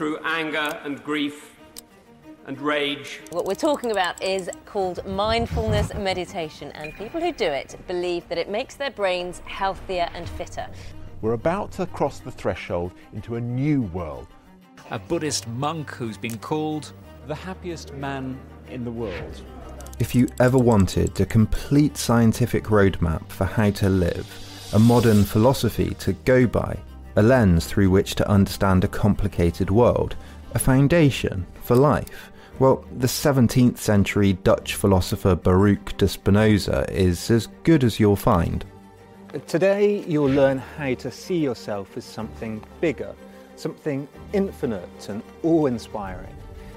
Through 0.00 0.16
anger 0.24 0.80
and 0.82 1.04
grief 1.04 1.56
and 2.46 2.58
rage. 2.58 3.20
What 3.32 3.44
we're 3.44 3.54
talking 3.54 3.90
about 3.90 4.22
is 4.22 4.48
called 4.64 5.04
mindfulness 5.04 5.92
meditation, 5.92 6.72
and 6.72 6.94
people 6.94 7.20
who 7.20 7.32
do 7.32 7.44
it 7.44 7.76
believe 7.86 8.26
that 8.30 8.38
it 8.38 8.48
makes 8.48 8.76
their 8.76 8.90
brains 8.90 9.42
healthier 9.44 10.08
and 10.14 10.26
fitter. 10.26 10.66
We're 11.20 11.34
about 11.34 11.72
to 11.72 11.84
cross 11.84 12.20
the 12.20 12.30
threshold 12.30 12.92
into 13.12 13.36
a 13.36 13.42
new 13.42 13.82
world. 13.82 14.28
A 14.90 14.98
Buddhist 14.98 15.46
monk 15.48 15.90
who's 15.90 16.16
been 16.16 16.38
called 16.38 16.94
the 17.26 17.34
happiest 17.34 17.92
man 17.92 18.40
in 18.70 18.86
the 18.86 18.90
world. 18.90 19.42
If 19.98 20.14
you 20.14 20.28
ever 20.40 20.56
wanted 20.56 21.20
a 21.20 21.26
complete 21.26 21.98
scientific 21.98 22.64
roadmap 22.64 23.28
for 23.28 23.44
how 23.44 23.68
to 23.72 23.90
live, 23.90 24.26
a 24.72 24.78
modern 24.78 25.24
philosophy 25.24 25.90
to 25.98 26.14
go 26.14 26.46
by, 26.46 26.78
a 27.20 27.22
lens 27.22 27.66
through 27.66 27.90
which 27.90 28.14
to 28.14 28.26
understand 28.30 28.82
a 28.82 28.88
complicated 28.88 29.70
world, 29.70 30.16
a 30.54 30.58
foundation 30.58 31.46
for 31.62 31.76
life, 31.76 32.32
well, 32.58 32.82
the 32.96 33.06
17th 33.06 33.76
century 33.76 34.32
Dutch 34.32 34.74
philosopher 34.74 35.34
Baruch 35.34 35.94
de 35.98 36.08
Spinoza 36.08 36.86
is 36.90 37.30
as 37.30 37.46
good 37.62 37.84
as 37.84 38.00
you'll 38.00 38.16
find. 38.16 38.64
Today, 39.46 40.02
you'll 40.08 40.30
learn 40.30 40.56
how 40.78 40.94
to 40.94 41.10
see 41.10 41.36
yourself 41.36 41.94
as 41.94 42.06
something 42.06 42.64
bigger, 42.80 43.14
something 43.54 44.08
infinite 44.32 45.08
and 45.10 45.22
awe 45.42 45.66
inspiring, 45.66 46.34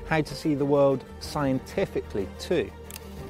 how 0.09 0.19
to 0.19 0.35
see 0.35 0.55
the 0.55 0.65
world 0.65 1.05
scientifically 1.21 2.27
too, 2.37 2.69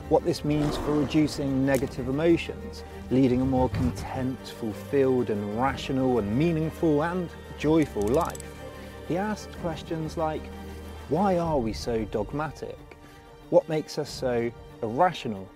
what 0.09 0.25
this 0.25 0.43
means 0.43 0.77
for 0.77 0.93
reducing 0.93 1.63
negative 1.63 2.09
emotions, 2.09 2.83
leading 3.11 3.41
a 3.41 3.45
more 3.45 3.69
content, 3.69 4.39
fulfilled, 4.59 5.29
and 5.29 5.59
rational, 5.59 6.19
and 6.19 6.37
meaningful 6.37 7.03
and 7.03 7.29
joyful 7.57 8.03
life. 8.03 8.43
He 9.07 9.17
asked 9.17 9.51
questions 9.61 10.17
like 10.17 10.41
why 11.09 11.37
are 11.37 11.57
we 11.57 11.73
so 11.73 12.05
dogmatic? 12.05 12.97
What 13.49 13.67
makes 13.67 13.97
us 13.97 14.09
so 14.09 14.49
irrational? 14.81 15.47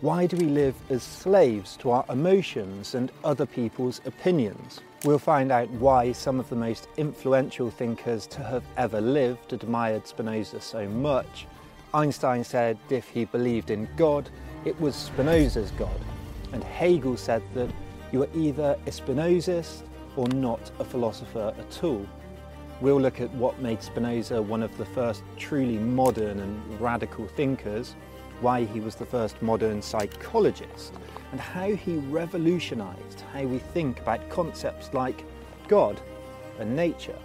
Why 0.00 0.26
do 0.26 0.36
we 0.36 0.46
live 0.46 0.74
as 0.90 1.02
slaves 1.02 1.76
to 1.78 1.90
our 1.90 2.04
emotions 2.08 2.94
and 2.94 3.12
other 3.22 3.46
people's 3.46 4.00
opinions? 4.04 4.80
We'll 5.04 5.18
find 5.18 5.52
out 5.52 5.70
why 5.70 6.12
some 6.12 6.40
of 6.40 6.48
the 6.48 6.56
most 6.56 6.88
influential 6.96 7.70
thinkers 7.70 8.26
to 8.28 8.42
have 8.42 8.64
ever 8.76 9.00
lived 9.00 9.52
admired 9.52 10.06
Spinoza 10.06 10.60
so 10.60 10.88
much. 10.88 11.46
Einstein 11.94 12.42
said 12.42 12.78
if 12.90 13.08
he 13.08 13.26
believed 13.26 13.70
in 13.70 13.88
God, 13.96 14.28
it 14.64 14.78
was 14.80 14.96
Spinoza's 14.96 15.70
God. 15.72 16.00
And 16.52 16.62
Hegel 16.64 17.16
said 17.16 17.42
that 17.54 17.70
you 18.12 18.22
are 18.22 18.28
either 18.34 18.76
a 18.86 18.90
Spinozist 18.90 19.82
or 20.16 20.28
not 20.28 20.70
a 20.78 20.84
philosopher 20.84 21.54
at 21.58 21.84
all. 21.84 22.06
We'll 22.80 23.00
look 23.00 23.20
at 23.20 23.30
what 23.34 23.58
made 23.60 23.82
Spinoza 23.82 24.40
one 24.40 24.62
of 24.62 24.76
the 24.76 24.84
first 24.84 25.22
truly 25.36 25.78
modern 25.78 26.40
and 26.40 26.80
radical 26.80 27.26
thinkers, 27.26 27.94
why 28.40 28.64
he 28.64 28.80
was 28.80 28.94
the 28.94 29.06
first 29.06 29.40
modern 29.40 29.80
psychologist, 29.80 30.92
and 31.32 31.40
how 31.40 31.70
he 31.70 31.96
revolutionized 31.96 33.22
how 33.32 33.44
we 33.44 33.58
think 33.58 34.00
about 34.00 34.28
concepts 34.28 34.92
like 34.92 35.24
God 35.68 36.00
and 36.58 36.76
nature. 36.76 37.18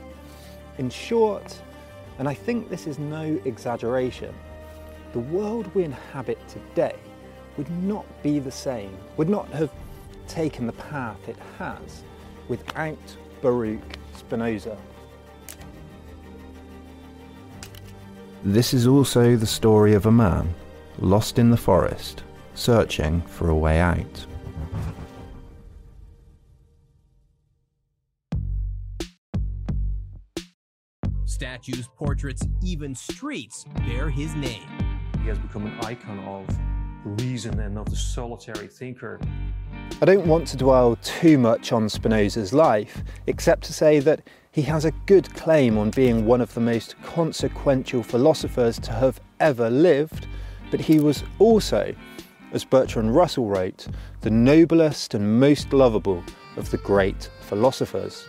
In 0.77 0.89
short, 0.89 1.61
and 2.17 2.27
I 2.29 2.33
think 2.33 2.69
this 2.69 2.87
is 2.87 2.97
no 2.97 3.39
exaggeration, 3.45 4.33
the 5.11 5.19
world 5.19 5.73
we 5.75 5.83
inhabit 5.83 6.39
today 6.47 6.95
would 7.57 7.69
not 7.83 8.05
be 8.23 8.39
the 8.39 8.51
same, 8.51 8.95
would 9.17 9.29
not 9.29 9.47
have 9.49 9.71
taken 10.27 10.65
the 10.67 10.73
path 10.73 11.27
it 11.27 11.37
has 11.57 12.03
without 12.47 13.17
Baruch 13.41 13.97
Spinoza. 14.15 14.77
This 18.43 18.73
is 18.73 18.87
also 18.87 19.35
the 19.35 19.45
story 19.45 19.93
of 19.93 20.05
a 20.05 20.11
man 20.11 20.53
lost 20.99 21.37
in 21.37 21.49
the 21.49 21.57
forest, 21.57 22.23
searching 22.53 23.21
for 23.21 23.49
a 23.49 23.55
way 23.55 23.79
out. 23.79 24.25
Statues, 31.25 31.87
portraits, 31.95 32.47
even 32.63 32.95
streets 32.95 33.65
bear 33.85 34.09
his 34.09 34.33
name. 34.35 34.67
He 35.21 35.27
has 35.27 35.39
become 35.39 35.65
an 35.65 35.79
icon 35.81 36.19
of 36.19 36.47
reason 37.03 37.59
and 37.59 37.77
of 37.77 37.89
the 37.89 37.95
solitary 37.95 38.67
thinker. 38.67 39.19
I 40.01 40.05
don't 40.05 40.25
want 40.25 40.47
to 40.47 40.57
dwell 40.57 40.97
too 41.03 41.37
much 41.37 41.71
on 41.71 41.89
Spinoza's 41.89 42.53
life, 42.53 43.03
except 43.27 43.63
to 43.65 43.73
say 43.73 43.99
that 43.99 44.21
he 44.51 44.63
has 44.63 44.85
a 44.85 44.91
good 45.05 45.33
claim 45.33 45.77
on 45.77 45.91
being 45.91 46.25
one 46.25 46.41
of 46.41 46.53
the 46.53 46.61
most 46.61 46.95
consequential 47.03 48.03
philosophers 48.03 48.79
to 48.79 48.91
have 48.91 49.19
ever 49.39 49.69
lived, 49.69 50.27
but 50.69 50.81
he 50.81 50.99
was 50.99 51.23
also, 51.39 51.95
as 52.51 52.65
Bertrand 52.65 53.15
Russell 53.15 53.47
wrote, 53.47 53.87
the 54.21 54.29
noblest 54.29 55.13
and 55.13 55.39
most 55.39 55.71
lovable 55.71 56.23
of 56.57 56.69
the 56.71 56.77
great 56.77 57.29
philosophers. 57.41 58.27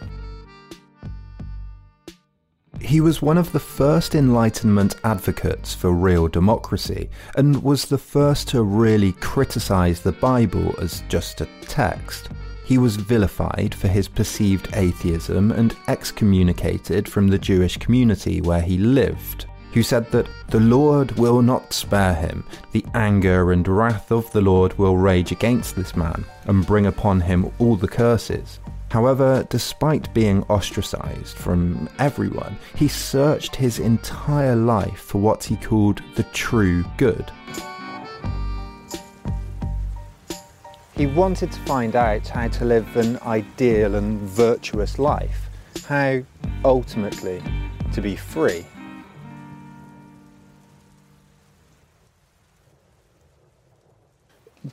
He 2.83 3.01
was 3.01 3.23
one 3.23 3.39
of 3.39 3.53
the 3.53 3.61
first 3.61 4.17
Enlightenment 4.17 4.97
advocates 5.05 5.73
for 5.73 5.93
real 5.93 6.27
democracy, 6.27 7.09
and 7.37 7.63
was 7.63 7.87
the 7.87 7.97
first 7.97 8.49
to 8.49 8.65
really 8.65 9.13
criticise 9.13 10.01
the 10.01 10.13
Bible 10.13 10.75
as 10.81 11.05
just 11.09 11.41
a 11.41 11.49
text. 11.63 12.31
He 12.65 12.79
was 12.79 12.97
vilified 12.97 13.73
for 13.73 13.87
his 13.87 14.09
perceived 14.09 14.69
atheism 14.75 15.53
and 15.53 15.77
excommunicated 15.87 17.09
from 17.09 17.29
the 17.29 17.39
Jewish 17.39 17.77
community 17.77 18.41
where 18.41 18.61
he 18.61 18.79
lived, 18.79 19.47
who 19.73 19.85
said 19.85 20.11
that 20.11 20.27
the 20.49 20.61
Lord 20.61 21.13
will 21.13 21.41
not 21.41 21.73
spare 21.73 22.15
him, 22.15 22.45
the 22.73 22.85
anger 22.95 23.53
and 23.53 23.67
wrath 23.67 24.11
of 24.11 24.31
the 24.33 24.43
Lord 24.43 24.77
will 24.77 24.97
rage 24.97 25.31
against 25.31 25.77
this 25.77 25.95
man, 25.95 26.25
and 26.47 26.67
bring 26.67 26.87
upon 26.87 27.21
him 27.21 27.51
all 27.61 27.77
the 27.77 27.89
curses. 27.89 28.59
However, 28.93 29.47
despite 29.49 30.13
being 30.13 30.43
ostracized 30.51 31.35
from 31.39 31.89
everyone, 31.99 32.59
he 32.77 32.89
searched 32.89 33.57
his 33.57 33.79
entire 33.79 34.55
life 34.55 34.99
for 34.99 35.19
what 35.19 35.43
he 35.43 35.57
called 35.57 36.03
the 36.15 36.25
true 36.25 36.85
good. 36.99 37.33
He 40.95 41.07
wanted 41.07 41.53
to 41.53 41.61
find 41.61 41.97
out 41.97 42.29
how 42.29 42.49
to 42.49 42.67
live 42.67 42.95
an 42.99 43.19
ideal 43.21 43.95
and 43.95 44.21
virtuous 44.21 44.99
life, 44.99 45.49
how 45.87 46.21
ultimately 46.63 47.43
to 47.95 48.03
be 48.03 48.15
free. 48.15 48.67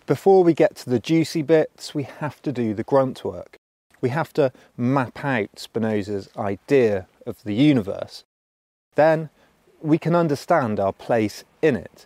Before 0.05 0.43
we 0.43 0.53
get 0.53 0.75
to 0.75 0.89
the 0.89 0.99
juicy 0.99 1.41
bits, 1.41 1.95
we 1.95 2.03
have 2.03 2.41
to 2.41 2.51
do 2.51 2.73
the 2.73 2.83
grunt 2.83 3.23
work. 3.23 3.58
We 4.01 4.09
have 4.09 4.33
to 4.33 4.51
map 4.77 5.23
out 5.23 5.59
Spinoza's 5.59 6.29
idea 6.37 7.07
of 7.25 7.43
the 7.43 7.53
universe. 7.53 8.23
Then 8.95 9.29
we 9.81 9.97
can 9.97 10.15
understand 10.15 10.79
our 10.79 10.93
place 10.93 11.43
in 11.61 11.75
it. 11.75 12.05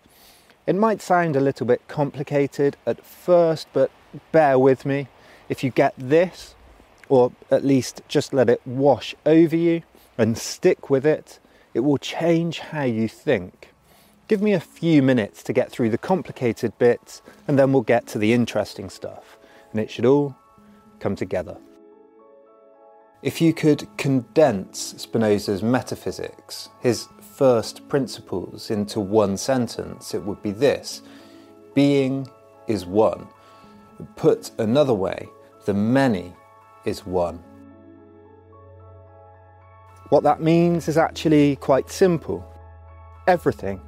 It 0.65 0.75
might 0.75 1.01
sound 1.01 1.35
a 1.35 1.41
little 1.41 1.65
bit 1.65 1.87
complicated 1.87 2.77
at 2.85 3.05
first, 3.05 3.67
but 3.73 3.91
bear 4.31 4.57
with 4.57 4.85
me. 4.85 5.07
If 5.49 5.63
you 5.63 5.71
get 5.71 5.93
this, 5.97 6.55
or 7.09 7.31
at 7.51 7.65
least 7.65 8.01
just 8.07 8.33
let 8.33 8.49
it 8.49 8.61
wash 8.65 9.13
over 9.25 9.55
you 9.55 9.83
and 10.17 10.37
stick 10.37 10.89
with 10.89 11.05
it, 11.05 11.39
it 11.73 11.81
will 11.81 11.97
change 11.97 12.59
how 12.59 12.83
you 12.83 13.07
think. 13.07 13.73
Give 14.27 14.41
me 14.41 14.53
a 14.53 14.59
few 14.59 15.03
minutes 15.03 15.43
to 15.43 15.53
get 15.53 15.69
through 15.69 15.89
the 15.89 15.97
complicated 15.97 16.77
bits 16.77 17.21
and 17.47 17.59
then 17.59 17.73
we'll 17.73 17.81
get 17.81 18.07
to 18.07 18.17
the 18.17 18.31
interesting 18.31 18.89
stuff. 18.89 19.37
And 19.71 19.81
it 19.81 19.91
should 19.91 20.05
all 20.05 20.35
come 20.99 21.15
together. 21.15 21.57
If 23.23 23.39
you 23.39 23.53
could 23.53 23.87
condense 23.95 24.95
Spinoza's 24.97 25.63
metaphysics, 25.63 26.67
his 26.81 27.07
first 27.37 27.87
principles, 27.87 28.69
into 28.69 28.99
one 28.99 29.37
sentence, 29.37 30.13
it 30.13 30.21
would 30.21 30.43
be 30.43 30.51
this 30.51 31.01
Being 31.73 32.27
is 32.67 32.85
one. 32.85 33.29
Put 34.17 34.51
another 34.59 34.93
way, 34.93 35.29
the 35.63 35.73
many 35.73 36.33
is 36.83 37.05
one. 37.05 37.41
What 40.09 40.23
that 40.23 40.41
means 40.41 40.89
is 40.89 40.97
actually 40.97 41.55
quite 41.55 41.89
simple. 41.89 42.45
Everything 43.25 43.79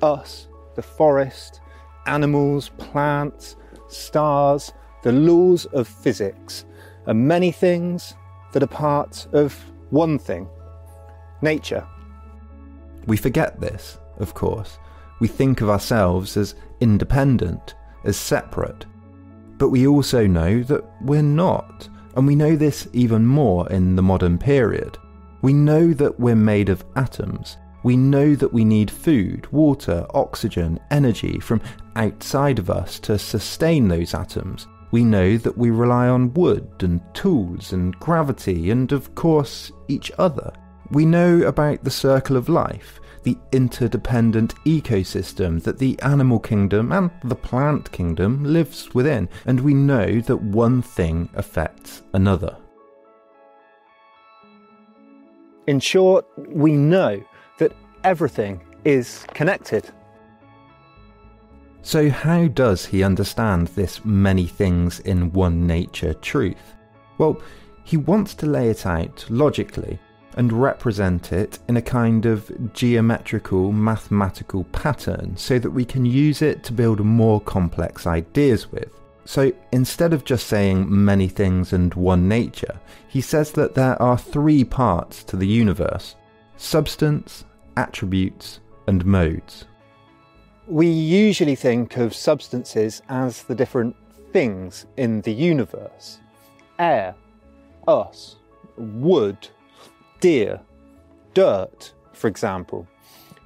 us, 0.00 0.46
the 0.76 0.82
forest, 0.82 1.60
animals, 2.06 2.68
plants, 2.78 3.56
stars, 3.88 4.72
the 5.02 5.10
laws 5.10 5.64
of 5.66 5.88
physics, 5.88 6.64
and 7.06 7.26
many 7.26 7.50
things 7.50 8.14
that 8.52 8.62
are 8.62 8.68
part 8.68 9.26
of 9.32 9.54
one 9.90 10.18
thing 10.18 10.48
nature. 11.42 11.86
We 13.06 13.16
forget 13.16 13.60
this, 13.60 13.98
of 14.18 14.34
course. 14.34 14.78
We 15.20 15.28
think 15.28 15.60
of 15.60 15.70
ourselves 15.70 16.36
as 16.36 16.54
independent, 16.80 17.74
as 18.04 18.16
separate. 18.16 18.86
But 19.58 19.70
we 19.70 19.86
also 19.86 20.26
know 20.26 20.62
that 20.64 20.84
we're 21.02 21.22
not, 21.22 21.88
and 22.16 22.26
we 22.26 22.36
know 22.36 22.56
this 22.56 22.88
even 22.92 23.26
more 23.26 23.70
in 23.70 23.96
the 23.96 24.02
modern 24.02 24.38
period. 24.38 24.96
We 25.42 25.52
know 25.52 25.92
that 25.94 26.18
we're 26.20 26.36
made 26.36 26.68
of 26.68 26.84
atoms, 26.96 27.56
we 27.82 27.96
know 27.96 28.34
that 28.34 28.52
we 28.52 28.64
need 28.64 28.90
food, 28.90 29.50
water, 29.52 30.06
oxygen, 30.12 30.78
energy 30.90 31.40
from 31.40 31.62
outside 31.96 32.58
of 32.58 32.68
us 32.68 32.98
to 33.00 33.18
sustain 33.18 33.88
those 33.88 34.12
atoms. 34.12 34.66
We 34.90 35.04
know 35.04 35.36
that 35.36 35.56
we 35.56 35.70
rely 35.70 36.08
on 36.08 36.34
wood 36.34 36.68
and 36.80 37.00
tools 37.14 37.72
and 37.72 37.98
gravity 38.00 38.70
and, 38.70 38.90
of 38.92 39.14
course, 39.14 39.70
each 39.88 40.10
other. 40.18 40.52
We 40.90 41.06
know 41.06 41.42
about 41.42 41.84
the 41.84 41.90
circle 41.90 42.36
of 42.36 42.48
life, 42.48 43.00
the 43.22 43.38
interdependent 43.52 44.56
ecosystem 44.64 45.62
that 45.62 45.78
the 45.78 46.00
animal 46.02 46.40
kingdom 46.40 46.90
and 46.90 47.10
the 47.22 47.36
plant 47.36 47.92
kingdom 47.92 48.42
lives 48.42 48.92
within, 48.92 49.28
and 49.46 49.60
we 49.60 49.74
know 49.74 50.20
that 50.22 50.42
one 50.42 50.82
thing 50.82 51.28
affects 51.34 52.02
another. 52.12 52.56
In 55.68 55.78
short, 55.78 56.26
we 56.48 56.72
know 56.72 57.22
that 57.58 57.72
everything 58.02 58.60
is 58.84 59.24
connected. 59.34 59.88
So, 61.82 62.10
how 62.10 62.46
does 62.48 62.84
he 62.84 63.02
understand 63.02 63.68
this 63.68 64.04
many 64.04 64.46
things 64.46 65.00
in 65.00 65.32
one 65.32 65.66
nature 65.66 66.14
truth? 66.14 66.74
Well, 67.18 67.40
he 67.84 67.96
wants 67.96 68.34
to 68.36 68.46
lay 68.46 68.68
it 68.68 68.86
out 68.86 69.24
logically 69.30 69.98
and 70.36 70.52
represent 70.52 71.32
it 71.32 71.58
in 71.68 71.76
a 71.76 71.82
kind 71.82 72.26
of 72.26 72.72
geometrical 72.72 73.72
mathematical 73.72 74.64
pattern 74.64 75.36
so 75.36 75.58
that 75.58 75.70
we 75.70 75.84
can 75.84 76.04
use 76.04 76.42
it 76.42 76.62
to 76.64 76.72
build 76.72 77.00
more 77.00 77.40
complex 77.40 78.06
ideas 78.06 78.70
with. 78.70 78.94
So 79.24 79.52
instead 79.72 80.12
of 80.12 80.24
just 80.24 80.46
saying 80.46 80.86
many 80.88 81.28
things 81.28 81.72
and 81.72 81.92
one 81.94 82.28
nature, 82.28 82.78
he 83.08 83.20
says 83.20 83.52
that 83.52 83.74
there 83.74 84.00
are 84.00 84.18
three 84.18 84.64
parts 84.64 85.24
to 85.24 85.36
the 85.36 85.46
universe 85.46 86.16
substance, 86.56 87.44
attributes, 87.76 88.60
and 88.86 89.04
modes. 89.06 89.64
We 90.70 90.86
usually 90.86 91.56
think 91.56 91.96
of 91.96 92.14
substances 92.14 93.02
as 93.08 93.42
the 93.42 93.56
different 93.56 93.96
things 94.32 94.86
in 94.96 95.20
the 95.22 95.32
universe 95.32 96.20
air, 96.78 97.16
us, 97.88 98.36
wood, 98.76 99.48
deer, 100.20 100.60
dirt, 101.34 101.92
for 102.12 102.28
example. 102.28 102.86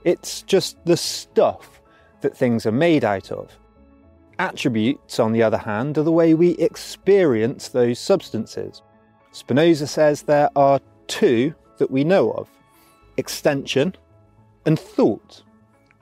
It's 0.04 0.42
just 0.42 0.76
the 0.84 0.98
stuff 0.98 1.80
that 2.20 2.36
things 2.36 2.66
are 2.66 2.72
made 2.72 3.04
out 3.04 3.32
of. 3.32 3.50
Attributes, 4.38 5.18
on 5.18 5.32
the 5.32 5.42
other 5.42 5.56
hand, 5.56 5.96
are 5.96 6.02
the 6.02 6.12
way 6.12 6.34
we 6.34 6.50
experience 6.58 7.68
those 7.68 7.98
substances. 7.98 8.82
Spinoza 9.32 9.86
says 9.86 10.20
there 10.20 10.50
are 10.56 10.78
two 11.06 11.54
that 11.78 11.90
we 11.90 12.04
know 12.04 12.32
of 12.32 12.50
extension 13.16 13.96
and 14.66 14.78
thought. 14.78 15.42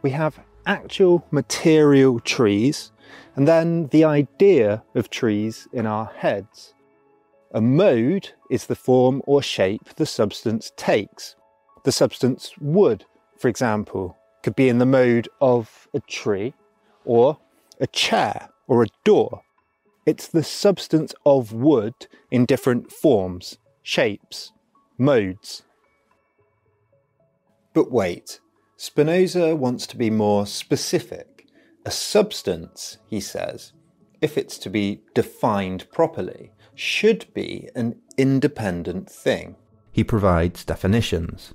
We 0.03 0.11
have 0.11 0.41
actual 0.67 1.26
material 1.31 2.20
trees 2.20 2.93
and 3.37 3.49
then 3.49 3.87
the 3.88 4.05
idea 4.05 4.82
of 4.94 5.11
trees 5.11 5.69
in 5.73 5.87
our 5.87 6.06
heads. 6.06 6.75
A 7.55 7.61
mode 7.61 8.31
is 8.50 8.67
the 8.67 8.75
form 8.75 9.23
or 9.26 9.43
shape 9.43 9.94
the 9.97 10.06
substance 10.06 10.73
takes. 10.76 11.37
The 11.85 11.93
substance 11.93 12.53
wood, 12.61 13.05
for 13.38 13.49
example, 13.49 14.17
could 14.43 14.56
be 14.56 14.69
in 14.69 14.79
the 14.79 14.87
mode 14.87 15.29
of 15.41 15.88
a 15.94 16.00
tree 16.00 16.55
or 17.05 17.38
a 17.81 17.87
chair 17.87 18.49
or 18.67 18.82
a 18.82 18.88
door. 19.05 19.43
It's 20.06 20.26
the 20.26 20.43
substance 20.43 21.15
of 21.25 21.53
wood 21.53 21.94
in 22.31 22.47
different 22.47 22.91
forms, 22.91 23.58
shapes, 23.82 24.53
modes. 24.99 25.62
But 27.75 27.91
wait, 27.91 28.41
Spinoza 28.82 29.55
wants 29.55 29.86
to 29.86 29.96
be 29.96 30.10
more 30.10 30.44
specific. 30.44 31.46
A 31.86 31.91
substance, 31.93 32.98
he 33.06 33.20
says, 33.20 33.72
if 34.20 34.36
it's 34.36 34.58
to 34.58 34.69
be 34.69 35.03
defined 35.15 35.89
properly, 35.93 36.51
should 36.74 37.32
be 37.32 37.69
an 37.77 38.01
independent 38.19 39.08
thing. 39.08 39.55
He 39.93 40.03
provides 40.03 40.65
definitions. 40.65 41.55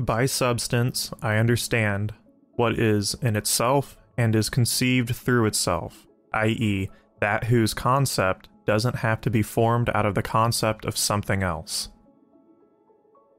By 0.00 0.26
substance, 0.26 1.12
I 1.22 1.36
understand 1.36 2.12
what 2.56 2.76
is 2.76 3.14
in 3.22 3.36
itself 3.36 3.96
and 4.18 4.34
is 4.34 4.50
conceived 4.50 5.14
through 5.14 5.46
itself, 5.46 6.08
i.e., 6.32 6.90
that 7.20 7.44
whose 7.44 7.72
concept 7.72 8.48
doesn't 8.66 8.96
have 8.96 9.20
to 9.20 9.30
be 9.30 9.42
formed 9.42 9.90
out 9.94 10.06
of 10.06 10.16
the 10.16 10.22
concept 10.22 10.84
of 10.86 10.96
something 10.96 11.44
else. 11.44 11.90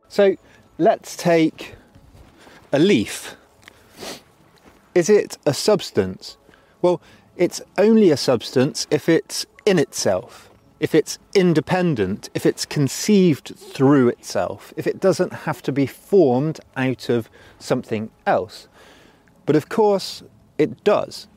So 0.07 0.37
let's 0.77 1.17
take 1.17 1.75
a 2.71 2.79
leaf. 2.79 3.35
Is 4.93 5.09
it 5.09 5.37
a 5.45 5.53
substance? 5.53 6.37
Well, 6.81 7.01
it's 7.35 7.61
only 7.77 8.11
a 8.11 8.17
substance 8.17 8.87
if 8.89 9.09
it's 9.09 9.45
in 9.65 9.79
itself, 9.79 10.49
if 10.79 10.95
it's 10.95 11.19
independent, 11.33 12.29
if 12.33 12.45
it's 12.45 12.65
conceived 12.65 13.55
through 13.57 14.09
itself, 14.09 14.73
if 14.77 14.87
it 14.87 14.99
doesn't 14.99 15.33
have 15.33 15.61
to 15.63 15.71
be 15.71 15.85
formed 15.85 16.59
out 16.77 17.09
of 17.09 17.29
something 17.59 18.09
else. 18.25 18.67
But 19.45 19.55
of 19.55 19.69
course, 19.69 20.23
it 20.57 20.83
does. 20.83 21.27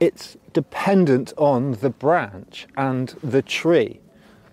It's 0.00 0.36
dependent 0.52 1.32
on 1.36 1.72
the 1.72 1.90
branch 1.90 2.66
and 2.76 3.08
the 3.22 3.42
tree. 3.42 4.00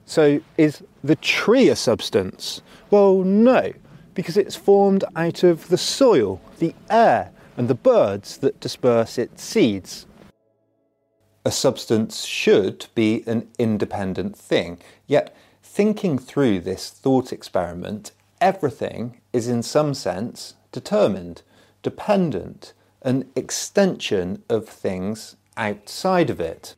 So, 0.06 0.42
is 0.58 0.84
the 1.04 1.16
tree 1.16 1.70
a 1.70 1.76
substance? 1.76 2.62
Well, 2.92 3.24
no 3.24 3.74
because 4.16 4.38
it's 4.38 4.56
formed 4.56 5.04
out 5.16 5.44
of 5.44 5.68
the 5.68 5.78
soil, 5.78 6.42
the 6.58 6.74
air, 6.90 7.32
and 7.58 7.68
the 7.68 7.76
birds 7.76 8.38
that 8.38 8.60
disperse 8.60 9.18
its 9.18 9.44
seeds. 9.44 10.08
A 11.46 11.52
substance 11.52 12.26
should 12.26 12.88
be 12.96 13.24
an 13.28 13.48
independent 13.60 14.36
thing, 14.36 14.80
yet, 15.06 15.36
thinking 15.62 16.18
through 16.18 16.62
this 16.62 16.90
thought 16.90 17.32
experiment, 17.32 18.12
everything 18.42 19.22
is 19.32 19.48
in 19.48 19.62
some 19.62 19.94
sense 19.94 20.56
determined, 20.72 21.44
dependent, 21.84 22.74
an 23.02 23.30
extension 23.36 24.42
of 24.50 24.68
things 24.68 25.36
outside 25.56 26.30
of 26.30 26.40
it. 26.40 26.76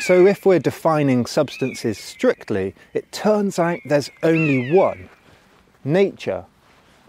So, 0.00 0.26
if 0.26 0.44
we're 0.44 0.58
defining 0.58 1.24
substances 1.24 1.96
strictly, 1.98 2.74
it 2.92 3.10
turns 3.12 3.58
out 3.58 3.80
there's 3.86 4.10
only 4.22 4.70
one 4.70 5.08
nature. 5.86 6.44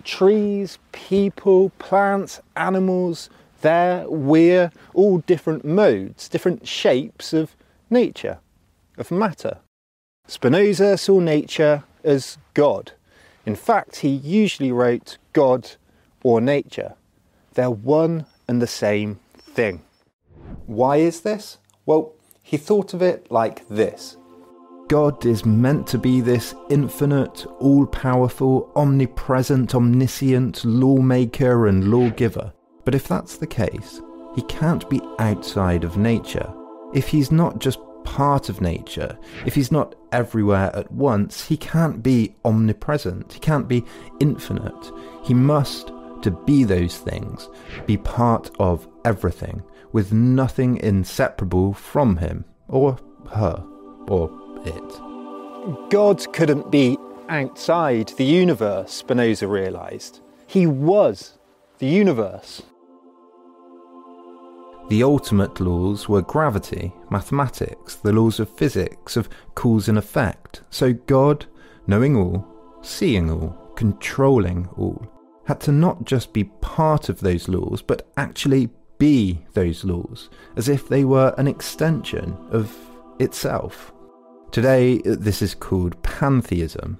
Trees, 0.03 0.77
people, 0.91 1.71
plants, 1.79 2.39
animals, 2.55 3.29
there, 3.61 4.05
we're 4.07 4.71
all 4.93 5.19
different 5.19 5.65
modes, 5.65 6.29
different 6.29 6.67
shapes 6.67 7.33
of 7.33 7.55
nature, 7.89 8.39
of 8.97 9.11
matter. 9.11 9.57
Spinoza 10.27 10.97
saw 10.97 11.19
nature 11.19 11.83
as 12.03 12.37
God. 12.53 12.91
In 13.45 13.55
fact, 13.55 13.97
he 13.97 14.09
usually 14.09 14.71
wrote 14.71 15.17
God 15.33 15.71
or 16.23 16.41
nature. 16.41 16.93
They're 17.53 17.71
one 17.71 18.25
and 18.47 18.61
the 18.61 18.67
same 18.67 19.19
thing. 19.37 19.81
Why 20.65 20.97
is 20.97 21.21
this? 21.21 21.57
Well, 21.85 22.13
he 22.43 22.57
thought 22.57 22.93
of 22.93 23.01
it 23.01 23.31
like 23.31 23.67
this 23.67 24.16
God 24.87 25.25
is 25.25 25.45
meant 25.45 25.85
to 25.87 25.97
be 25.97 26.21
this 26.21 26.55
infinite, 26.69 27.45
all 27.59 27.85
powerful, 27.85 28.71
omnipresent, 28.75 29.75
omniscient 29.75 30.63
lawmaker 30.63 31.67
and 31.67 31.91
lawgiver. 31.91 32.53
But 32.85 32.95
if 32.95 33.07
that's 33.07 33.35
the 33.35 33.47
case, 33.47 34.01
he 34.33 34.41
can't 34.43 34.89
be 34.89 35.01
outside 35.19 35.83
of 35.83 35.97
nature. 35.97 36.49
If 36.93 37.09
he's 37.09 37.31
not 37.31 37.59
just 37.59 37.79
part 38.05 38.47
of 38.47 38.61
nature, 38.61 39.17
if 39.45 39.53
he's 39.55 39.73
not 39.73 39.95
everywhere 40.13 40.73
at 40.73 40.89
once, 40.89 41.45
he 41.45 41.57
can't 41.57 42.01
be 42.01 42.35
omnipresent, 42.45 43.33
he 43.33 43.39
can't 43.39 43.67
be 43.67 43.83
infinite. 44.21 44.91
He 45.23 45.33
must, 45.33 45.91
to 46.21 46.31
be 46.45 46.63
those 46.63 46.97
things, 46.97 47.49
be 47.85 47.97
part 47.97 48.49
of 48.59 48.87
everything, 49.03 49.61
with 49.91 50.13
nothing 50.13 50.77
inseparable 50.77 51.73
from 51.73 52.15
him, 52.15 52.45
or 52.69 52.97
her, 53.31 53.61
or 54.07 54.29
it. 54.65 55.89
God 55.89 56.25
couldn't 56.33 56.71
be 56.71 56.97
outside 57.29 58.09
the 58.17 58.23
universe, 58.23 58.91
Spinoza 58.93 59.47
realised. 59.47 60.21
He 60.47 60.65
was 60.65 61.37
the 61.79 61.87
universe. 61.87 62.61
The 64.89 65.03
ultimate 65.03 65.59
laws 65.59 66.07
were 66.07 66.21
gravity, 66.21 66.93
mathematics, 67.09 67.95
the 67.95 68.13
laws 68.13 68.39
of 68.39 68.49
physics, 68.49 69.17
of 69.17 69.27
cause 69.53 69.89
and 69.89 69.97
effect. 69.97 70.61
So 70.69 70.93
God, 70.93 71.45
knowing 71.87 72.15
all, 72.15 72.47
seeing 72.81 73.29
all, 73.29 73.49
controlling 73.75 74.69
all, 74.77 75.05
had 75.45 75.59
to 75.61 75.73
not 75.73 76.05
just 76.05 76.31
be 76.31 76.45
part 76.45 77.09
of 77.09 77.19
those 77.19 77.49
laws, 77.49 77.81
but 77.81 78.07
actually 78.15 78.69
be 78.97 79.39
those 79.53 79.83
laws, 79.83 80.29
as 80.55 80.69
if 80.69 80.87
they 80.87 81.03
were 81.03 81.35
an 81.37 81.47
extension 81.47 82.37
of 82.51 82.75
itself. 83.19 83.91
Today, 84.51 84.99
this 84.99 85.41
is 85.41 85.53
called 85.53 86.01
pantheism. 86.03 86.97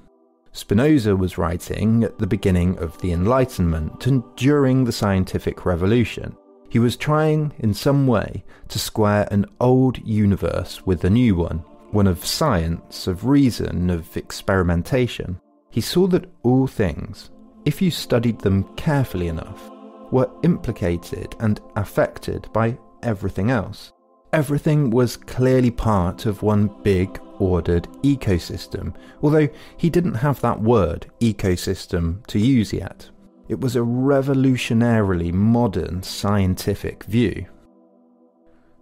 Spinoza 0.52 1.16
was 1.16 1.38
writing 1.38 2.04
at 2.04 2.18
the 2.18 2.28
beginning 2.28 2.78
of 2.80 3.00
the 3.00 3.12
Enlightenment 3.12 4.08
and 4.08 4.24
during 4.36 4.84
the 4.84 4.92
scientific 4.92 5.66
revolution. 5.66 6.36
He 6.70 6.80
was 6.80 6.98
trying, 6.98 7.54
in 7.60 7.74
some 7.74 8.08
way, 8.08 8.44
to 8.68 8.80
square 8.80 9.28
an 9.32 9.46
old 9.60 9.98
universe 10.06 10.86
with 10.86 11.04
a 11.04 11.10
new 11.10 11.36
one, 11.36 11.60
one 11.92 12.08
of 12.08 12.26
science, 12.26 13.08
of 13.08 13.26
reason, 13.26 13.90
of 13.90 14.18
experimentation. 14.18 15.40
He 15.70 15.82
saw 15.82 16.08
that 16.08 16.30
all 16.44 16.68
things, 16.68 17.30
if 17.66 17.82
you 17.82 17.92
studied 17.92 18.40
them 18.40 18.64
carefully 18.76 19.28
enough, 19.30 19.72
were 20.12 20.30
implicated 20.44 21.36
and 21.40 21.62
affected 21.76 22.50
by 22.52 22.78
everything 23.04 23.52
else. 23.52 23.94
Everything 24.34 24.90
was 24.90 25.18
clearly 25.18 25.72
part 25.72 26.26
of 26.26 26.44
one 26.44 26.70
big, 26.84 27.20
ordered 27.40 27.88
ecosystem, 28.04 28.96
although 29.22 29.50
he 29.78 29.90
didn't 29.90 30.16
have 30.16 30.42
that 30.42 30.62
word, 30.62 31.08
ecosystem, 31.20 32.26
to 32.28 32.40
use 32.40 32.74
yet. 32.74 33.10
It 33.48 33.62
was 33.62 33.76
a 33.76 33.80
revolutionarily 33.80 35.32
modern 35.32 36.04
scientific 36.04 37.04
view. 37.06 37.46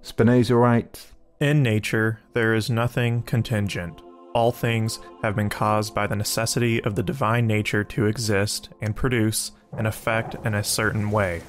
Spinoza 0.01 0.55
writes 0.55 1.13
In 1.39 1.61
nature, 1.61 2.19
there 2.33 2.53
is 2.53 2.69
nothing 2.69 3.21
contingent. 3.23 4.01
All 4.33 4.51
things 4.51 4.99
have 5.23 5.35
been 5.35 5.49
caused 5.49 5.95
by 5.95 6.07
the 6.07 6.15
necessity 6.15 6.83
of 6.83 6.95
the 6.95 7.03
divine 7.03 7.47
nature 7.47 7.83
to 7.85 8.05
exist 8.05 8.69
and 8.81 8.95
produce 8.95 9.51
an 9.73 9.85
effect 9.85 10.35
in 10.45 10.53
a 10.53 10.63
certain 10.63 11.11
way. 11.11 11.41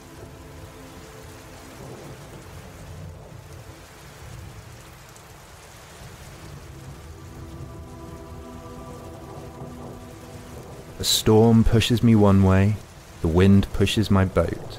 A 10.98 11.04
storm 11.04 11.62
pushes 11.62 12.02
me 12.02 12.14
one 12.14 12.42
way, 12.42 12.76
the 13.20 13.28
wind 13.28 13.66
pushes 13.74 14.10
my 14.10 14.24
boat. 14.24 14.78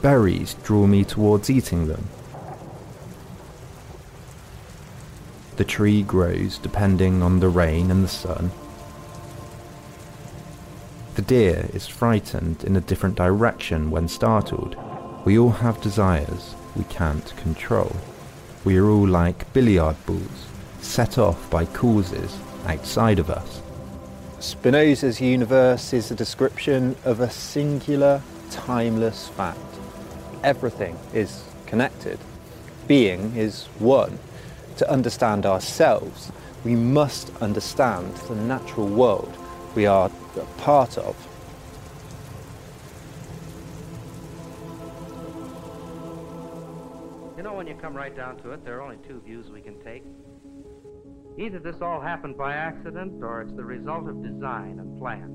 Berries 0.00 0.54
draw 0.64 0.86
me 0.86 1.04
towards 1.04 1.50
eating 1.50 1.86
them. 1.86 2.08
The 5.56 5.64
tree 5.64 6.02
grows 6.02 6.58
depending 6.58 7.22
on 7.22 7.40
the 7.40 7.48
rain 7.48 7.90
and 7.90 8.04
the 8.04 8.08
sun. 8.08 8.52
The 11.14 11.22
deer 11.22 11.68
is 11.72 11.86
frightened 11.86 12.64
in 12.64 12.76
a 12.76 12.80
different 12.80 13.16
direction 13.16 13.90
when 13.90 14.08
startled. 14.08 14.76
We 15.24 15.38
all 15.38 15.50
have 15.50 15.80
desires 15.80 16.54
we 16.74 16.84
can't 16.84 17.36
control. 17.36 17.96
We 18.64 18.76
are 18.76 18.88
all 18.88 19.08
like 19.08 19.52
billiard 19.52 19.96
balls, 20.06 20.46
set 20.80 21.18
off 21.18 21.50
by 21.50 21.64
causes 21.64 22.38
outside 22.66 23.18
of 23.18 23.30
us. 23.30 23.62
Spinoza's 24.46 25.20
universe 25.20 25.92
is 25.92 26.12
a 26.12 26.14
description 26.14 26.94
of 27.04 27.18
a 27.18 27.28
singular, 27.28 28.22
timeless 28.48 29.26
fact. 29.30 29.58
Everything 30.44 30.96
is 31.12 31.42
connected. 31.66 32.20
Being 32.86 33.34
is 33.34 33.64
one. 33.80 34.20
To 34.76 34.88
understand 34.88 35.46
ourselves, 35.46 36.30
we 36.62 36.76
must 36.76 37.34
understand 37.42 38.14
the 38.28 38.36
natural 38.36 38.86
world 38.86 39.36
we 39.74 39.84
are 39.84 40.12
a 40.36 40.60
part 40.60 40.96
of. 40.96 41.16
You 47.36 47.42
know, 47.42 47.54
when 47.54 47.66
you 47.66 47.74
come 47.74 47.96
right 47.96 48.14
down 48.14 48.36
to 48.42 48.52
it, 48.52 48.64
there 48.64 48.78
are 48.78 48.82
only 48.82 48.98
two 49.08 49.20
views 49.26 49.50
we 49.50 49.60
can 49.60 49.74
take. 49.82 50.04
Either 51.38 51.58
this 51.58 51.76
all 51.82 52.00
happened 52.00 52.36
by 52.36 52.54
accident 52.54 53.22
or 53.22 53.42
it's 53.42 53.54
the 53.56 53.64
result 53.64 54.08
of 54.08 54.22
design 54.22 54.78
and 54.78 54.98
plan. 54.98 55.28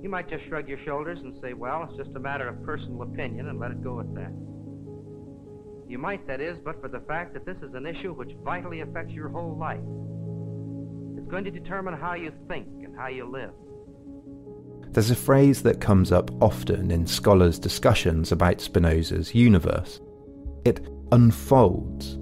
You 0.00 0.08
might 0.08 0.30
just 0.30 0.44
shrug 0.46 0.68
your 0.68 0.78
shoulders 0.84 1.18
and 1.20 1.36
say, 1.42 1.54
well, 1.54 1.88
it's 1.88 1.96
just 1.96 2.14
a 2.14 2.20
matter 2.20 2.48
of 2.48 2.62
personal 2.64 3.02
opinion 3.02 3.48
and 3.48 3.58
let 3.58 3.72
it 3.72 3.82
go 3.82 3.98
at 3.98 4.14
that. 4.14 4.32
You 5.88 5.98
might, 5.98 6.24
that 6.28 6.40
is, 6.40 6.56
but 6.64 6.80
for 6.80 6.88
the 6.88 7.00
fact 7.00 7.34
that 7.34 7.44
this 7.46 7.56
is 7.68 7.74
an 7.74 7.84
issue 7.84 8.12
which 8.12 8.30
vitally 8.44 8.82
affects 8.82 9.12
your 9.12 9.28
whole 9.28 9.56
life. 9.58 9.80
It's 11.18 11.28
going 11.28 11.44
to 11.44 11.50
determine 11.50 11.94
how 11.94 12.14
you 12.14 12.32
think 12.46 12.68
and 12.84 12.96
how 12.96 13.08
you 13.08 13.28
live. 13.28 13.50
There's 14.92 15.10
a 15.10 15.16
phrase 15.16 15.62
that 15.62 15.80
comes 15.80 16.12
up 16.12 16.30
often 16.40 16.92
in 16.92 17.06
scholars' 17.06 17.58
discussions 17.58 18.30
about 18.30 18.60
Spinoza's 18.60 19.34
universe. 19.34 20.00
It 20.64 20.86
unfolds 21.10 22.18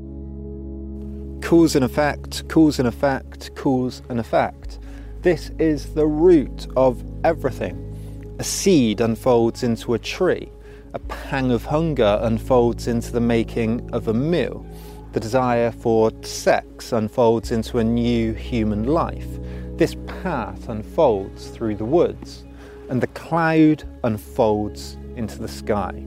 cause 1.47 1.77
and 1.77 1.85
effect, 1.85 2.49
cause 2.49 2.81
and 2.81 2.89
effect, 2.89 3.55
cause 3.55 4.03
and 4.09 4.19
effect. 4.19 4.81
This 5.23 5.53
is 5.61 5.95
the 5.95 6.05
root 6.05 6.67
of 6.77 7.05
everything. 7.23 8.35
A 8.41 8.43
seed 8.43 9.01
unfolds 9.01 9.63
into 9.63 9.95
a 9.95 9.99
tree. 10.01 10.51
A 10.93 10.99
pang 10.99 11.53
of 11.53 11.65
hunger 11.65 12.19
unfolds 12.23 12.89
into 12.89 13.13
the 13.13 13.21
making 13.21 13.89
of 13.93 14.09
a 14.09 14.13
meal. 14.13 14.67
The 15.13 15.21
desire 15.21 15.71
for 15.71 16.11
sex 16.23 16.91
unfolds 16.91 17.53
into 17.53 17.79
a 17.79 17.85
new 17.85 18.33
human 18.33 18.89
life. 18.89 19.29
This 19.77 19.95
path 20.25 20.69
unfolds 20.69 21.47
through 21.51 21.77
the 21.77 21.85
woods, 21.85 22.45
and 22.91 23.01
the 23.01 23.07
cloud 23.19 23.85
unfolds 24.03 24.99
into 25.15 25.39
the 25.39 25.47
sky. 25.47 26.05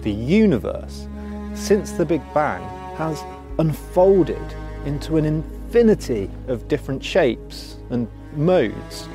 The 0.00 0.12
universe, 0.12 1.08
since 1.52 1.92
the 1.92 2.06
Big 2.06 2.22
Bang, 2.32 2.62
has 2.96 3.22
unfolded 3.58 4.54
into 4.84 5.16
an 5.16 5.24
infinity 5.24 6.30
of 6.48 6.68
different 6.68 7.04
shapes 7.04 7.76
and 7.90 8.08
modes. 8.34 9.08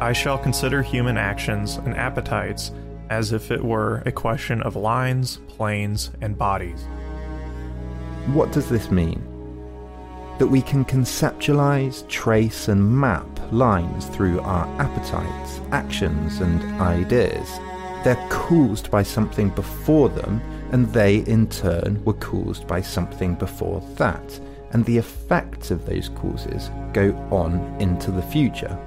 I 0.00 0.12
shall 0.12 0.38
consider 0.38 0.82
human 0.82 1.16
actions 1.16 1.76
and 1.76 1.96
appetites 1.96 2.70
as 3.10 3.32
if 3.32 3.50
it 3.50 3.64
were 3.64 4.02
a 4.06 4.12
question 4.12 4.62
of 4.62 4.76
lines, 4.76 5.38
planes, 5.48 6.10
and 6.20 6.36
bodies. 6.36 6.84
What 8.32 8.52
does 8.52 8.68
this 8.68 8.90
mean? 8.90 9.24
That 10.38 10.46
we 10.46 10.62
can 10.62 10.84
conceptualize, 10.84 12.06
trace, 12.08 12.68
and 12.68 12.96
map 12.96 13.26
lines 13.50 14.06
through 14.06 14.40
our 14.40 14.66
appetites, 14.80 15.60
actions, 15.72 16.40
and 16.40 16.62
ideas. 16.80 17.48
They're 18.04 18.26
caused 18.28 18.90
by 18.90 19.02
something 19.02 19.50
before 19.50 20.08
them 20.08 20.40
and 20.72 20.86
they 20.92 21.18
in 21.18 21.48
turn 21.48 22.02
were 22.04 22.14
caused 22.14 22.66
by 22.66 22.80
something 22.80 23.34
before 23.34 23.80
that, 23.96 24.40
and 24.72 24.84
the 24.84 24.98
effects 24.98 25.70
of 25.70 25.86
those 25.86 26.08
causes 26.10 26.70
go 26.92 27.14
on 27.30 27.60
into 27.80 28.10
the 28.10 28.22
future. 28.22 28.78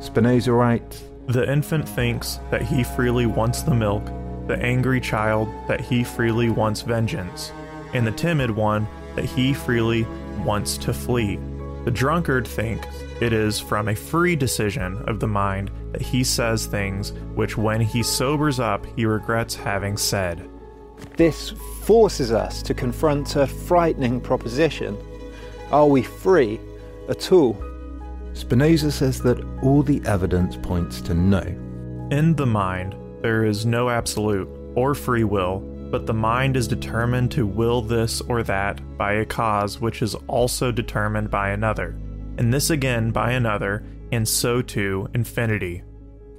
Spinoza 0.00 0.52
writes 0.52 1.04
The 1.28 1.50
infant 1.50 1.88
thinks 1.88 2.40
that 2.50 2.62
he 2.62 2.82
freely 2.82 3.26
wants 3.26 3.62
the 3.62 3.74
milk, 3.74 4.04
the 4.48 4.58
angry 4.60 5.00
child 5.00 5.48
that 5.68 5.80
he 5.80 6.02
freely 6.02 6.50
wants 6.50 6.82
vengeance, 6.82 7.52
and 7.94 8.06
the 8.06 8.12
timid 8.12 8.50
one 8.50 8.86
that 9.14 9.24
he 9.24 9.54
freely 9.54 10.06
wants 10.44 10.76
to 10.78 10.92
flee. 10.92 11.38
The 11.84 11.90
drunkard 11.90 12.46
thinks 12.46 12.86
it 13.20 13.32
is 13.32 13.58
from 13.58 13.88
a 13.88 13.94
free 13.94 14.36
decision 14.36 15.02
of 15.08 15.20
the 15.20 15.26
mind 15.26 15.70
that 15.92 16.02
he 16.02 16.24
says 16.24 16.66
things 16.66 17.12
which, 17.34 17.56
when 17.56 17.80
he 17.80 18.02
sobers 18.02 18.60
up, 18.60 18.86
he 18.96 19.04
regrets 19.04 19.54
having 19.54 19.96
said. 19.96 20.48
This 21.16 21.50
forces 21.82 22.32
us 22.32 22.62
to 22.62 22.74
confront 22.74 23.36
a 23.36 23.46
frightening 23.46 24.20
proposition. 24.20 24.96
Are 25.70 25.86
we 25.86 26.02
free 26.02 26.60
at 27.08 27.32
all? 27.32 27.62
Spinoza 28.34 28.90
says 28.90 29.20
that 29.22 29.42
all 29.62 29.82
the 29.82 30.00
evidence 30.06 30.56
points 30.56 31.00
to 31.02 31.14
no. 31.14 31.42
In 32.10 32.34
the 32.34 32.46
mind, 32.46 32.94
there 33.20 33.44
is 33.44 33.66
no 33.66 33.90
absolute 33.90 34.48
or 34.74 34.94
free 34.94 35.24
will, 35.24 35.60
but 35.90 36.06
the 36.06 36.14
mind 36.14 36.56
is 36.56 36.66
determined 36.66 37.30
to 37.32 37.46
will 37.46 37.82
this 37.82 38.20
or 38.22 38.42
that 38.42 38.80
by 38.96 39.12
a 39.14 39.24
cause 39.24 39.80
which 39.80 40.00
is 40.00 40.14
also 40.26 40.72
determined 40.72 41.30
by 41.30 41.50
another, 41.50 41.98
and 42.38 42.52
this 42.52 42.70
again 42.70 43.10
by 43.10 43.32
another, 43.32 43.84
and 44.10 44.26
so 44.26 44.62
to 44.62 45.08
infinity. 45.14 45.82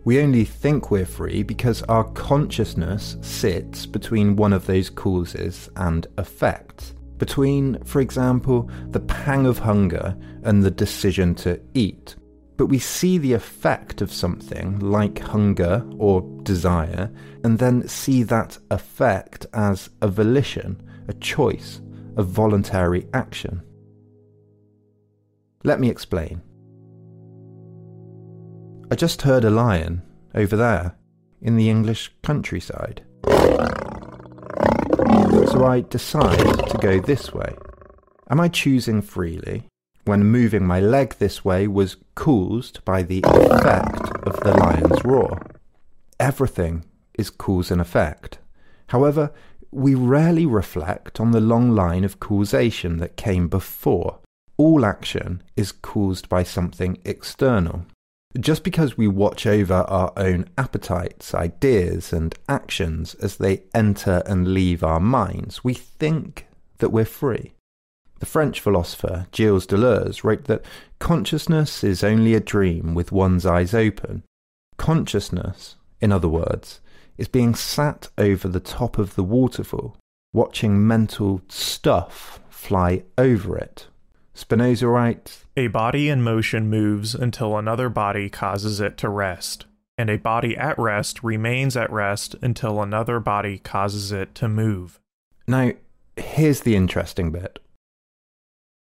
We 0.06 0.22
only 0.22 0.44
think 0.44 0.92
we're 0.92 1.06
free 1.06 1.44
because 1.44 1.82
our 1.84 2.04
consciousness 2.04 3.16
sits 3.22 3.86
between 3.86 4.36
one 4.36 4.52
of 4.52 4.66
those 4.66 4.90
causes 4.90 5.70
and 5.78 6.06
effects. 6.18 6.94
Between, 7.18 7.82
for 7.86 8.02
example, 8.02 8.70
the 8.90 9.00
pang 9.00 9.46
of 9.46 9.60
hunger 9.60 10.18
and 10.44 10.62
the 10.62 10.72
decision 10.72 11.36
to 11.36 11.62
eat. 11.74 12.16
But 12.58 12.66
we 12.66 12.80
see 12.80 13.18
the 13.18 13.34
effect 13.34 14.02
of 14.02 14.12
something 14.12 14.80
like 14.80 15.20
hunger 15.20 15.86
or 15.98 16.22
desire 16.44 17.10
and 17.46 17.58
then 17.58 17.88
see 17.88 18.24
that 18.24 18.58
effect 18.72 19.46
as 19.54 19.90
a 20.02 20.08
volition, 20.08 20.82
a 21.08 21.14
choice, 21.14 21.82
a 22.18 22.24
voluntary 22.24 23.08
action. 23.14 23.64
Let 25.64 25.80
me 25.80 25.90
explain. 25.90 26.42
I 28.94 28.96
just 28.96 29.24
heard 29.24 29.44
a 29.44 29.50
lion 29.50 30.04
over 30.36 30.56
there 30.56 30.96
in 31.42 31.56
the 31.56 31.68
English 31.68 32.14
countryside. 32.22 33.04
So 35.48 35.66
I 35.66 35.84
decide 35.90 36.70
to 36.70 36.78
go 36.80 37.00
this 37.00 37.34
way. 37.34 37.56
Am 38.30 38.40
I 38.40 38.50
choosing 38.50 39.02
freely 39.02 39.64
when 40.06 40.24
moving 40.26 40.64
my 40.68 40.80
leg 40.80 41.16
this 41.18 41.44
way 41.44 41.68
was 41.68 41.98
caused 42.14 42.86
by 42.86 43.02
the 43.02 43.24
effect 43.26 44.00
of 44.28 44.40
the 44.42 44.54
lion's 44.60 45.04
roar? 45.04 45.42
Everything 46.20 46.86
is 47.16 47.32
cause 47.32 47.72
and 47.72 47.82
effect. 47.82 48.38
However, 48.90 49.32
we 49.72 49.96
rarely 49.96 50.46
reflect 50.46 51.20
on 51.20 51.32
the 51.32 51.42
long 51.42 51.72
line 51.72 52.04
of 52.04 52.20
causation 52.20 52.98
that 52.98 53.18
came 53.18 53.48
before. 53.48 54.20
All 54.58 54.86
action 54.86 55.42
is 55.56 55.72
caused 55.72 56.30
by 56.30 56.44
something 56.44 57.00
external. 57.06 57.88
Just 58.40 58.64
because 58.64 58.98
we 58.98 59.08
watch 59.08 59.46
over 59.46 59.74
our 59.74 60.12
own 60.18 60.50
appetites, 60.58 61.36
ideas, 61.36 62.12
and 62.12 62.34
actions 62.50 63.14
as 63.16 63.38
they 63.38 63.64
enter 63.76 64.24
and 64.26 64.54
leave 64.54 64.84
our 64.84 65.00
minds, 65.00 65.64
we 65.64 65.76
think 65.76 66.48
that 66.80 66.90
we're 66.90 67.06
free. 67.06 67.54
The 68.20 68.26
French 68.26 68.60
philosopher 68.60 69.28
Gilles 69.32 69.68
Deleuze 69.68 70.24
wrote 70.24 70.46
that 70.46 70.66
consciousness 70.98 71.84
is 71.84 72.04
only 72.04 72.34
a 72.34 72.40
dream 72.40 72.96
with 72.96 73.12
one's 73.12 73.46
eyes 73.46 73.74
open. 73.74 74.24
Consciousness, 74.78 75.76
in 76.02 76.12
other 76.12 76.30
words, 76.30 76.80
is 77.18 77.28
being 77.28 77.54
sat 77.54 78.10
over 78.18 78.48
the 78.48 78.60
top 78.60 78.98
of 78.98 79.14
the 79.14 79.24
waterfall, 79.24 79.96
watching 80.34 80.88
mental 80.88 81.42
stuff 81.50 82.40
fly 82.50 83.04
over 83.18 83.58
it. 83.58 83.88
Spinoza 84.34 84.88
writes 84.88 85.43
A 85.56 85.68
body 85.68 86.10
in 86.10 86.24
motion 86.24 86.68
moves 86.68 87.14
until 87.14 87.58
another 87.58 87.88
body 87.88 88.28
causes 88.28 88.80
it 88.80 88.98
to 88.98 89.10
rest, 89.10 89.68
and 90.00 90.10
a 90.10 90.18
body 90.18 90.58
at 90.58 90.80
rest 90.80 91.24
remains 91.24 91.78
at 91.78 91.92
rest 91.92 92.36
until 92.42 92.82
another 92.82 93.20
body 93.20 93.60
causes 93.60 94.12
it 94.12 94.34
to 94.36 94.50
move. 94.50 95.00
Now, 95.48 95.74
here's 96.18 96.62
the 96.62 96.76
interesting 96.76 97.32
bit. 97.32 97.60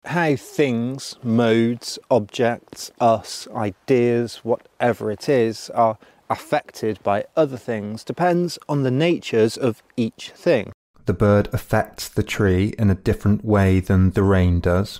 How 0.04 0.36
things, 0.36 1.16
modes, 1.24 2.00
objects, 2.12 2.92
us, 3.00 3.48
ideas, 3.56 4.42
whatever 4.44 5.10
it 5.10 5.30
is, 5.30 5.70
are 5.70 5.98
affected 6.30 7.02
by 7.02 7.24
other 7.38 7.58
things 7.58 8.04
depends 8.04 8.60
on 8.68 8.84
the 8.84 8.92
natures 8.92 9.56
of 9.56 9.82
each 9.96 10.32
thing. 10.32 10.74
The 11.06 11.14
bird 11.14 11.48
affects 11.54 12.10
the 12.10 12.24
tree 12.24 12.74
in 12.78 12.90
a 12.90 12.96
different 12.96 13.46
way 13.46 13.80
than 13.80 14.12
the 14.12 14.24
rain 14.24 14.60
does. 14.60 15.00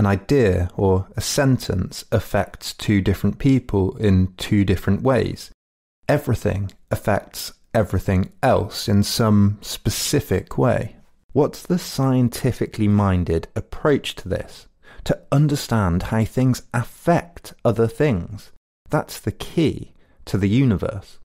An 0.00 0.06
idea 0.06 0.70
or 0.78 1.08
a 1.14 1.20
sentence 1.20 2.06
affects 2.10 2.72
two 2.72 3.02
different 3.02 3.38
people 3.38 3.98
in 3.98 4.32
two 4.38 4.64
different 4.64 5.02
ways. 5.02 5.50
Everything 6.08 6.72
affects 6.90 7.52
everything 7.74 8.32
else 8.42 8.88
in 8.88 9.02
some 9.02 9.58
specific 9.60 10.56
way. 10.56 10.96
What's 11.34 11.60
the 11.60 11.78
scientifically 11.78 12.88
minded 12.88 13.48
approach 13.54 14.14
to 14.14 14.28
this? 14.30 14.68
To 15.04 15.20
understand 15.30 16.04
how 16.04 16.24
things 16.24 16.62
affect 16.72 17.52
other 17.62 17.86
things. 17.86 18.52
That's 18.88 19.20
the 19.20 19.32
key 19.32 19.92
to 20.24 20.38
the 20.38 20.48
universe. 20.48 21.18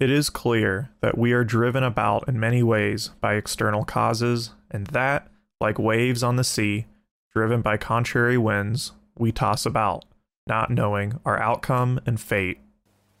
It 0.00 0.10
is 0.10 0.28
clear 0.28 0.90
that 1.02 1.16
we 1.16 1.30
are 1.30 1.44
driven 1.44 1.84
about 1.84 2.26
in 2.26 2.40
many 2.40 2.64
ways 2.64 3.10
by 3.20 3.34
external 3.34 3.84
causes, 3.84 4.50
and 4.72 4.88
that, 4.88 5.30
like 5.60 5.78
waves 5.78 6.24
on 6.24 6.34
the 6.34 6.42
sea, 6.42 6.86
driven 7.32 7.62
by 7.62 7.76
contrary 7.76 8.36
winds, 8.36 8.92
we 9.18 9.30
toss 9.30 9.64
about, 9.64 10.04
not 10.46 10.70
knowing 10.70 11.18
our 11.24 11.40
outcome 11.40 12.00
and 12.06 12.20
fate. 12.20 12.58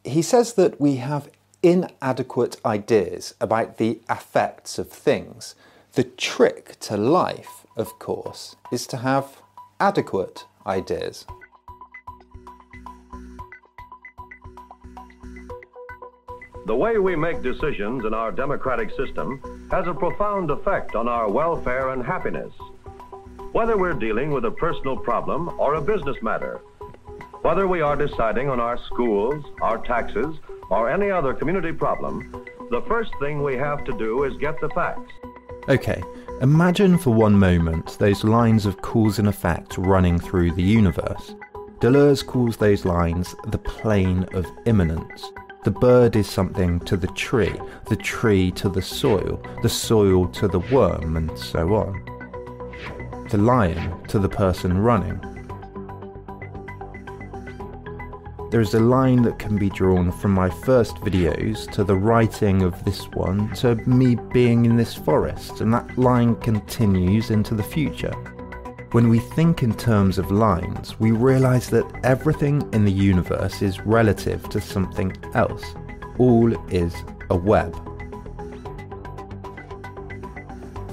He 0.04 0.22
says 0.22 0.54
that 0.54 0.80
we 0.80 0.96
have 0.96 1.30
inadequate 1.62 2.56
ideas 2.64 3.34
about 3.40 3.76
the 3.76 4.00
effects 4.08 4.78
of 4.78 4.88
things. 4.88 5.54
The 5.92 6.04
trick 6.04 6.78
to 6.80 6.96
life, 6.96 7.66
of 7.76 7.98
course, 7.98 8.56
is 8.72 8.86
to 8.88 8.98
have 8.98 9.42
adequate 9.78 10.46
ideas. 10.66 11.26
The 16.66 16.76
way 16.76 16.98
we 16.98 17.16
make 17.16 17.42
decisions 17.42 18.04
in 18.04 18.14
our 18.14 18.30
democratic 18.30 18.90
system 18.90 19.68
has 19.70 19.86
a 19.86 19.94
profound 19.94 20.50
effect 20.50 20.94
on 20.94 21.08
our 21.08 21.28
welfare 21.28 21.90
and 21.90 22.04
happiness. 22.04 22.52
Whether 23.52 23.76
we're 23.76 23.94
dealing 23.94 24.30
with 24.30 24.44
a 24.44 24.50
personal 24.52 24.96
problem 24.96 25.50
or 25.58 25.74
a 25.74 25.80
business 25.80 26.16
matter, 26.22 26.60
whether 27.42 27.66
we 27.66 27.80
are 27.80 27.96
deciding 27.96 28.48
on 28.48 28.60
our 28.60 28.78
schools, 28.78 29.44
our 29.60 29.78
taxes, 29.78 30.36
or 30.70 30.88
any 30.88 31.10
other 31.10 31.34
community 31.34 31.72
problem, 31.72 32.46
the 32.70 32.82
first 32.82 33.10
thing 33.18 33.42
we 33.42 33.56
have 33.56 33.82
to 33.86 33.98
do 33.98 34.22
is 34.22 34.36
get 34.36 34.60
the 34.60 34.68
facts. 34.68 35.10
Okay, 35.68 36.00
imagine 36.40 36.96
for 36.96 37.12
one 37.12 37.36
moment 37.36 37.98
those 37.98 38.22
lines 38.22 38.66
of 38.66 38.82
cause 38.82 39.18
and 39.18 39.26
effect 39.26 39.76
running 39.78 40.20
through 40.20 40.52
the 40.52 40.62
universe. 40.62 41.34
Deleuze 41.80 42.24
calls 42.24 42.56
those 42.56 42.84
lines 42.84 43.34
the 43.48 43.58
plane 43.58 44.28
of 44.32 44.46
immanence. 44.66 45.32
The 45.64 45.72
bird 45.72 46.14
is 46.14 46.28
something 46.28 46.78
to 46.80 46.96
the 46.96 47.08
tree, 47.08 47.58
the 47.88 47.96
tree 47.96 48.52
to 48.52 48.68
the 48.68 48.80
soil, 48.80 49.42
the 49.62 49.68
soil 49.68 50.28
to 50.28 50.46
the 50.46 50.60
worm, 50.60 51.16
and 51.16 51.36
so 51.36 51.74
on 51.74 52.09
the 53.30 53.38
lion 53.38 54.02
to 54.08 54.18
the 54.18 54.28
person 54.28 54.76
running. 54.76 55.20
There 58.50 58.60
is 58.60 58.74
a 58.74 58.80
line 58.80 59.22
that 59.22 59.38
can 59.38 59.56
be 59.56 59.70
drawn 59.70 60.10
from 60.10 60.32
my 60.32 60.50
first 60.50 60.96
videos 60.96 61.70
to 61.70 61.84
the 61.84 61.94
writing 61.94 62.62
of 62.62 62.84
this 62.84 63.04
one 63.10 63.52
to 63.54 63.76
me 63.86 64.16
being 64.32 64.64
in 64.64 64.76
this 64.76 64.92
forest, 64.92 65.60
and 65.60 65.72
that 65.72 65.96
line 65.96 66.34
continues 66.36 67.30
into 67.30 67.54
the 67.54 67.62
future. 67.62 68.12
When 68.90 69.08
we 69.08 69.20
think 69.20 69.62
in 69.62 69.74
terms 69.74 70.18
of 70.18 70.32
lines, 70.32 70.98
we 70.98 71.12
realize 71.12 71.70
that 71.70 71.86
everything 72.02 72.68
in 72.72 72.84
the 72.84 72.90
universe 72.90 73.62
is 73.62 73.78
relative 73.86 74.48
to 74.48 74.60
something 74.60 75.16
else. 75.34 75.64
All 76.18 76.52
is 76.72 76.92
a 77.30 77.36
web. 77.36 77.89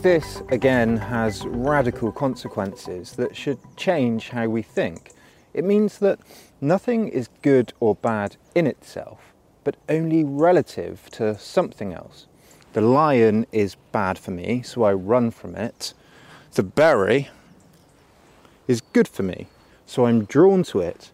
This, 0.02 0.42
again, 0.50 0.96
has 0.98 1.46
radical 1.48 2.12
consequences 2.12 3.14
that 3.14 3.36
should 3.36 3.58
change 3.76 4.30
how 4.30 4.48
we 4.48 4.62
think. 4.62 5.12
It 5.54 5.66
means 5.66 5.98
that 6.00 6.20
nothing 6.62 7.10
is 7.10 7.30
good 7.42 7.74
or 7.80 7.96
bad 7.96 8.38
in 8.56 8.68
itself, 8.68 9.34
but 9.64 9.76
only 9.90 10.24
relative 10.24 11.10
to 11.12 11.38
something 11.38 11.94
else. 11.94 12.28
The 12.74 12.82
lion 12.82 13.48
is 13.52 13.76
bad 13.92 14.18
for 14.18 14.32
me, 14.32 14.62
so 14.62 14.84
I 14.84 14.94
run 14.94 15.32
from 15.32 15.56
it. 15.56 15.94
The 16.54 16.64
berry 16.64 17.30
is 18.68 18.82
good 18.82 19.08
for 19.08 19.24
me, 19.24 19.48
so 19.86 20.06
I'm 20.06 20.26
drawn 20.26 20.64
to 20.66 20.80
it. 20.80 21.12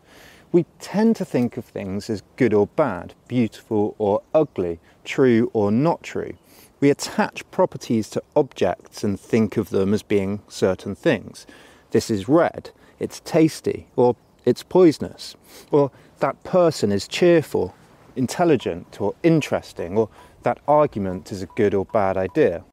We 0.52 0.66
tend 0.80 1.16
to 1.16 1.26
think 1.26 1.58
of 1.58 1.66
things 1.66 2.10
as 2.12 2.22
good 2.36 2.54
or 2.54 2.68
bad, 2.68 3.16
beautiful 3.28 3.96
or 3.98 4.22
ugly, 4.36 4.80
true 5.04 5.50
or 5.54 5.72
not 5.72 6.04
true. 6.04 6.36
We 6.84 6.90
attach 6.90 7.50
properties 7.50 8.10
to 8.10 8.22
objects 8.36 9.06
and 9.06 9.18
think 9.18 9.56
of 9.56 9.70
them 9.70 9.94
as 9.94 10.04
being 10.04 10.42
certain 10.50 10.96
things. 10.96 11.48
This 11.92 12.12
is 12.12 12.28
red, 12.28 12.72
it's 13.00 13.22
tasty, 13.22 13.88
or 13.96 14.18
it's 14.44 14.64
poisonous, 14.64 15.38
or 15.72 15.92
that 16.20 16.44
person 16.44 16.92
is 16.92 17.08
cheerful, 17.08 17.74
intelligent, 18.18 19.00
or 19.00 19.16
interesting, 19.24 19.98
or 19.98 20.10
that 20.42 20.60
argument 20.68 21.32
is 21.32 21.42
a 21.42 21.46
good 21.56 21.74
or 21.74 21.86
bad 21.86 22.18
idea. 22.18 22.66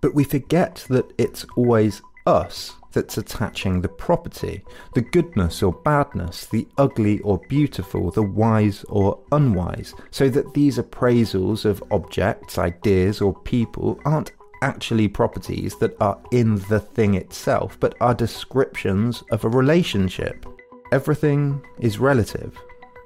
But 0.00 0.14
we 0.14 0.22
forget 0.22 0.86
that 0.88 1.12
it's 1.18 1.44
always 1.56 2.00
us 2.24 2.74
that's 2.92 3.18
attaching 3.18 3.80
the 3.80 3.88
property, 3.88 4.62
the 4.94 5.00
goodness 5.00 5.62
or 5.62 5.72
badness, 5.72 6.46
the 6.46 6.66
ugly 6.78 7.20
or 7.20 7.38
beautiful, 7.48 8.10
the 8.10 8.22
wise 8.22 8.84
or 8.88 9.18
unwise, 9.32 9.94
so 10.10 10.28
that 10.28 10.54
these 10.54 10.78
appraisals 10.78 11.64
of 11.64 11.82
objects, 11.90 12.58
ideas, 12.58 13.20
or 13.20 13.34
people 13.40 14.00
aren't 14.04 14.32
actually 14.62 15.08
properties 15.08 15.76
that 15.76 15.96
are 16.00 16.20
in 16.30 16.56
the 16.68 16.80
thing 16.80 17.14
itself, 17.14 17.76
but 17.80 17.96
are 18.00 18.14
descriptions 18.14 19.22
of 19.30 19.44
a 19.44 19.48
relationship. 19.48 20.46
Everything 20.92 21.60
is 21.80 21.98
relative, 21.98 22.56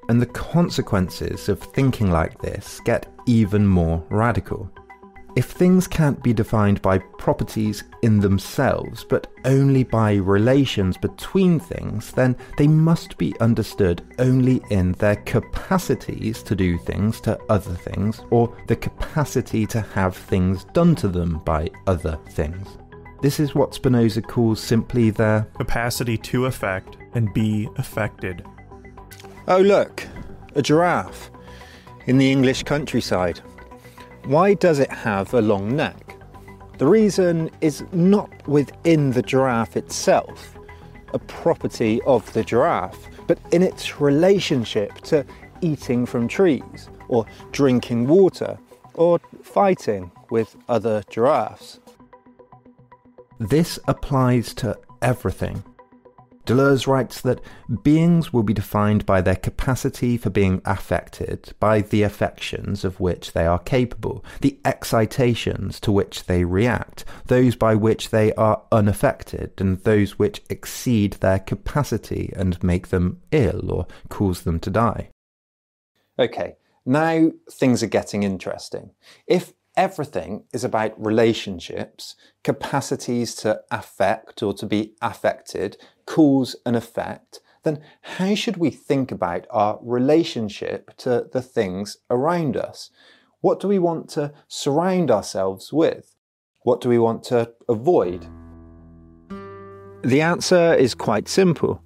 and 0.09 0.21
the 0.21 0.27
consequences 0.27 1.49
of 1.49 1.61
thinking 1.61 2.11
like 2.11 2.41
this 2.41 2.81
get 2.85 3.07
even 3.27 3.67
more 3.67 4.05
radical. 4.11 4.71
If 5.37 5.51
things 5.51 5.87
can't 5.87 6.23
be 6.23 6.33
defined 6.33 6.81
by 6.81 6.97
properties 6.97 7.85
in 8.01 8.21
themselves, 8.21 9.05
but 9.05 9.27
only 9.45 9.85
by 9.85 10.15
relations 10.15 10.97
between 10.97 11.61
things, 11.61 12.11
then 12.13 12.35
they 12.57 12.67
must 12.67 13.19
be 13.19 13.39
understood 13.39 14.03
only 14.19 14.63
in 14.71 14.93
their 14.93 15.17
capacities 15.17 16.43
to 16.45 16.57
do 16.57 16.79
things 16.79 17.21
to 17.21 17.39
other 17.51 17.75
things, 17.75 18.23
or 18.31 18.57
the 18.67 18.77
capacity 18.77 19.67
to 19.67 19.83
have 19.83 20.17
things 20.17 20.65
done 20.73 20.95
to 20.97 21.09
them 21.09 21.43
by 21.45 21.69
other 21.87 22.19
things. 22.31 22.79
This 23.21 23.39
is 23.39 23.55
what 23.55 23.75
Spinoza 23.75 24.23
calls 24.23 24.59
simply 24.59 25.11
their 25.11 25.43
capacity 25.59 26.17
to 26.17 26.47
affect 26.47 26.97
and 27.13 27.35
be 27.35 27.69
affected. 27.77 28.43
Oh, 29.49 29.61
look, 29.61 30.03
a 30.55 30.63
giraffe 30.63 31.31
in 32.07 32.17
the 32.17 32.33
English 32.33 32.63
countryside. 32.63 33.43
Why 34.27 34.55
does 34.55 34.81
it 34.81 34.91
have 34.91 35.35
a 35.35 35.41
long 35.41 35.77
neck? 35.77 36.17
The 36.79 36.87
reason 36.87 37.49
is 37.61 37.85
not 37.93 38.29
within 38.49 39.13
the 39.13 39.23
giraffe 39.23 39.77
itself, 39.77 40.59
a 41.15 41.19
property 41.21 42.03
of 42.03 42.33
the 42.33 42.43
giraffe, 42.43 42.99
but 43.29 43.39
in 43.53 43.63
its 43.63 44.01
relationship 44.01 44.95
to 45.03 45.25
eating 45.61 46.07
from 46.07 46.27
trees, 46.27 46.89
or 47.07 47.25
drinking 47.53 48.09
water, 48.09 48.59
or 48.95 49.21
fighting 49.45 50.11
with 50.29 50.57
other 50.69 51.05
giraffes. 51.09 51.79
This 53.39 53.79
applies 53.87 54.53
to 54.55 54.77
everything. 55.03 55.63
Deleuze 56.47 56.87
writes 56.87 57.21
that 57.21 57.41
beings 57.83 58.33
will 58.33 58.45
be 58.45 58.55
defined 58.55 59.05
by 59.05 59.21
their 59.21 59.37
capacity 59.37 60.17
for 60.17 60.31
being 60.31 60.63
affected 60.65 61.53
by 61.59 61.81
the 61.81 62.03
affections 62.05 62.85
of 62.85 63.01
which 63.01 63.33
they 63.33 63.45
are 63.45 63.59
capable, 63.59 64.25
the 64.41 64.59
excitations 64.65 65.81
to 65.81 65.91
which 65.91 66.25
they 66.25 66.45
react, 66.45 67.05
those 67.27 67.57
by 67.57 67.75
which 67.75 68.11
they 68.11 68.33
are 68.35 68.63
unaffected, 68.71 69.53
and 69.59 69.83
those 69.83 70.19
which 70.21 70.41
exceed 70.49 71.15
their 71.15 71.41
capacity 71.41 72.33
and 72.37 72.63
make 72.63 72.89
them 72.89 73.21
ill 73.33 73.71
or 73.71 73.87
cause 74.09 74.43
them 74.43 74.61
to 74.61 74.71
die. 74.71 75.11
Okay, 76.19 76.55
now 76.87 77.33
things 77.51 77.83
are 77.83 77.89
getting 77.89 78.23
interesting. 78.23 78.93
If 79.27 79.53
everything 79.77 80.45
is 80.53 80.65
about 80.65 81.05
relationships, 81.05 82.17
capacities 82.43 83.35
to 83.37 83.61
affect 83.71 84.43
or 84.43 84.55
to 84.55 84.67
be 84.67 84.95
affected, 85.03 85.77
cause 86.07 86.57
and 86.65 86.77
effect, 86.77 87.41
then 87.65 87.83
how 88.03 88.35
should 88.35 88.57
we 88.57 88.71
think 88.71 89.11
about 89.11 89.47
our 89.51 89.79
relationship 89.83 90.97
to 90.97 91.29
the 91.33 91.43
things 91.43 91.99
around 92.11 92.57
us? 92.57 92.91
What 93.41 93.61
do 93.61 93.69
we 93.69 93.79
want 93.79 94.09
to 94.11 94.33
surround 94.49 95.11
ourselves 95.11 95.73
with? 95.73 96.15
What 96.63 96.81
do 96.81 96.89
we 96.89 96.99
want 96.99 97.23
to 97.25 97.53
avoid? 97.69 98.27
The 100.03 100.21
answer 100.21 100.75
is 100.75 100.95
quite 100.95 101.29
simple. 101.29 101.83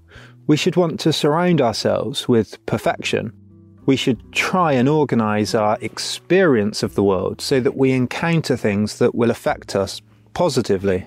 We 0.47 0.57
should 0.57 0.77
want 0.77 1.01
to 1.01 1.13
surround 1.13 1.61
ourselves 1.61 2.29
with 2.29 2.65
perfection 2.67 3.40
we 3.91 3.97
should 3.97 4.33
try 4.33 4.71
and 4.71 4.89
organise 4.89 5.53
our 5.53 5.77
experience 5.81 6.85
of 6.85 6.95
the 6.95 7.03
world 7.03 7.41
so 7.41 7.59
that 7.59 7.77
we 7.77 7.91
encounter 7.91 8.57
things 8.57 8.99
that 9.01 9.17
will 9.17 9.33
affect 9.33 9.75
us 9.75 10.01
positively. 10.33 11.05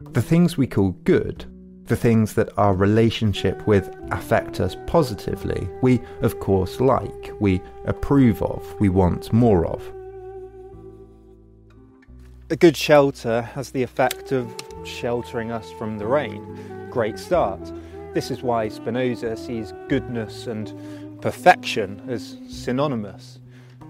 The 0.00 0.20
things 0.20 0.58
we 0.58 0.66
call 0.66 0.96
good, 1.04 1.44
the 1.84 1.94
things 1.94 2.34
that 2.34 2.48
our 2.58 2.74
relationship 2.74 3.68
with 3.68 3.94
affect 4.10 4.58
us 4.58 4.74
positively, 4.88 5.68
we 5.80 6.00
of 6.22 6.40
course 6.40 6.80
like, 6.80 7.30
we 7.38 7.62
approve 7.84 8.42
of, 8.42 8.60
we 8.80 8.88
want 8.88 9.32
more 9.32 9.64
of. 9.64 9.80
A 12.50 12.56
good 12.56 12.76
shelter 12.76 13.42
has 13.42 13.70
the 13.70 13.84
effect 13.84 14.32
of 14.32 14.52
sheltering 14.84 15.52
us 15.52 15.70
from 15.78 15.98
the 15.98 16.06
rain. 16.08 16.88
Great 16.90 17.16
start. 17.16 17.60
This 18.14 18.30
is 18.30 18.42
why 18.42 18.68
Spinoza 18.68 19.36
sees 19.36 19.72
goodness 19.88 20.46
and 20.46 20.72
perfection 21.20 22.02
as 22.08 22.38
synonymous. 22.48 23.40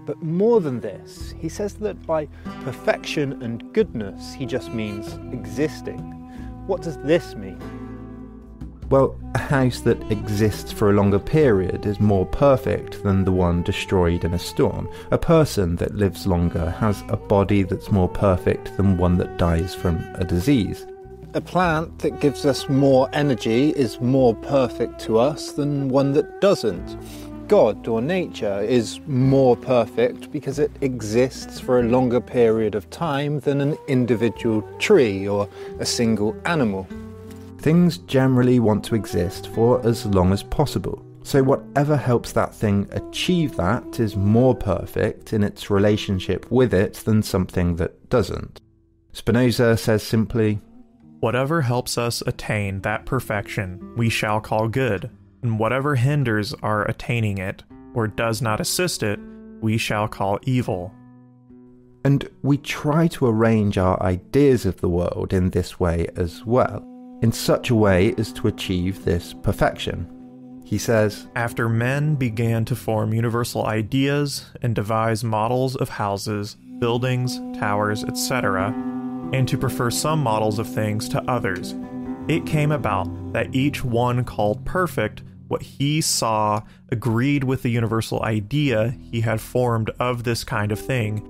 But 0.05 0.21
more 0.21 0.59
than 0.59 0.79
this, 0.79 1.33
he 1.37 1.49
says 1.49 1.75
that 1.75 2.05
by 2.05 2.27
perfection 2.63 3.41
and 3.41 3.73
goodness, 3.73 4.33
he 4.33 4.45
just 4.45 4.73
means 4.73 5.13
existing. 5.31 5.99
What 6.67 6.81
does 6.81 6.97
this 6.97 7.35
mean? 7.35 7.59
Well, 8.89 9.15
a 9.35 9.39
house 9.39 9.81
that 9.81 10.11
exists 10.11 10.71
for 10.71 10.89
a 10.89 10.93
longer 10.93 11.19
period 11.19 11.85
is 11.85 11.99
more 11.99 12.25
perfect 12.25 13.03
than 13.03 13.23
the 13.23 13.31
one 13.31 13.61
destroyed 13.61 14.23
in 14.23 14.33
a 14.33 14.39
storm. 14.39 14.89
A 15.11 15.17
person 15.17 15.75
that 15.75 15.93
lives 15.93 16.25
longer 16.25 16.71
has 16.71 17.03
a 17.07 17.17
body 17.17 17.61
that's 17.61 17.91
more 17.91 18.09
perfect 18.09 18.75
than 18.77 18.97
one 18.97 19.17
that 19.17 19.37
dies 19.37 19.75
from 19.75 19.97
a 20.15 20.25
disease 20.25 20.87
a 21.33 21.41
plant 21.41 21.99
that 21.99 22.19
gives 22.19 22.45
us 22.45 22.67
more 22.69 23.09
energy 23.13 23.69
is 23.71 24.01
more 24.01 24.33
perfect 24.35 24.99
to 25.01 25.19
us 25.19 25.51
than 25.51 25.89
one 25.89 26.13
that 26.13 26.41
doesn't. 26.41 26.97
God 27.47 27.87
or 27.87 28.01
nature 28.01 28.61
is 28.61 28.99
more 29.07 29.55
perfect 29.55 30.31
because 30.31 30.59
it 30.59 30.71
exists 30.81 31.59
for 31.59 31.79
a 31.79 31.83
longer 31.83 32.21
period 32.21 32.75
of 32.75 32.89
time 32.89 33.39
than 33.39 33.61
an 33.61 33.77
individual 33.87 34.61
tree 34.77 35.27
or 35.27 35.49
a 35.79 35.85
single 35.85 36.35
animal. 36.45 36.87
Things 37.59 37.97
generally 37.97 38.59
want 38.59 38.83
to 38.85 38.95
exist 38.95 39.47
for 39.49 39.85
as 39.85 40.05
long 40.05 40.31
as 40.31 40.43
possible. 40.43 41.03
So, 41.23 41.43
whatever 41.43 41.97
helps 41.97 42.31
that 42.31 42.55
thing 42.55 42.87
achieve 42.91 43.55
that 43.57 43.99
is 43.99 44.15
more 44.15 44.55
perfect 44.55 45.33
in 45.33 45.43
its 45.43 45.69
relationship 45.69 46.49
with 46.49 46.73
it 46.73 46.93
than 46.95 47.21
something 47.21 47.75
that 47.75 48.09
doesn't. 48.09 48.61
Spinoza 49.11 49.75
says 49.75 50.01
simply 50.01 50.59
Whatever 51.19 51.61
helps 51.61 51.97
us 51.97 52.23
attain 52.25 52.81
that 52.81 53.05
perfection, 53.05 53.93
we 53.97 54.09
shall 54.09 54.39
call 54.39 54.69
good, 54.69 55.09
and 55.41 55.59
whatever 55.59 55.95
hinders 55.95 56.53
our 56.63 56.85
attaining 56.85 57.37
it, 57.39 57.63
or 57.93 58.07
does 58.07 58.41
not 58.41 58.61
assist 58.61 59.03
it, 59.03 59.19
we 59.59 59.77
shall 59.77 60.07
call 60.07 60.39
evil. 60.43 60.93
And 62.05 62.29
we 62.41 62.57
try 62.57 63.07
to 63.07 63.27
arrange 63.27 63.77
our 63.77 64.01
ideas 64.01 64.65
of 64.65 64.79
the 64.79 64.87
world 64.87 65.33
in 65.33 65.49
this 65.49 65.77
way 65.77 66.07
as 66.15 66.45
well, 66.45 66.81
in 67.21 67.33
such 67.33 67.69
a 67.69 67.75
way 67.75 68.13
as 68.17 68.31
to 68.33 68.47
achieve 68.47 69.03
this 69.03 69.33
perfection. 69.33 70.07
He 70.63 70.77
says, 70.77 71.27
After 71.35 71.67
men 71.67 72.15
began 72.15 72.63
to 72.65 72.75
form 72.77 73.13
universal 73.13 73.65
ideas 73.65 74.45
and 74.61 74.73
devise 74.73 75.23
models 75.23 75.75
of 75.75 75.89
houses, 75.89 76.55
buildings, 76.79 77.41
towers, 77.59 78.05
etc., 78.05 78.73
and 79.33 79.47
to 79.47 79.57
prefer 79.57 79.91
some 79.91 80.21
models 80.21 80.59
of 80.59 80.67
things 80.67 81.07
to 81.09 81.23
others. 81.29 81.75
It 82.27 82.45
came 82.45 82.71
about 82.71 83.33
that 83.33 83.55
each 83.55 83.83
one 83.83 84.23
called 84.23 84.65
perfect 84.65 85.23
what 85.47 85.63
he 85.63 85.99
saw 85.99 86.61
agreed 86.89 87.43
with 87.43 87.63
the 87.63 87.69
universal 87.69 88.21
idea 88.21 88.95
he 89.11 89.21
had 89.21 89.41
formed 89.41 89.89
of 89.99 90.23
this 90.23 90.43
kind 90.43 90.71
of 90.71 90.79
thing. 90.79 91.25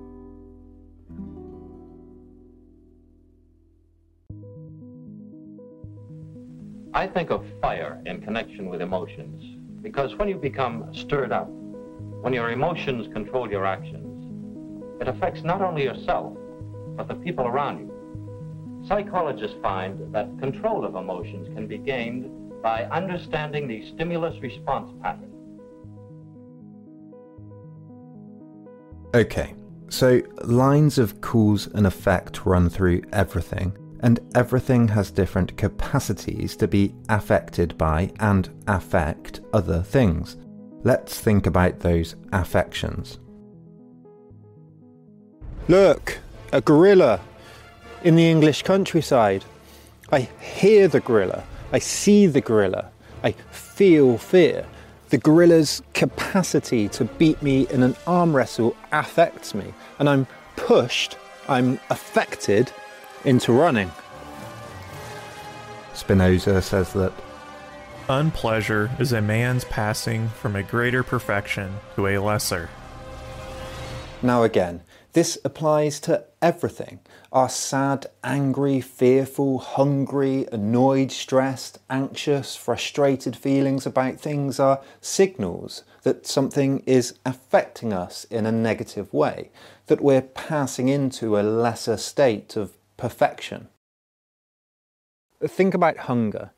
I 6.94 7.08
think 7.08 7.30
of 7.30 7.46
fire 7.62 8.02
in 8.06 8.20
connection 8.22 8.68
with 8.68 8.82
emotions 8.82 9.58
because 9.82 10.16
when 10.16 10.28
you 10.28 10.36
become 10.36 10.94
stirred 10.94 11.32
up, 11.32 11.48
when 12.22 12.34
your 12.34 12.52
emotions 12.52 13.08
control 13.14 13.50
your 13.50 13.66
actions, 13.66 14.06
It 15.00 15.08
affects 15.08 15.44
not 15.44 15.62
only 15.62 15.84
yourself, 15.84 16.36
but 16.98 17.08
the 17.08 17.16
people 17.16 17.48
around 17.48 17.80
you. 17.80 17.89
Psychologists 18.88 19.58
find 19.62 20.14
that 20.14 20.40
control 20.40 20.86
of 20.86 20.96
emotions 20.96 21.48
can 21.54 21.68
be 21.68 21.78
gained 21.78 22.62
by 22.62 22.84
understanding 22.86 23.68
the 23.68 23.88
stimulus 23.94 24.42
response 24.42 24.92
pattern. 25.02 25.32
Okay, 29.16 29.56
so 29.90 30.22
lines 30.44 30.98
of 30.98 31.20
cause 31.22 31.68
and 31.68 31.88
effect 31.88 32.46
run 32.46 32.70
through 32.70 33.02
everything, 33.12 33.76
and 34.02 34.20
everything 34.36 34.88
has 34.90 35.12
different 35.12 35.58
capacities 35.58 36.56
to 36.58 36.68
be 36.68 36.94
affected 37.10 37.78
by 37.78 38.12
and 38.20 38.50
affect 38.68 39.42
other 39.52 39.82
things. 39.82 40.38
Let's 40.84 41.20
think 41.20 41.48
about 41.48 41.80
those 41.80 42.16
affections. 42.32 43.20
Look, 45.68 46.20
a 46.54 46.62
gorilla 46.62 47.20
in 48.04 48.16
the 48.16 48.30
English 48.30 48.64
countryside. 48.64 49.44
I 50.12 50.22
hear 50.42 50.88
the 50.88 51.00
gorilla, 51.00 51.44
I 51.72 51.80
see 51.80 52.26
the 52.28 52.42
gorilla, 52.42 52.90
I 53.24 53.32
feel 53.52 54.18
fear. 54.18 54.66
The 55.10 55.18
gorilla's 55.18 55.82
capacity 55.94 56.88
to 56.90 57.06
beat 57.06 57.42
me 57.42 57.68
in 57.70 57.82
an 57.82 57.96
arm 58.06 58.36
wrestle 58.36 58.76
affects 58.92 59.56
me, 59.56 59.74
and 59.98 60.08
I'm 60.08 60.28
pushed, 60.56 61.18
I'm 61.48 61.80
affected 61.90 62.72
into 63.26 63.52
running. 63.52 63.92
Spinoza 65.94 66.62
says 66.62 66.94
that 66.94 67.12
unpleasure 68.08 68.90
is 69.00 69.14
a 69.14 69.22
man's 69.22 69.66
passing 69.66 70.30
from 70.30 70.56
a 70.56 70.64
greater 70.64 71.04
perfection 71.04 71.76
to 71.96 72.08
a 72.08 72.18
lesser. 72.20 72.70
Now, 74.22 74.44
again, 74.44 74.82
this 75.14 75.38
applies 75.44 76.00
to 76.02 76.24
everything. 76.42 77.00
Our 77.32 77.50
sad, 77.50 78.08
angry, 78.24 78.80
fearful, 78.82 79.60
hungry, 79.60 80.48
annoyed, 80.52 81.12
stressed, 81.12 81.80
anxious, 81.90 82.56
frustrated 82.56 83.36
feelings 83.36 83.86
about 83.86 84.20
things 84.20 84.60
are 84.60 84.82
signals 85.02 85.84
that 86.04 86.28
something 86.28 86.84
is 86.86 87.16
affecting 87.26 87.92
us 87.92 88.26
in 88.26 88.46
a 88.46 88.52
negative 88.52 89.14
way, 89.14 89.50
that 89.88 90.02
we're 90.02 90.22
passing 90.22 90.88
into 90.88 91.40
a 91.40 91.42
lesser 91.42 91.98
state 91.98 92.56
of 92.56 92.78
perfection. 92.98 93.68
Think 95.46 95.74
about 95.74 95.98
hunger. 95.98 96.52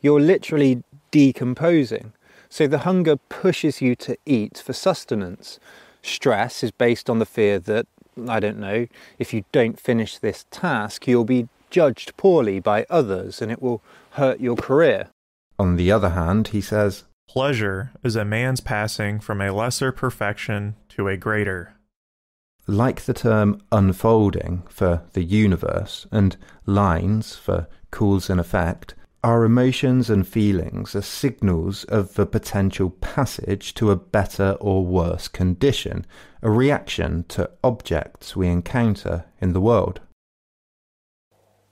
You're 0.00 0.20
literally 0.20 0.82
decomposing. 1.10 2.12
So 2.48 2.66
the 2.66 2.78
hunger 2.78 3.16
pushes 3.16 3.80
you 3.80 3.94
to 3.96 4.16
eat 4.26 4.62
for 4.64 4.72
sustenance. 4.72 5.58
Stress 6.02 6.62
is 6.62 6.70
based 6.70 7.08
on 7.08 7.18
the 7.18 7.26
fear 7.26 7.58
that 7.60 7.86
I 8.28 8.40
don't 8.40 8.58
know, 8.58 8.86
if 9.18 9.32
you 9.32 9.44
don't 9.52 9.78
finish 9.78 10.18
this 10.18 10.46
task, 10.50 11.06
you'll 11.06 11.24
be 11.24 11.48
judged 11.70 12.16
poorly 12.16 12.60
by 12.60 12.86
others 12.88 13.42
and 13.42 13.50
it 13.50 13.60
will 13.60 13.82
hurt 14.12 14.40
your 14.40 14.56
career. 14.56 15.08
On 15.58 15.76
the 15.76 15.90
other 15.90 16.10
hand, 16.10 16.48
he 16.48 16.60
says, 16.60 17.04
Pleasure 17.28 17.90
is 18.02 18.16
a 18.16 18.24
man's 18.24 18.60
passing 18.60 19.18
from 19.18 19.40
a 19.40 19.52
lesser 19.52 19.90
perfection 19.90 20.76
to 20.90 21.08
a 21.08 21.16
greater. 21.16 21.74
Like 22.66 23.02
the 23.02 23.14
term 23.14 23.60
unfolding 23.72 24.62
for 24.68 25.02
the 25.12 25.24
universe 25.24 26.06
and 26.10 26.36
lines 26.64 27.36
for 27.36 27.66
cause 27.90 28.30
and 28.30 28.40
effect, 28.40 28.94
our 29.24 29.42
emotions 29.42 30.10
and 30.10 30.28
feelings 30.28 30.94
are 30.94 31.00
signals 31.00 31.84
of 31.84 32.12
the 32.12 32.26
potential 32.26 32.90
passage 32.90 33.72
to 33.72 33.90
a 33.90 33.96
better 33.96 34.50
or 34.60 34.84
worse 34.84 35.28
condition, 35.28 36.04
a 36.42 36.50
reaction 36.50 37.24
to 37.28 37.50
objects 37.64 38.36
we 38.36 38.48
encounter 38.48 39.24
in 39.40 39.54
the 39.54 39.62
world. 39.62 40.00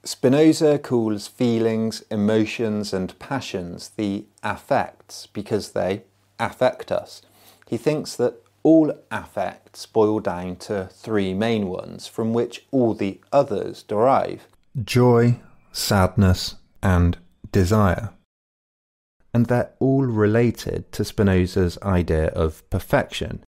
Spinoza 0.03 0.79
calls 0.79 1.27
feelings, 1.27 2.03
emotions, 2.09 2.91
and 2.91 3.17
passions 3.19 3.89
the 3.97 4.25
affects 4.41 5.27
because 5.27 5.73
they 5.73 6.01
affect 6.39 6.91
us. 6.91 7.21
He 7.67 7.77
thinks 7.77 8.15
that 8.15 8.43
all 8.63 8.91
affects 9.11 9.85
boil 9.85 10.19
down 10.19 10.55
to 10.55 10.89
three 10.91 11.35
main 11.35 11.67
ones 11.67 12.07
from 12.07 12.33
which 12.33 12.65
all 12.71 12.95
the 12.95 13.21
others 13.31 13.83
derive 13.83 14.47
joy, 14.83 15.39
sadness, 15.71 16.55
and 16.81 17.17
desire. 17.53 18.09
And 19.33 19.45
they're 19.45 19.71
all 19.79 20.03
related 20.03 20.91
to 20.91 21.05
Spinoza's 21.05 21.77
idea 21.81 22.27
of 22.27 22.69
perfection. 22.69 23.43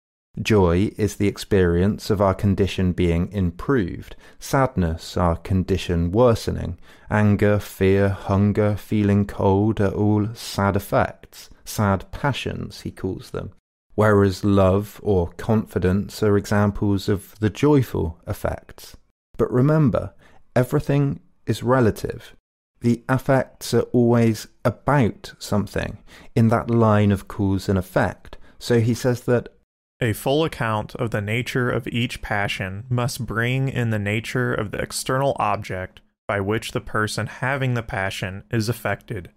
Joy 0.41 0.93
is 0.97 1.17
the 1.17 1.29
experience 1.29 2.11
of 2.11 2.21
our 2.21 2.35
condition 2.35 2.93
being 2.93 3.33
improved, 3.33 4.17
sadness, 4.39 5.17
our 5.17 5.37
condition 5.37 6.13
worsening, 6.13 6.79
anger, 7.11 7.59
fear, 7.59 8.09
hunger, 8.09 8.77
feeling 8.77 9.27
cold 9.27 9.81
are 9.81 9.93
all 9.93 10.29
sad 10.35 10.77
affects, 10.77 11.51
sad 11.65 12.11
passions, 12.13 12.83
he 12.83 12.91
calls 12.91 13.31
them. 13.31 13.53
Whereas 13.97 14.45
love 14.45 15.01
or 15.03 15.33
confidence 15.33 16.23
are 16.23 16.37
examples 16.37 17.09
of 17.09 17.39
the 17.41 17.51
joyful 17.51 18.21
affects. 18.27 18.97
But 19.37 19.53
remember, 19.53 20.15
everything 20.55 21.21
is 21.47 21.63
relative 21.63 22.37
the 22.81 23.03
affects 23.09 23.75
are 23.75 23.83
always 23.93 24.49
about 24.65 25.35
something 25.39 25.99
in 26.35 26.49
that 26.49 26.71
line 26.71 27.13
of 27.13 27.29
cause 27.29 27.69
and 27.69 27.79
effect. 27.79 28.37
So 28.59 28.81
he 28.81 28.95
says 28.95 29.23
that 29.23 29.51
a 30.01 30.15
full 30.15 30.45
account 30.45 30.95
of 30.95 31.11
the 31.11 31.21
nature 31.21 31.71
of 31.71 31.87
each 31.89 32.23
passion 32.23 32.85
must 32.89 33.27
bring 33.27 33.69
in 33.69 33.91
the 33.91 33.99
nature 33.99 34.55
of 34.55 34.71
the 34.71 34.79
external 34.79 35.37
object 35.39 36.01
by 36.27 36.41
which 36.41 36.73
the 36.73 36.81
person 36.81 37.27
having 37.27 37.75
the 37.75 37.83
passion 37.83 38.45
is 38.51 38.69
affected. 38.69 39.31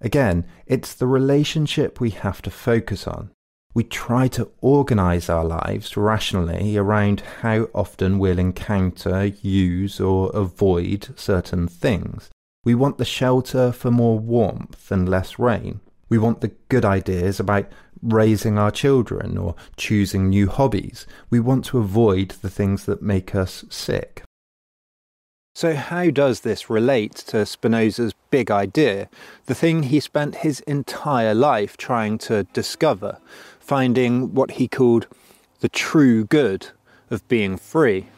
Again, 0.00 0.44
it's 0.66 0.92
the 0.92 1.06
relationship 1.06 2.00
we 2.00 2.10
have 2.10 2.42
to 2.42 2.50
focus 2.50 3.06
on. 3.06 3.30
We 3.74 3.84
try 3.84 4.26
to 4.28 4.50
organize 4.60 5.28
our 5.28 5.44
lives 5.44 5.96
rationally 5.96 6.76
around 6.76 7.20
how 7.42 7.68
often 7.74 8.18
we'll 8.18 8.38
encounter, 8.38 9.26
use, 9.26 10.00
or 10.00 10.30
avoid 10.34 11.10
certain 11.16 11.68
things. 11.68 12.30
We 12.66 12.74
want 12.74 12.98
the 12.98 13.04
shelter 13.04 13.70
for 13.70 13.92
more 13.92 14.18
warmth 14.18 14.90
and 14.90 15.08
less 15.08 15.38
rain. 15.38 15.78
We 16.08 16.18
want 16.18 16.40
the 16.40 16.50
good 16.68 16.84
ideas 16.84 17.38
about 17.38 17.70
raising 18.02 18.58
our 18.58 18.72
children 18.72 19.38
or 19.38 19.54
choosing 19.76 20.30
new 20.30 20.48
hobbies. 20.48 21.06
We 21.30 21.38
want 21.38 21.64
to 21.66 21.78
avoid 21.78 22.30
the 22.42 22.50
things 22.50 22.84
that 22.86 23.00
make 23.00 23.36
us 23.36 23.64
sick. 23.70 24.24
So, 25.54 25.76
how 25.76 26.10
does 26.10 26.40
this 26.40 26.68
relate 26.68 27.14
to 27.28 27.46
Spinoza's 27.46 28.14
big 28.32 28.50
idea, 28.50 29.10
the 29.44 29.54
thing 29.54 29.84
he 29.84 30.00
spent 30.00 30.42
his 30.46 30.58
entire 30.62 31.34
life 31.34 31.76
trying 31.76 32.18
to 32.26 32.48
discover, 32.52 33.18
finding 33.60 34.34
what 34.34 34.52
he 34.58 34.66
called 34.66 35.06
the 35.60 35.68
true 35.68 36.24
good 36.24 36.66
of 37.10 37.26
being 37.28 37.58
free? 37.58 38.08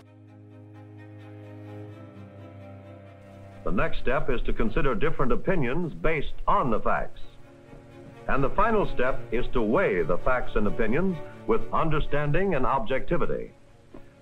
The 3.68 3.74
next 3.74 3.98
step 3.98 4.31
is 4.31 4.40
to 4.46 4.54
consider 4.54 4.94
different 4.94 5.31
opinions 5.31 5.92
based 5.92 6.33
on 6.46 6.70
the 6.70 6.81
facts. 6.81 7.20
And 8.26 8.42
the 8.42 8.48
final 8.57 8.90
step 8.94 9.20
is 9.31 9.44
to 9.52 9.61
weigh 9.61 10.02
the 10.04 10.16
facts 10.24 10.52
and 10.54 10.66
opinions 10.66 11.18
with 11.46 11.61
understanding 11.70 12.54
and 12.54 12.64
objectivity. 12.64 13.52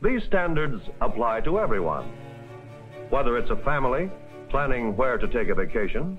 These 0.03 0.25
standards 0.25 0.83
apply 1.01 1.43
to 1.43 1.61
everyone. 1.61 2.11
Whether 3.11 3.39
it's 3.39 3.53
a 3.53 3.63
family 3.65 4.11
planning 4.51 4.97
where 4.97 5.17
to 5.17 5.29
take 5.29 5.49
a 5.49 5.55
vacation, 5.55 6.19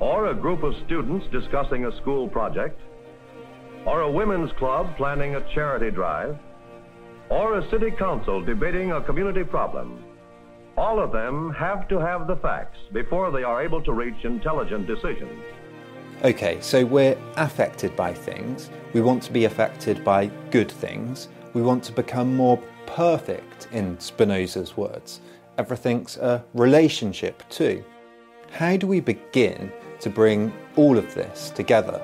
or 0.00 0.26
a 0.26 0.34
group 0.34 0.64
of 0.64 0.74
students 0.86 1.24
discussing 1.30 1.84
a 1.84 1.96
school 1.98 2.26
project, 2.26 2.80
or 3.86 4.00
a 4.00 4.10
women's 4.10 4.50
club 4.58 4.88
planning 4.96 5.36
a 5.36 5.54
charity 5.54 5.92
drive, 5.92 6.36
or 7.30 7.60
a 7.60 7.70
city 7.70 7.92
council 7.96 8.44
debating 8.44 8.90
a 8.90 9.02
community 9.02 9.44
problem. 9.44 10.02
All 10.78 11.00
of 11.00 11.10
them 11.10 11.52
have 11.54 11.88
to 11.88 11.98
have 11.98 12.28
the 12.28 12.36
facts 12.36 12.78
before 12.92 13.32
they 13.32 13.42
are 13.42 13.64
able 13.64 13.82
to 13.82 13.92
reach 13.92 14.24
intelligent 14.24 14.86
decisions. 14.86 15.42
Okay, 16.22 16.60
so 16.60 16.84
we're 16.84 17.18
affected 17.36 17.96
by 17.96 18.14
things. 18.14 18.70
We 18.92 19.00
want 19.00 19.24
to 19.24 19.32
be 19.32 19.44
affected 19.44 20.04
by 20.04 20.26
good 20.52 20.70
things. 20.70 21.30
We 21.52 21.62
want 21.62 21.82
to 21.84 21.92
become 21.92 22.36
more 22.36 22.62
perfect, 22.86 23.66
in 23.72 23.98
Spinoza's 23.98 24.76
words. 24.76 25.20
Everything's 25.58 26.16
a 26.18 26.44
relationship, 26.54 27.42
too. 27.48 27.84
How 28.52 28.76
do 28.76 28.86
we 28.86 29.00
begin 29.00 29.72
to 29.98 30.08
bring 30.08 30.52
all 30.76 30.96
of 30.96 31.12
this 31.12 31.50
together? 31.50 32.00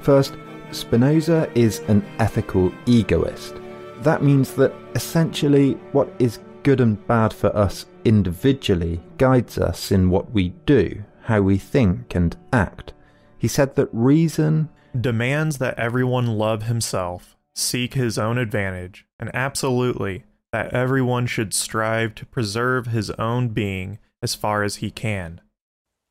First, 0.00 0.36
Spinoza 0.70 1.50
is 1.56 1.80
an 1.88 2.06
ethical 2.20 2.72
egoist. 2.86 3.56
That 4.02 4.22
means 4.22 4.54
that 4.54 4.72
essentially 4.94 5.72
what 5.90 6.08
is 6.20 6.38
good 6.64 6.80
and 6.80 7.06
bad 7.06 7.32
for 7.32 7.54
us 7.54 7.84
individually 8.04 9.00
guides 9.18 9.58
us 9.58 9.92
in 9.92 10.08
what 10.08 10.32
we 10.32 10.48
do, 10.64 11.04
how 11.24 11.42
we 11.42 11.58
think 11.58 12.14
and 12.14 12.36
act. 12.52 12.94
He 13.38 13.46
said 13.46 13.76
that 13.76 13.90
reason 13.92 14.70
demands 14.98 15.58
that 15.58 15.78
everyone 15.78 16.26
love 16.26 16.62
himself, 16.62 17.36
seek 17.54 17.94
his 17.94 18.18
own 18.18 18.38
advantage, 18.38 19.06
and 19.20 19.30
absolutely 19.34 20.24
that 20.52 20.72
everyone 20.72 21.26
should 21.26 21.52
strive 21.52 22.14
to 22.14 22.26
preserve 22.26 22.86
his 22.86 23.10
own 23.10 23.48
being 23.48 23.98
as 24.22 24.34
far 24.34 24.62
as 24.62 24.76
he 24.76 24.90
can. 24.90 25.42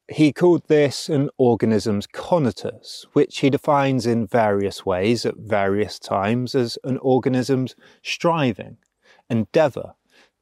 He 0.08 0.32
called 0.32 0.68
this 0.68 1.10
an 1.10 1.32
organism's 1.38 2.06
conatus, 2.06 3.06
which 3.14 3.40
he 3.40 3.50
defines 3.50 4.06
in 4.06 4.28
various 4.28 4.86
ways 4.86 5.26
at 5.26 5.38
various 5.38 5.98
times 5.98 6.54
as 6.54 6.78
an 6.84 7.00
organism's 7.00 7.76
striving, 8.04 8.78
endeavour, 9.30 9.96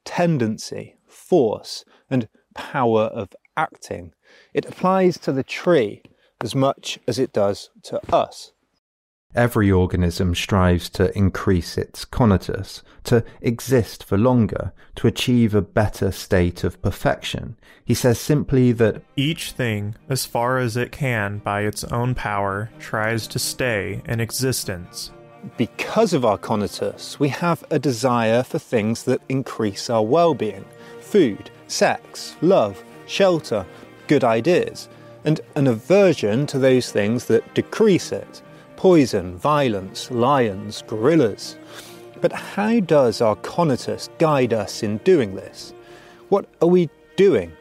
tendency, 0.06 0.98
force, 1.08 1.86
and 2.10 2.28
power 2.54 3.04
of 3.04 3.30
acting. 3.56 4.14
It 4.54 4.66
applies 4.66 5.18
to 5.20 5.32
the 5.32 5.44
tree 5.44 6.04
as 6.42 6.56
much 6.56 7.00
as 7.08 7.20
it 7.20 7.34
does 7.34 7.70
to 7.84 8.00
us. 8.14 8.54
Every 9.34 9.72
organism 9.72 10.36
strives 10.36 10.90
to 10.90 11.18
increase 11.18 11.78
its 11.78 12.04
conatus, 12.04 12.82
to 13.06 13.24
exist 13.40 14.04
for 14.04 14.18
longer, 14.18 14.74
to 14.96 15.08
achieve 15.08 15.56
a 15.56 15.62
better 15.62 16.12
state 16.12 16.66
of 16.66 16.82
perfection. 16.82 17.56
He 17.86 17.94
says 17.94 18.20
simply 18.20 18.74
that 18.74 19.02
each 19.16 19.54
thing, 19.54 19.96
as 20.10 20.26
far 20.26 20.58
as 20.58 20.76
it 20.76 20.92
can 20.92 21.38
by 21.38 21.62
its 21.62 21.86
own 21.86 22.14
power, 22.14 22.70
tries 22.78 23.26
to 23.28 23.40
stay 23.40 24.02
in 24.06 24.20
existence. 24.20 25.12
Because 25.58 26.14
of 26.14 26.24
our 26.24 26.38
conatus, 26.38 27.20
we 27.20 27.30
have 27.30 27.64
a 27.72 27.80
desire 27.80 28.44
for 28.44 28.60
things 28.60 29.04
that 29.04 29.22
increase 29.28 29.90
our 29.90 30.04
well 30.04 30.34
being 30.34 30.66
food, 31.00 31.50
sex, 31.68 32.36
love, 32.42 32.84
shelter, 33.08 33.66
good 34.08 34.24
ideas, 34.24 34.88
and 35.26 35.42
an 35.56 35.68
aversion 35.68 36.46
to 36.48 36.60
those 36.60 36.92
things 36.92 37.26
that 37.26 37.54
decrease 37.54 38.12
it 38.12 38.42
poison, 38.76 39.38
violence, 39.38 40.10
lions, 40.10 40.84
gorillas. 40.88 41.56
But 42.20 42.32
how 42.32 42.80
does 42.80 43.22
our 43.22 43.36
conatus 43.36 44.10
guide 44.18 44.54
us 44.54 44.82
in 44.82 44.98
doing 45.00 45.36
this? 45.36 45.72
What 46.30 46.48
are 46.62 46.68
we 46.68 46.90
doing? 47.16 47.52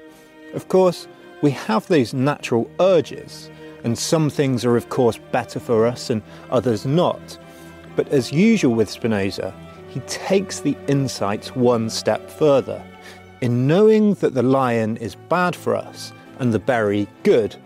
Of 0.54 0.68
course, 0.68 1.06
we 1.42 1.50
have 1.50 1.86
those 1.88 2.14
natural 2.14 2.70
urges, 2.80 3.50
and 3.84 3.98
some 3.98 4.30
things 4.30 4.64
are, 4.64 4.76
of 4.76 4.88
course, 4.88 5.18
better 5.30 5.60
for 5.60 5.86
us 5.86 6.08
and 6.08 6.22
others 6.50 6.86
not. 6.86 7.38
But 8.00 8.08
as 8.08 8.32
usual 8.32 8.74
with 8.74 8.88
Spinoza, 8.88 9.52
he 9.88 10.00
takes 10.00 10.60
the 10.60 10.74
insights 10.88 11.54
one 11.54 11.90
step 11.90 12.30
further. 12.30 12.82
In 13.42 13.66
knowing 13.66 14.14
that 14.14 14.32
the 14.32 14.42
lion 14.42 14.96
is 14.96 15.16
bad 15.28 15.54
for 15.54 15.76
us 15.76 16.14
and 16.38 16.50
the 16.50 16.58
berry 16.58 17.06
good, 17.24 17.56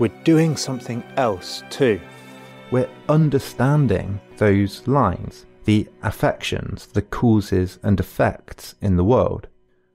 we're 0.00 0.24
doing 0.24 0.56
something 0.56 1.04
else 1.16 1.62
too 1.70 2.00
we're 2.72 2.90
understanding 3.08 4.20
those 4.38 4.88
lines, 4.88 5.46
the 5.66 5.88
affections, 6.02 6.86
the 6.88 7.02
causes 7.02 7.78
and 7.84 8.00
effects 8.00 8.74
in 8.82 8.96
the 8.96 9.04
world. 9.04 9.46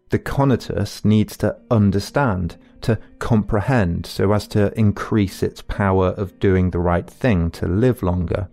The 0.10 0.20
conatus 0.20 1.04
needs 1.04 1.36
to 1.38 1.58
understand, 1.70 2.56
to 2.82 2.98
comprehend, 3.20 4.06
so 4.06 4.32
as 4.32 4.48
to 4.50 4.72
increase 4.80 5.44
its 5.44 5.62
power 5.62 6.12
of 6.12 6.40
doing 6.40 6.72
the 6.72 6.80
right 6.80 7.10
thing 7.10 7.52
to 7.52 7.68
live 7.68 8.02
longer. 8.02 8.48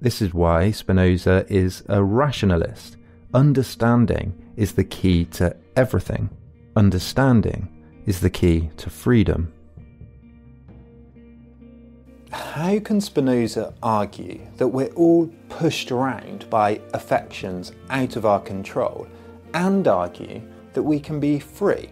This 0.00 0.22
is 0.22 0.32
why 0.32 0.70
Spinoza 0.70 1.44
is 1.48 1.82
a 1.88 2.02
rationalist. 2.02 2.96
Understanding 3.34 4.32
is 4.56 4.72
the 4.72 4.84
key 4.84 5.24
to 5.26 5.56
everything. 5.74 6.30
Understanding 6.76 7.68
is 8.06 8.20
the 8.20 8.30
key 8.30 8.70
to 8.76 8.90
freedom. 8.90 9.52
How 12.30 12.78
can 12.78 13.00
Spinoza 13.00 13.74
argue 13.82 14.40
that 14.56 14.68
we're 14.68 14.94
all 14.94 15.28
pushed 15.48 15.90
around 15.90 16.48
by 16.48 16.80
affections 16.94 17.72
out 17.90 18.16
of 18.16 18.24
our 18.24 18.40
control 18.40 19.08
and 19.54 19.88
argue 19.88 20.42
that 20.74 20.82
we 20.82 21.00
can 21.00 21.18
be 21.18 21.40
free? 21.40 21.90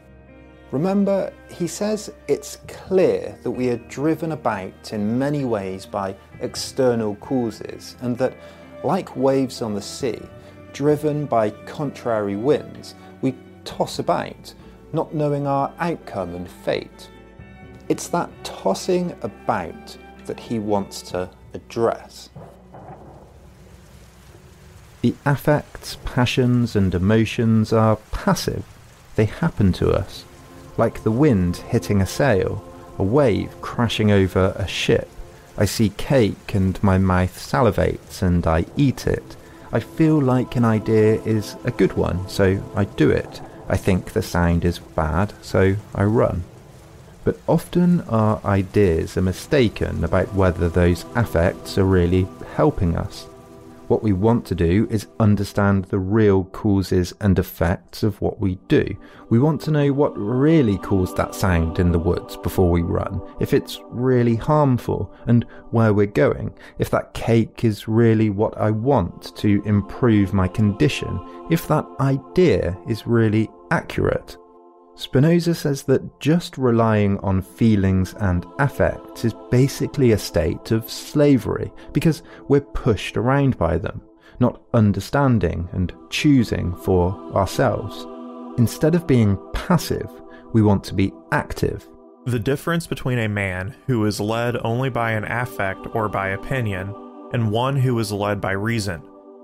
Remember, 0.76 1.32
he 1.48 1.66
says 1.66 2.12
it's 2.28 2.58
clear 2.68 3.38
that 3.42 3.50
we 3.50 3.70
are 3.70 3.78
driven 3.88 4.32
about 4.32 4.92
in 4.92 5.18
many 5.18 5.46
ways 5.46 5.86
by 5.86 6.14
external 6.40 7.14
causes 7.16 7.96
and 8.02 8.18
that, 8.18 8.34
like 8.84 9.16
waves 9.16 9.62
on 9.62 9.74
the 9.74 9.80
sea, 9.80 10.20
driven 10.74 11.24
by 11.24 11.48
contrary 11.48 12.36
winds, 12.36 12.94
we 13.22 13.34
toss 13.64 14.00
about, 14.00 14.52
not 14.92 15.14
knowing 15.14 15.46
our 15.46 15.72
outcome 15.78 16.34
and 16.34 16.46
fate. 16.46 17.08
It's 17.88 18.08
that 18.08 18.28
tossing 18.44 19.16
about 19.22 19.96
that 20.26 20.38
he 20.38 20.58
wants 20.58 21.00
to 21.12 21.30
address. 21.54 22.28
The 25.00 25.14
affects, 25.24 25.96
passions, 26.04 26.76
and 26.76 26.94
emotions 26.94 27.72
are 27.72 27.96
passive. 28.12 28.66
They 29.14 29.24
happen 29.24 29.72
to 29.72 29.90
us, 29.90 30.26
like 30.76 31.02
the 31.02 31.10
wind 31.10 31.56
hitting 31.56 32.00
a 32.00 32.06
sail, 32.06 32.64
a 32.98 33.02
wave 33.02 33.60
crashing 33.60 34.10
over 34.10 34.54
a 34.56 34.66
ship. 34.66 35.08
I 35.58 35.64
see 35.64 35.90
cake 35.90 36.54
and 36.54 36.82
my 36.82 36.98
mouth 36.98 37.38
salivates 37.38 38.22
and 38.22 38.46
I 38.46 38.66
eat 38.76 39.06
it. 39.06 39.36
I 39.72 39.80
feel 39.80 40.20
like 40.20 40.56
an 40.56 40.64
idea 40.64 41.20
is 41.22 41.56
a 41.64 41.70
good 41.70 41.94
one, 41.94 42.28
so 42.28 42.62
I 42.74 42.84
do 42.84 43.10
it. 43.10 43.40
I 43.68 43.76
think 43.76 44.12
the 44.12 44.22
sound 44.22 44.64
is 44.64 44.78
bad, 44.78 45.32
so 45.42 45.76
I 45.94 46.04
run 46.04 46.44
but 47.26 47.40
often 47.48 48.02
our 48.02 48.40
ideas 48.44 49.16
are 49.16 49.22
mistaken 49.22 50.04
about 50.04 50.32
whether 50.32 50.68
those 50.68 51.04
affects 51.16 51.76
are 51.76 51.84
really 51.84 52.28
helping 52.54 52.96
us. 52.96 53.26
What 53.88 54.02
we 54.02 54.12
want 54.12 54.44
to 54.46 54.54
do 54.54 54.88
is 54.90 55.06
understand 55.20 55.84
the 55.86 55.98
real 55.98 56.44
causes 56.44 57.14
and 57.20 57.38
effects 57.38 58.02
of 58.02 58.20
what 58.20 58.40
we 58.40 58.56
do. 58.66 58.84
We 59.28 59.38
want 59.38 59.60
to 59.62 59.70
know 59.70 59.92
what 59.92 60.18
really 60.18 60.78
caused 60.78 61.16
that 61.16 61.34
sound 61.34 61.78
in 61.78 61.92
the 61.92 61.98
woods 61.98 62.36
before 62.36 62.70
we 62.70 62.82
run, 62.82 63.20
if 63.40 63.54
it's 63.54 63.80
really 63.90 64.34
harmful, 64.34 65.14
and 65.26 65.44
where 65.70 65.94
we're 65.94 66.06
going, 66.06 66.52
if 66.78 66.90
that 66.90 67.14
cake 67.14 67.64
is 67.64 67.86
really 67.86 68.30
what 68.30 68.56
I 68.58 68.70
want 68.72 69.36
to 69.36 69.62
improve 69.64 70.32
my 70.32 70.48
condition, 70.48 71.20
if 71.50 71.68
that 71.68 71.86
idea 72.00 72.76
is 72.88 73.06
really 73.06 73.48
accurate. 73.70 74.36
Spinoza 74.96 75.54
says 75.54 75.82
that 75.82 76.20
just 76.20 76.56
relying 76.56 77.18
on 77.18 77.42
feelings 77.42 78.14
and 78.20 78.46
affects 78.58 79.26
is 79.26 79.34
basically 79.50 80.12
a 80.12 80.18
state 80.18 80.70
of 80.70 80.90
slavery 80.90 81.70
because 81.92 82.22
we're 82.48 82.62
pushed 82.62 83.18
around 83.18 83.58
by 83.58 83.76
them, 83.76 84.00
not 84.40 84.62
understanding 84.72 85.68
and 85.72 85.92
choosing 86.08 86.74
for 86.76 87.12
ourselves. 87.34 88.06
Instead 88.58 88.94
of 88.94 89.06
being 89.06 89.38
passive, 89.52 90.10
we 90.54 90.62
want 90.62 90.82
to 90.84 90.94
be 90.94 91.12
active. 91.30 91.86
The 92.24 92.38
difference 92.38 92.86
between 92.86 93.18
a 93.18 93.28
man 93.28 93.74
who 93.86 94.06
is 94.06 94.18
led 94.18 94.56
only 94.64 94.88
by 94.88 95.12
an 95.12 95.24
affect 95.24 95.94
or 95.94 96.08
by 96.08 96.28
opinion 96.28 96.94
and 97.34 97.50
one 97.50 97.76
who 97.76 97.98
is 97.98 98.10
led 98.10 98.40
by 98.40 98.52
reason. 98.52 99.02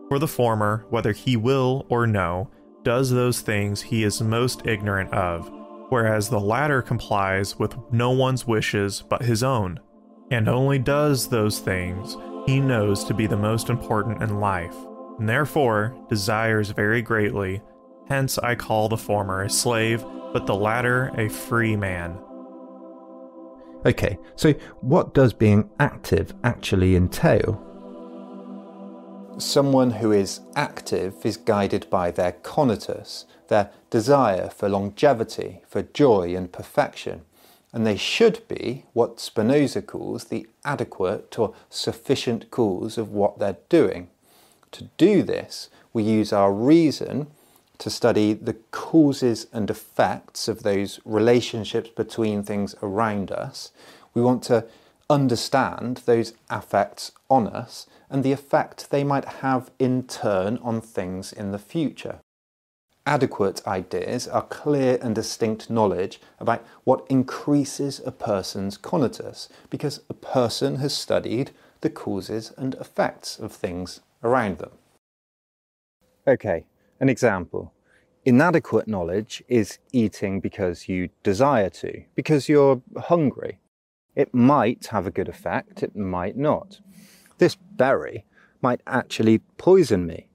For 0.08 0.18
the 0.18 0.26
former, 0.26 0.86
whether 0.88 1.12
he 1.12 1.36
will 1.36 1.84
or 1.90 2.06
no, 2.06 2.48
does 2.82 3.10
those 3.10 3.40
things 3.40 3.82
he 3.82 4.04
is 4.04 4.20
most 4.20 4.66
ignorant 4.66 5.12
of, 5.12 5.50
whereas 5.88 6.28
the 6.28 6.40
latter 6.40 6.82
complies 6.82 7.58
with 7.58 7.76
no 7.90 8.10
one's 8.10 8.46
wishes 8.46 9.02
but 9.08 9.22
his 9.22 9.42
own, 9.42 9.78
and 10.30 10.48
only 10.48 10.78
does 10.78 11.28
those 11.28 11.58
things 11.58 12.16
he 12.46 12.60
knows 12.60 13.04
to 13.04 13.14
be 13.14 13.26
the 13.26 13.36
most 13.36 13.70
important 13.70 14.22
in 14.22 14.40
life, 14.40 14.76
and 15.18 15.28
therefore 15.28 15.96
desires 16.08 16.70
very 16.70 17.02
greatly. 17.02 17.62
Hence, 18.08 18.38
I 18.38 18.54
call 18.54 18.88
the 18.88 18.96
former 18.96 19.42
a 19.42 19.50
slave, 19.50 20.04
but 20.32 20.46
the 20.46 20.54
latter 20.54 21.12
a 21.16 21.28
free 21.28 21.76
man. 21.76 22.18
Okay, 23.84 24.18
so 24.36 24.52
what 24.80 25.12
does 25.12 25.32
being 25.32 25.70
active 25.78 26.34
actually 26.44 26.96
entail? 26.96 27.71
Someone 29.38 29.92
who 29.92 30.12
is 30.12 30.40
active 30.54 31.14
is 31.24 31.36
guided 31.36 31.88
by 31.88 32.10
their 32.10 32.32
conatus, 32.32 33.24
their 33.48 33.70
desire 33.90 34.50
for 34.50 34.68
longevity, 34.68 35.62
for 35.66 35.82
joy 35.82 36.36
and 36.36 36.52
perfection, 36.52 37.22
and 37.72 37.86
they 37.86 37.96
should 37.96 38.46
be 38.46 38.84
what 38.92 39.20
Spinoza 39.20 39.80
calls 39.82 40.24
the 40.24 40.46
adequate 40.64 41.38
or 41.38 41.54
sufficient 41.70 42.50
cause 42.50 42.98
of 42.98 43.10
what 43.10 43.38
they're 43.38 43.56
doing. 43.68 44.08
To 44.72 44.84
do 44.96 45.22
this, 45.22 45.70
we 45.92 46.02
use 46.02 46.32
our 46.32 46.52
reason 46.52 47.28
to 47.78 47.90
study 47.90 48.34
the 48.34 48.54
causes 48.70 49.46
and 49.52 49.70
effects 49.70 50.46
of 50.46 50.62
those 50.62 51.00
relationships 51.04 51.88
between 51.88 52.42
things 52.42 52.74
around 52.82 53.32
us. 53.32 53.72
We 54.14 54.22
want 54.22 54.42
to 54.44 54.66
understand 55.10 56.02
those 56.06 56.34
affects 56.48 57.12
on 57.28 57.48
us 57.48 57.86
and 58.12 58.22
the 58.22 58.32
effect 58.32 58.90
they 58.90 59.02
might 59.02 59.24
have 59.24 59.70
in 59.78 60.02
turn 60.04 60.58
on 60.58 60.80
things 60.80 61.32
in 61.32 61.50
the 61.50 61.58
future. 61.58 62.20
Adequate 63.06 63.66
ideas 63.66 64.28
are 64.28 64.42
clear 64.42 64.98
and 65.02 65.14
distinct 65.14 65.68
knowledge 65.68 66.20
about 66.38 66.64
what 66.84 67.06
increases 67.08 68.00
a 68.06 68.12
person's 68.12 68.78
conatus, 68.78 69.48
because 69.70 70.02
a 70.08 70.14
person 70.14 70.76
has 70.76 70.94
studied 70.94 71.50
the 71.80 71.90
causes 71.90 72.52
and 72.56 72.74
effects 72.74 73.38
of 73.38 73.50
things 73.50 74.02
around 74.22 74.58
them. 74.58 74.70
Okay, 76.28 76.66
an 77.00 77.08
example. 77.08 77.72
Inadequate 78.24 78.86
knowledge 78.86 79.42
is 79.48 79.78
eating 79.90 80.38
because 80.38 80.88
you 80.88 81.08
desire 81.24 81.70
to, 81.70 82.04
because 82.14 82.48
you're 82.48 82.82
hungry. 82.96 83.58
It 84.14 84.32
might 84.32 84.86
have 84.88 85.08
a 85.08 85.10
good 85.10 85.28
effect, 85.28 85.82
it 85.82 85.96
might 85.96 86.36
not. 86.36 86.80
This 87.42 87.56
berry 87.56 88.24
might 88.60 88.82
actually 88.86 89.38
poison 89.58 90.06
me. 90.06 90.28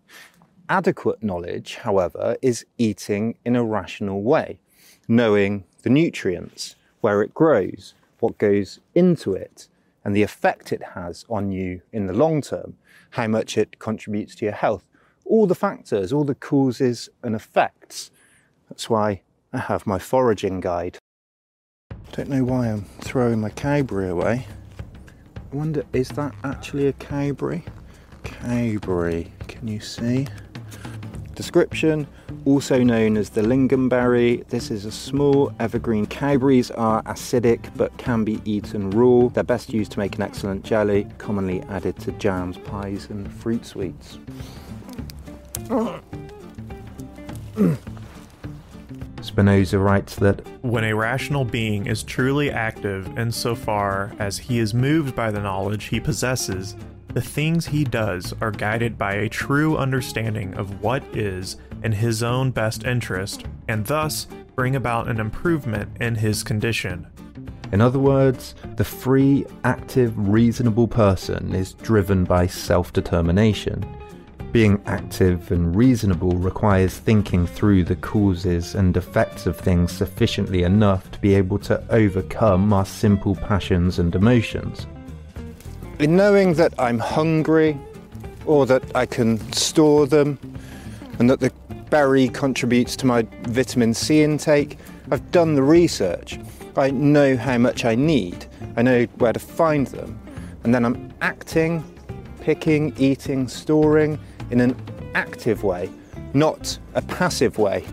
Adequate 0.68 1.24
knowledge, 1.24 1.76
however, 1.76 2.36
is 2.42 2.66
eating 2.78 3.38
in 3.46 3.56
a 3.56 3.64
rational 3.64 4.24
way, 4.24 4.60
knowing 5.08 5.64
the 5.84 5.90
nutrients, 5.90 6.76
where 7.00 7.22
it 7.22 7.34
grows, 7.34 7.94
what 8.20 8.38
goes 8.38 8.82
into 8.94 9.32
it, 9.32 9.70
and 10.04 10.14
the 10.14 10.22
effect 10.22 10.74
it 10.74 10.84
has 10.96 11.24
on 11.30 11.50
you 11.50 11.82
in 11.94 12.08
the 12.08 12.14
long 12.14 12.42
term, 12.42 12.76
how 13.12 13.28
much 13.28 13.58
it 13.58 13.80
contributes 13.80 14.36
to 14.36 14.44
your 14.44 14.54
health, 14.54 14.84
all 15.24 15.48
the 15.48 15.56
factors, 15.56 16.12
all 16.12 16.26
the 16.26 16.36
causes 16.36 17.08
and 17.24 17.36
effects. 17.36 18.12
That's 18.68 18.90
why 18.90 19.22
I 19.54 19.60
have 19.60 19.88
my 19.88 19.98
foraging 19.98 20.60
guide. 20.60 20.98
Don't 22.12 22.28
know 22.28 22.44
why 22.44 22.68
I'm 22.68 22.84
throwing 23.00 23.40
my 23.40 23.52
cowberry 23.52 24.10
away. 24.10 24.46
I 25.50 25.56
wonder, 25.56 25.86
is 25.94 26.10
that 26.10 26.36
actually 26.44 26.88
a 26.88 26.94
cowberry? 26.94 27.64
Cowberry, 28.24 29.30
can 29.48 29.68
you 29.68 29.80
see? 29.80 30.28
Description 31.36 32.06
also 32.44 32.84
known 32.84 33.16
as 33.16 33.30
the 33.30 33.42
lingonberry. 33.42 34.46
This 34.50 34.72
is 34.72 34.84
a 34.84 34.92
small 34.92 35.54
evergreen. 35.60 36.06
Cowberries 36.06 36.70
are 36.78 37.02
acidic 37.04 37.70
but 37.78 37.98
can 37.98 38.26
be 38.26 38.42
eaten 38.44 38.90
raw. 38.90 39.30
They're 39.30 39.44
best 39.44 39.72
used 39.72 39.94
to 39.94 40.00
make 40.00 40.16
an 40.16 40.24
excellent 40.24 40.66
jelly, 40.66 41.08
commonly 41.18 41.62
added 41.70 41.98
to 42.00 42.12
jams, 42.14 42.58
pies, 42.58 43.08
and 43.10 43.32
fruit 43.32 43.66
sweets. 43.66 44.20
Spinoza 49.38 49.78
writes 49.78 50.16
that 50.16 50.42
when 50.64 50.84
a 50.84 50.96
rational 50.96 51.46
being 51.46 51.86
is 51.86 52.02
truly 52.02 52.50
active 52.50 53.20
insofar 53.20 54.12
as 54.18 54.40
he 54.40 54.58
is 54.58 54.74
moved 54.74 55.16
by 55.16 55.30
the 55.30 55.40
knowledge 55.40 55.84
he 55.84 56.00
possesses, 56.00 56.76
the 57.14 57.22
things 57.22 57.68
he 57.68 57.84
does 57.84 58.34
are 58.42 58.50
guided 58.50 58.98
by 58.98 59.14
a 59.14 59.30
true 59.30 59.78
understanding 59.78 60.56
of 60.56 60.82
what 60.82 61.04
is 61.16 61.58
in 61.84 61.92
his 61.92 62.24
own 62.24 62.50
best 62.50 62.84
interest, 62.84 63.46
and 63.68 63.86
thus 63.86 64.26
bring 64.56 64.76
about 64.76 65.08
an 65.08 65.20
improvement 65.20 65.96
in 66.02 66.16
his 66.16 66.42
condition. 66.42 67.06
In 67.72 67.80
other 67.80 68.00
words, 68.00 68.56
the 68.76 68.84
free, 68.84 69.46
active, 69.64 70.18
reasonable 70.18 70.88
person 70.88 71.54
is 71.54 71.74
driven 71.74 72.24
by 72.24 72.48
self 72.48 72.92
determination. 72.92 73.86
Being 74.54 74.82
active 74.86 75.52
and 75.52 75.76
reasonable 75.76 76.32
requires 76.32 76.98
thinking 76.98 77.46
through 77.46 77.84
the 77.84 77.98
causes 77.98 78.76
and 78.76 78.96
effects 78.96 79.46
of 79.46 79.58
things 79.58 79.92
sufficiently 79.92 80.64
enough 80.64 81.12
to 81.12 81.20
be 81.20 81.36
able 81.36 81.60
to 81.60 81.84
overcome 81.90 82.72
our 82.72 82.86
simple 82.86 83.36
passions 83.36 84.00
and 84.00 84.16
emotions. 84.16 84.88
In 86.00 86.16
knowing 86.16 86.54
that 86.54 86.74
I'm 86.80 86.98
hungry, 86.98 87.78
or 88.46 88.66
that 88.66 88.84
I 88.96 89.06
can 89.06 89.38
store 89.52 90.08
them, 90.08 90.40
and 91.20 91.30
that 91.30 91.42
the 91.42 91.52
berry 91.90 92.30
contributes 92.30 92.96
to 92.98 93.06
my 93.06 93.24
vitamin 93.44 93.94
C 93.94 94.24
intake, 94.24 94.78
I've 95.12 95.30
done 95.32 95.56
the 95.56 95.64
research. 95.64 96.40
I 96.78 96.90
know 96.92 97.36
how 97.36 97.58
much 97.58 97.84
I 97.84 97.96
need, 97.96 98.46
I 98.78 98.82
know 98.82 99.04
where 99.18 99.34
to 99.34 99.40
find 99.40 99.88
them, 99.88 100.18
and 100.64 100.74
then 100.74 100.86
I'm 100.86 101.12
acting, 101.22 101.84
picking, 102.40 102.94
eating, 102.98 103.48
storing 103.50 104.18
in 104.52 104.62
an 104.62 104.76
active 105.14 105.64
way, 105.64 105.90
not 106.34 106.78
a 106.94 107.02
passive 107.02 107.58
way. 107.58 107.86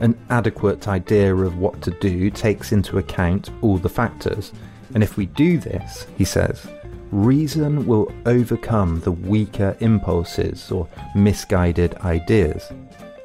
An 0.00 0.18
adequate 0.30 0.88
idea 0.88 1.34
of 1.34 1.58
what 1.58 1.80
to 1.82 1.90
do 1.90 2.30
takes 2.30 2.72
into 2.72 2.98
account 2.98 3.50
all 3.62 3.78
the 3.78 3.88
factors, 3.88 4.52
and 4.94 5.02
if 5.02 5.16
we 5.16 5.26
do 5.26 5.58
this, 5.58 6.06
he 6.16 6.24
says, 6.24 6.66
reason 7.10 7.86
will 7.86 8.12
overcome 8.26 9.00
the 9.00 9.12
weaker 9.12 9.76
impulses 9.80 10.70
or 10.70 10.88
misguided 11.14 11.94
ideas. 11.96 12.70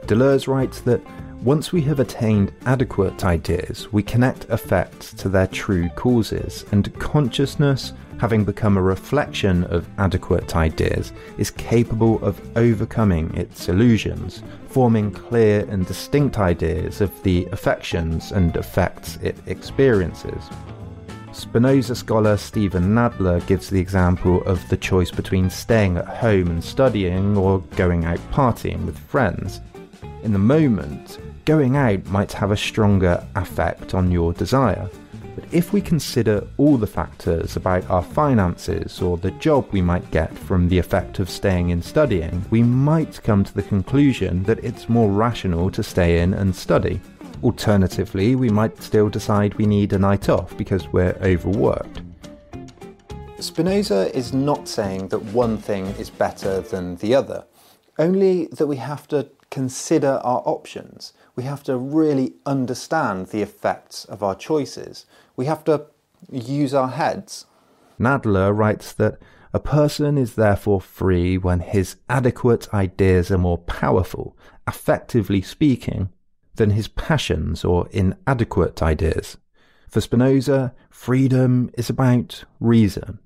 Deleuze 0.06 0.48
writes 0.48 0.82
that 0.82 1.02
once 1.42 1.72
we 1.72 1.82
have 1.82 2.00
attained 2.00 2.54
adequate 2.68 3.26
ideas, 3.26 3.92
we 3.92 4.04
connect 4.04 4.46
effects 4.46 5.12
to 5.14 5.28
their 5.28 5.48
true 5.48 5.90
causes, 5.90 6.66
and 6.72 6.94
consciousness, 7.00 7.94
having 8.22 8.46
become 8.46 8.78
a 8.78 8.82
reflection 8.82 9.64
of 9.64 9.90
adequate 9.98 10.56
ideas, 10.56 11.12
is 11.40 11.50
capable 11.50 12.24
of 12.24 12.40
overcoming 12.56 13.36
its 13.36 13.68
illusions, 13.68 14.44
forming 14.70 15.10
clear 15.10 15.66
and 15.72 15.88
distinct 15.88 16.38
ideas 16.38 17.02
of 17.02 17.12
the 17.24 17.48
affections 17.52 18.32
and 18.32 18.56
effects 18.56 19.18
it 19.24 19.36
experiences. 19.48 20.44
Spinoza 21.32 21.96
scholar 21.96 22.38
Steven 22.38 22.94
Nadler 22.94 23.44
gives 23.48 23.72
the 23.72 23.80
example 23.80 24.44
of 24.44 24.70
the 24.70 24.78
choice 24.78 25.10
between 25.10 25.50
staying 25.50 25.98
at 25.98 26.06
home 26.06 26.52
and 26.52 26.64
studying 26.64 27.36
or 27.36 27.58
going 27.76 28.06
out 28.06 28.20
partying 28.32 28.86
with 28.86 29.00
friends. 29.00 29.62
In 30.22 30.32
the 30.32 30.38
moment, 30.38 31.18
going 31.46 31.76
out 31.76 32.06
might 32.06 32.34
have 32.34 32.52
a 32.52 32.58
stronger 32.58 33.26
effect 33.36 33.96
on 33.96 34.12
your 34.12 34.32
desire. 34.32 34.88
But 35.36 35.46
if 35.52 35.72
we 35.72 35.82
consider 35.82 36.46
all 36.58 36.78
the 36.78 36.88
factors 36.88 37.56
about 37.56 37.90
our 37.90 38.04
finances 38.04 39.02
or 39.02 39.18
the 39.18 39.32
job 39.32 39.68
we 39.72 39.82
might 39.82 40.10
get 40.12 40.38
from 40.38 40.68
the 40.68 40.78
effect 40.78 41.20
of 41.20 41.30
staying 41.30 41.70
in 41.70 41.82
studying, 41.82 42.44
we 42.50 42.64
might 42.64 43.22
come 43.24 43.44
to 43.44 43.54
the 43.54 43.64
conclusion 43.64 44.44
that 44.44 44.64
it's 44.64 44.90
more 44.90 45.10
rational 45.10 45.72
to 45.72 45.84
stay 45.84 46.20
in 46.20 46.34
and 46.34 46.56
study. 46.56 47.00
Alternatively, 47.44 48.36
we 48.36 48.50
might 48.50 48.82
still 48.84 49.10
decide 49.10 49.54
we 49.56 49.66
need 49.66 49.94
a 49.94 50.00
night 50.00 50.30
off 50.30 50.56
because 50.58 50.88
we're 50.90 51.18
overworked. 51.24 52.02
Spinoza 53.40 54.16
is 54.16 54.34
not 54.34 54.68
saying 54.68 55.08
that 55.08 55.24
one 55.34 55.58
thing 55.58 55.88
is 55.98 56.12
better 56.12 56.62
than 56.62 56.98
the 56.98 57.16
other, 57.16 57.46
only 57.98 58.46
that 58.48 58.68
we 58.68 58.76
have 58.78 59.08
to 59.08 59.30
consider 59.50 60.22
our 60.24 60.44
options. 60.46 61.14
We 61.36 61.44
have 61.44 61.64
to 61.64 61.78
really 61.78 62.34
understand 62.46 63.28
the 63.28 63.42
effects 63.42 64.06
of 64.06 64.22
our 64.22 64.36
choices. 64.36 65.06
We 65.42 65.48
have 65.48 65.64
to 65.64 65.88
use 66.32 66.76
our 66.76 66.90
heads. 66.90 67.48
Nadler 68.00 68.56
writes 68.56 68.94
that 68.94 69.18
a 69.52 69.60
person 69.60 70.16
is 70.16 70.36
therefore 70.36 70.80
free 70.80 71.36
when 71.36 71.62
his 71.62 71.96
adequate 72.08 72.72
ideas 72.72 73.32
are 73.32 73.40
more 73.40 73.58
powerful, 73.58 74.38
effectively 74.68 75.42
speaking, 75.42 76.10
than 76.58 76.70
his 76.70 76.88
passions 76.88 77.66
or 77.66 77.88
inadequate 77.90 78.84
ideas. 78.84 79.38
For 79.90 80.00
Spinoza, 80.00 80.76
freedom 80.92 81.72
is 81.76 81.90
about 81.90 82.44
reason, 82.60 83.18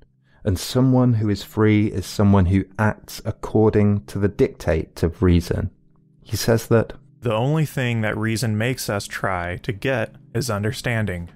and 0.46 0.58
someone 0.58 1.16
who 1.16 1.28
is 1.28 1.44
free 1.44 1.88
is 1.88 2.06
someone 2.06 2.46
who 2.46 2.64
acts 2.80 3.22
according 3.26 4.06
to 4.06 4.20
the 4.20 4.30
dictate 4.30 5.04
of 5.04 5.22
reason. 5.22 5.70
He 6.24 6.38
says 6.38 6.68
that 6.68 6.94
the 7.20 7.34
only 7.34 7.66
thing 7.66 8.00
that 8.04 8.18
reason 8.18 8.58
makes 8.58 8.90
us 8.90 9.06
try 9.06 9.58
to 9.58 9.74
get 9.74 10.16
is 10.34 10.50
understanding. 10.50 11.32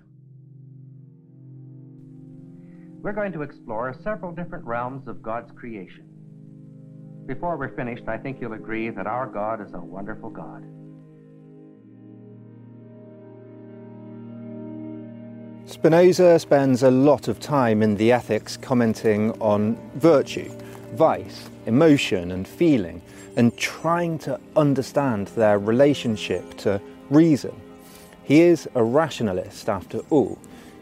We're 3.01 3.13
going 3.13 3.31
to 3.31 3.43
explore 3.43 3.95
several 4.03 4.33
different 4.33 4.65
realms 4.65 5.07
of 5.07 5.21
God's 5.21 5.51
creation. 5.53 6.05
Before 7.27 7.55
we're 7.55 7.73
finished, 7.73 8.03
I 8.09 8.17
think 8.17 8.41
you'll 8.41 8.53
agree 8.53 8.89
that 8.89 9.07
our 9.07 9.25
God 9.25 9.65
is 9.65 9.73
a 9.73 9.79
wonderful 9.79 10.29
God. 10.29 10.65
Spinoza 15.65 16.39
spends 16.39 16.83
a 16.83 16.91
lot 16.91 17.29
of 17.29 17.39
time 17.39 17.81
in 17.81 17.95
the 17.95 18.11
Ethics 18.11 18.57
commenting 18.57 19.31
on 19.39 19.77
virtue, 19.95 20.51
vice, 20.95 21.49
emotion, 21.67 22.31
and 22.31 22.45
feeling, 22.45 23.01
and 23.37 23.55
trying 23.57 24.19
to 24.19 24.37
understand 24.57 25.27
their 25.27 25.57
relationship 25.57 26.57
to 26.57 26.81
reason. 27.09 27.55
He 28.23 28.41
is 28.41 28.67
a 28.75 28.83
rationalist 28.83 29.69
after 29.69 29.99
all. 30.09 30.37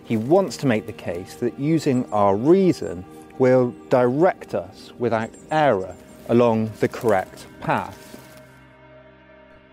He 0.08 0.16
wants 0.16 0.56
to 0.58 0.68
make 0.68 0.86
the 0.86 0.94
case 0.94 1.36
that 1.36 1.60
using 1.60 2.10
our 2.14 2.38
reason 2.38 3.04
will 3.40 3.76
direct 3.90 4.56
us 4.56 4.94
without 4.98 5.30
error 5.52 5.94
along 6.30 6.72
the 6.80 6.88
correct 6.88 7.46
path. 7.60 8.18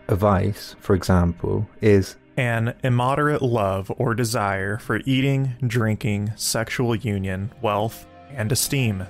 A 0.08 0.16
vice, 0.16 0.74
for 0.80 0.96
example, 0.96 1.68
is 1.80 2.16
an 2.36 2.74
immoderate 2.82 3.42
love 3.42 3.92
or 3.96 4.12
desire 4.12 4.76
for 4.78 5.00
eating, 5.06 5.54
drinking, 5.66 6.32
sexual 6.34 6.96
union, 6.96 7.52
wealth, 7.62 8.06
and 8.30 8.50
esteem. 8.50 9.06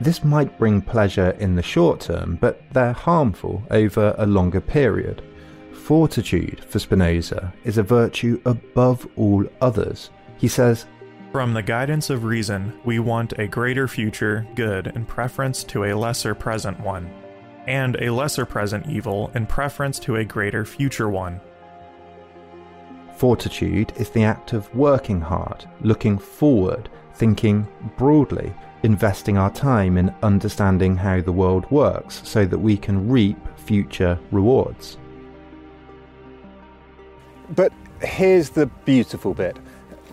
This 0.00 0.22
might 0.22 0.58
bring 0.58 0.80
pleasure 0.80 1.30
in 1.40 1.56
the 1.56 1.62
short 1.62 1.98
term, 1.98 2.38
but 2.40 2.62
they're 2.72 2.92
harmful 2.92 3.64
over 3.72 4.14
a 4.16 4.26
longer 4.26 4.60
period. 4.60 5.22
Fortitude, 5.72 6.64
for 6.64 6.78
Spinoza, 6.78 7.52
is 7.64 7.78
a 7.78 7.82
virtue 7.82 8.40
above 8.44 9.08
all 9.16 9.44
others. 9.60 10.10
He 10.38 10.48
says, 10.48 10.86
From 11.32 11.52
the 11.52 11.62
guidance 11.62 12.10
of 12.10 12.24
reason, 12.24 12.72
we 12.84 13.00
want 13.00 13.38
a 13.38 13.48
greater 13.48 13.88
future 13.88 14.46
good 14.54 14.86
in 14.88 15.04
preference 15.04 15.64
to 15.64 15.84
a 15.84 15.94
lesser 15.94 16.34
present 16.34 16.80
one, 16.80 17.10
and 17.66 17.96
a 18.00 18.10
lesser 18.10 18.46
present 18.46 18.88
evil 18.88 19.30
in 19.34 19.46
preference 19.46 19.98
to 20.00 20.16
a 20.16 20.24
greater 20.24 20.64
future 20.64 21.08
one. 21.08 21.40
Fortitude 23.16 23.92
is 23.96 24.10
the 24.10 24.22
act 24.22 24.52
of 24.52 24.72
working 24.74 25.20
hard, 25.20 25.66
looking 25.80 26.18
forward, 26.18 26.88
thinking 27.14 27.66
broadly, 27.96 28.54
investing 28.84 29.36
our 29.36 29.50
time 29.50 29.98
in 29.98 30.14
understanding 30.22 30.96
how 30.96 31.20
the 31.20 31.32
world 31.32 31.68
works 31.68 32.22
so 32.24 32.46
that 32.46 32.58
we 32.58 32.76
can 32.76 33.08
reap 33.08 33.36
future 33.58 34.16
rewards. 34.30 34.98
But 37.56 37.72
here's 38.02 38.50
the 38.50 38.66
beautiful 38.66 39.34
bit 39.34 39.58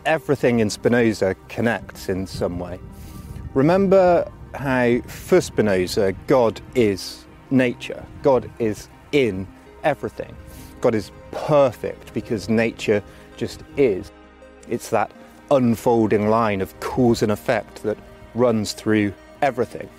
everything 0.05 0.59
in 0.59 0.69
Spinoza 0.69 1.35
connects 1.49 2.09
in 2.09 2.27
some 2.27 2.59
way. 2.59 2.79
Remember 3.53 4.29
how, 4.53 4.99
for 5.01 5.41
Spinoza, 5.41 6.13
God 6.27 6.61
is 6.75 7.25
nature, 7.49 8.05
God 8.21 8.49
is 8.59 8.89
in 9.11 9.47
everything. 9.83 10.35
God 10.81 10.95
is 10.95 11.11
perfect 11.31 12.13
because 12.13 12.49
nature 12.49 13.01
just 13.37 13.63
is. 13.77 14.11
It's 14.69 14.89
that 14.89 15.11
unfolding 15.51 16.29
line 16.29 16.61
of 16.61 16.77
cause 16.79 17.21
and 17.21 17.31
effect 17.31 17.83
that 17.83 17.97
runs 18.33 18.73
through 18.73 19.13
everything. 19.41 19.89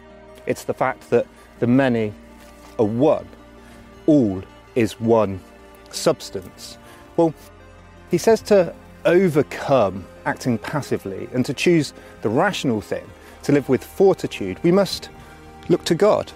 It's 0.46 0.64
the 0.64 0.74
fact 0.74 1.10
that 1.10 1.26
the 1.58 1.66
many 1.66 2.12
are 2.78 2.84
one, 2.84 3.26
all 4.06 4.42
is 4.74 5.00
one 5.00 5.40
substance. 5.90 6.78
Well, 7.16 7.34
he 8.10 8.18
says 8.18 8.40
to 8.42 8.74
overcome 9.06 10.04
acting 10.26 10.58
passively 10.58 11.28
and 11.32 11.46
to 11.46 11.54
choose 11.54 11.94
the 12.22 12.28
rational 12.28 12.80
thing, 12.80 13.08
to 13.44 13.52
live 13.52 13.68
with 13.68 13.82
fortitude, 13.82 14.62
we 14.62 14.72
must 14.72 15.08
look 15.68 15.84
to 15.84 15.94
God, 15.94 16.30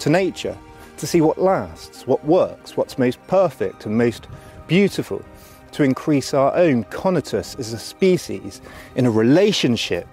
to 0.00 0.10
nature, 0.10 0.56
to 0.98 1.06
see 1.06 1.20
what 1.20 1.38
lasts, 1.38 2.06
what 2.06 2.24
works, 2.24 2.76
what's 2.76 2.98
most 2.98 3.24
perfect 3.26 3.86
and 3.86 3.96
most 3.96 4.26
beautiful, 4.66 5.24
to 5.72 5.82
increase 5.82 6.34
our 6.34 6.54
own 6.56 6.84
conatus 6.84 7.58
as 7.58 7.72
a 7.72 7.78
species 7.78 8.60
in 8.96 9.06
a 9.06 9.10
relationship 9.10 10.08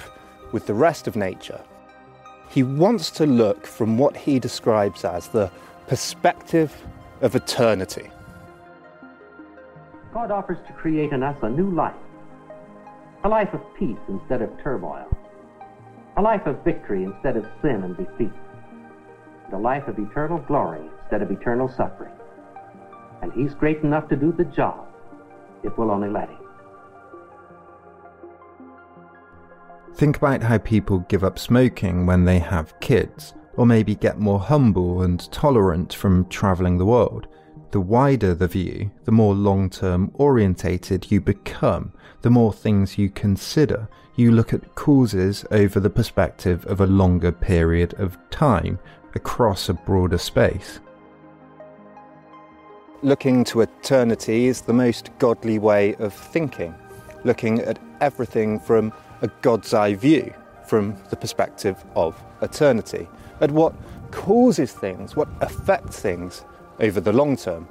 with 0.51 0.65
the 0.65 0.73
rest 0.73 1.07
of 1.07 1.15
nature. 1.15 1.61
He 2.49 2.63
wants 2.63 3.09
to 3.11 3.25
look 3.25 3.65
from 3.65 3.97
what 3.97 4.15
he 4.15 4.39
describes 4.39 5.03
as 5.05 5.27
the 5.29 5.49
perspective 5.87 6.71
of 7.21 7.35
eternity. 7.35 8.09
God 10.13 10.29
offers 10.29 10.59
to 10.67 10.73
create 10.73 11.11
in 11.11 11.23
us 11.23 11.37
a 11.41 11.49
new 11.49 11.71
life, 11.71 11.95
a 13.23 13.29
life 13.29 13.53
of 13.53 13.61
peace 13.79 13.99
instead 14.09 14.41
of 14.41 14.49
turmoil, 14.61 15.07
a 16.17 16.21
life 16.21 16.45
of 16.45 16.61
victory 16.65 17.03
instead 17.03 17.37
of 17.37 17.47
sin 17.61 17.83
and 17.83 17.95
defeat, 17.95 18.33
a 19.53 19.57
life 19.57 19.87
of 19.87 19.97
eternal 19.97 20.39
glory 20.39 20.81
instead 21.01 21.21
of 21.21 21.31
eternal 21.31 21.69
suffering. 21.69 22.13
And 23.21 23.31
He's 23.31 23.53
great 23.53 23.79
enough 23.79 24.09
to 24.09 24.17
do 24.17 24.33
the 24.33 24.43
job 24.43 24.87
if 25.63 25.77
we'll 25.77 25.91
only 25.91 26.09
let 26.09 26.29
Him. 26.29 26.37
Think 29.95 30.17
about 30.17 30.43
how 30.43 30.57
people 30.57 30.99
give 31.07 31.23
up 31.23 31.39
smoking 31.39 32.05
when 32.05 32.25
they 32.25 32.39
have 32.39 32.77
kids, 32.81 33.33
or 33.55 33.65
maybe 33.65 33.95
get 33.95 34.19
more 34.19 34.39
humble 34.39 35.01
and 35.01 35.31
tolerant 35.31 35.93
from 35.93 36.27
travelling 36.27 36.77
the 36.77 36.85
world. 36.85 37.27
The 37.71 37.79
wider 37.79 38.33
the 38.33 38.47
view, 38.47 38.91
the 39.05 39.11
more 39.11 39.33
long 39.33 39.69
term 39.69 40.11
orientated 40.15 41.09
you 41.09 41.21
become, 41.21 41.93
the 42.23 42.29
more 42.29 42.51
things 42.51 42.97
you 42.97 43.09
consider. 43.09 43.87
You 44.15 44.31
look 44.31 44.53
at 44.53 44.75
causes 44.75 45.45
over 45.51 45.79
the 45.79 45.89
perspective 45.89 46.65
of 46.65 46.81
a 46.81 46.87
longer 46.87 47.31
period 47.31 47.93
of 47.99 48.17
time, 48.31 48.79
across 49.15 49.69
a 49.69 49.73
broader 49.73 50.17
space. 50.17 50.79
Looking 53.03 53.43
to 53.45 53.61
eternity 53.61 54.47
is 54.47 54.61
the 54.61 54.73
most 54.73 55.11
godly 55.19 55.59
way 55.59 55.95
of 55.95 56.13
thinking, 56.13 56.73
looking 57.23 57.59
at 57.59 57.79
everything 58.01 58.59
from 58.59 58.91
a 59.21 59.27
God's 59.41 59.73
eye 59.73 59.93
view 59.93 60.33
from 60.65 60.95
the 61.09 61.15
perspective 61.15 61.83
of 61.95 62.19
eternity, 62.41 63.07
at 63.41 63.51
what 63.51 63.73
causes 64.11 64.71
things, 64.71 65.15
what 65.15 65.27
affects 65.41 65.99
things 65.99 66.45
over 66.79 67.01
the 67.01 67.11
long 67.11 67.35
term. 67.35 67.67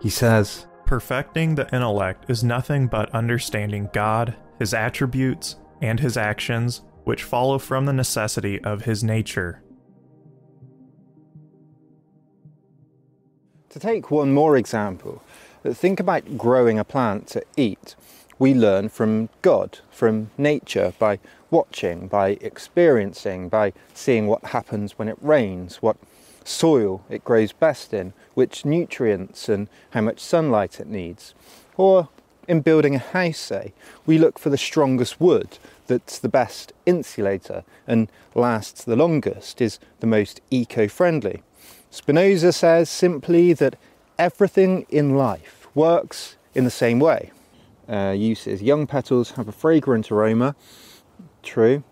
He 0.00 0.10
says, 0.10 0.65
Perfecting 0.86 1.56
the 1.56 1.68
intellect 1.74 2.30
is 2.30 2.44
nothing 2.44 2.86
but 2.86 3.10
understanding 3.10 3.90
God, 3.92 4.36
His 4.58 4.72
attributes, 4.72 5.56
and 5.82 5.98
His 5.98 6.16
actions, 6.16 6.82
which 7.04 7.24
follow 7.24 7.58
from 7.58 7.86
the 7.86 7.92
necessity 7.92 8.62
of 8.62 8.84
His 8.84 9.02
nature. 9.02 9.62
To 13.70 13.78
take 13.80 14.10
one 14.10 14.32
more 14.32 14.56
example, 14.56 15.22
think 15.64 15.98
about 15.98 16.38
growing 16.38 16.78
a 16.78 16.84
plant 16.84 17.26
to 17.28 17.42
eat 17.56 17.96
we 18.38 18.54
learn 18.54 18.88
from 18.88 19.28
God, 19.42 19.78
from 19.90 20.30
nature, 20.36 20.92
by 20.98 21.18
watching, 21.50 22.06
by 22.06 22.38
experiencing, 22.40 23.48
by 23.48 23.72
seeing 23.94 24.26
what 24.26 24.44
happens 24.44 24.98
when 24.98 25.08
it 25.08 25.16
rains, 25.20 25.76
what 25.76 25.96
soil 26.46 27.04
it 27.08 27.24
grows 27.24 27.52
best 27.52 27.92
in, 27.92 28.12
which 28.34 28.64
nutrients 28.64 29.48
and 29.48 29.68
how 29.90 30.00
much 30.00 30.20
sunlight 30.20 30.80
it 30.80 30.86
needs. 30.86 31.34
Or 31.76 32.08
in 32.48 32.60
building 32.60 32.94
a 32.94 32.98
house, 32.98 33.38
say, 33.38 33.72
we 34.06 34.18
look 34.18 34.38
for 34.38 34.50
the 34.50 34.58
strongest 34.58 35.20
wood 35.20 35.58
that's 35.86 36.18
the 36.18 36.28
best 36.28 36.72
insulator 36.84 37.64
and 37.86 38.08
lasts 38.34 38.84
the 38.84 38.96
longest, 38.96 39.60
is 39.60 39.78
the 40.00 40.06
most 40.06 40.40
eco 40.50 40.88
friendly. 40.88 41.42
Spinoza 41.90 42.52
says 42.52 42.88
simply 42.90 43.52
that 43.52 43.76
everything 44.18 44.86
in 44.88 45.16
life 45.16 45.68
works 45.74 46.36
in 46.54 46.64
the 46.64 46.70
same 46.70 46.98
way 46.98 47.30
uh, 47.88 48.14
uses. 48.16 48.62
Young 48.62 48.86
petals 48.86 49.32
have 49.32 49.48
a 49.48 49.52
fragrant 49.52 50.10
aroma, 50.10 50.56
true, 51.42 51.84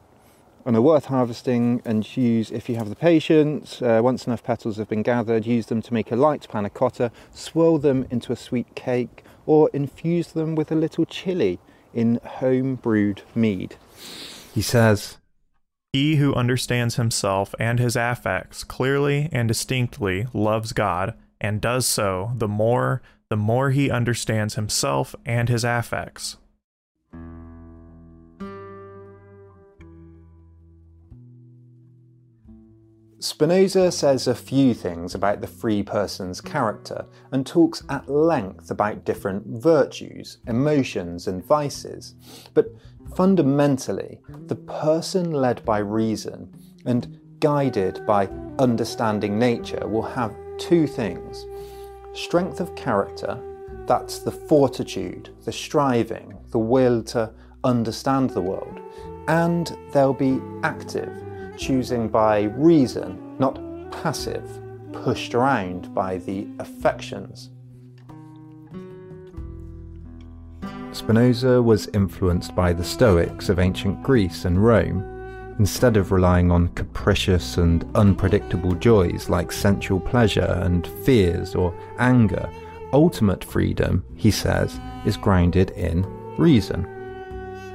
and 0.65 0.77
are 0.77 0.83
worth 0.83 1.07
harvesting 1.07 1.83
and 1.85 2.17
use 2.17 2.51
if 2.51 2.69
you 2.69 2.77
have 2.77 2.89
the 2.89 2.97
patience. 2.97 3.83
Uh, 3.83 4.01
once 4.03 4.27
enough 4.27 4.43
petals 4.43 4.77
have 4.77 4.89
been 4.89 5.03
gathered, 5.03 5.47
use 5.47 5.67
them 5.67 5.83
to 5.83 5.93
make 5.93 6.11
a 6.11 6.17
light 6.17 6.47
panna 6.49 6.71
cotta, 6.71 7.11
swirl 7.33 7.79
them 7.79 8.07
into 8.11 8.33
a 8.33 8.37
sweet 8.37 8.75
cake, 8.75 9.25
or 9.47 9.71
infuse 9.73 10.33
them 10.33 10.55
with 10.55 10.73
a 10.73 10.75
little 10.75 11.05
chili 11.05 11.59
in 11.93 12.21
home 12.25 12.77
brewed 12.77 13.23
mead. 13.35 13.77
He 14.55 14.63
says, 14.63 15.19
He 15.93 16.17
who 16.17 16.35
understands 16.35 16.97
himself 16.97 17.55
and 17.59 17.79
his 17.79 17.97
affects 17.97 18.65
clearly 18.65 19.29
and 19.33 19.49
distinctly 19.49 20.27
loves 20.33 20.73
God, 20.73 21.15
and 21.41 21.61
does 21.61 21.87
so 21.87 22.33
the 22.37 22.49
more 22.49 23.03
the 23.31 23.37
more 23.37 23.71
he 23.71 23.91
understands 23.91 24.55
himself 24.55 25.15
and 25.25 25.49
his 25.49 25.65
affects. 25.65 26.37
Spinoza 33.25 33.91
says 33.91 34.29
a 34.29 34.35
few 34.35 34.75
things 34.75 35.15
about 35.15 35.41
the 35.41 35.47
free 35.47 35.83
person's 35.83 36.43
character 36.43 37.07
and 37.33 37.47
talks 37.47 37.83
at 37.89 38.07
length 38.07 38.71
about 38.71 39.07
different 39.07 39.47
virtues, 39.47 40.37
emotions, 40.47 41.27
and 41.27 41.43
vices. 41.43 42.17
But 42.53 42.67
fundamentally, 43.17 44.21
the 44.49 44.57
person 44.57 45.31
led 45.31 45.65
by 45.65 45.79
reason 45.79 46.53
and 46.85 47.19
guided 47.41 48.05
by 48.05 48.29
understanding 48.59 49.39
nature 49.39 49.89
will 49.89 50.03
have 50.03 50.37
two 50.59 50.87
things 50.87 51.47
Strength 52.13 52.61
of 52.61 52.77
character, 52.77 53.41
that's 53.87 54.19
the 54.19 54.33
fortitude, 54.33 55.31
the 55.47 55.53
striving, 55.53 56.39
the 56.51 56.59
will 56.59 57.03
to 57.05 57.33
understand 57.65 58.31
the 58.31 58.43
world. 58.43 58.81
And 59.29 59.75
they'll 59.93 60.13
be 60.13 60.43
active, 60.63 61.24
choosing 61.57 62.09
by 62.09 62.43
reason, 62.57 63.37
not 63.39 63.61
passive, 63.91 64.61
pushed 64.93 65.35
around 65.35 65.95
by 65.95 66.19
the 66.19 66.47
affections. 66.59 67.51
Spinoza 70.93 71.61
was 71.61 71.89
influenced 71.89 72.55
by 72.55 72.73
the 72.73 72.85
Stoics 72.85 73.49
of 73.49 73.59
ancient 73.59 74.03
Greece 74.03 74.45
and 74.45 74.65
Rome 74.65 75.03
instead 75.59 75.97
of 75.97 76.13
relying 76.13 76.51
on 76.51 76.69
capricious 76.69 77.59
and 77.59 77.85
unpredictable 77.95 78.75
joys 78.75 79.29
like 79.29 79.53
sensual 79.53 80.01
pleasure 80.01 80.61
and 80.63 80.87
fears 81.05 81.55
or 81.55 81.75
anger, 81.99 82.49
ultimate 82.93 83.45
freedom, 83.45 84.05
he 84.17 84.31
says, 84.31 84.81
is 85.05 85.17
grounded 85.17 85.71
in 85.71 86.05
reason. 86.37 86.94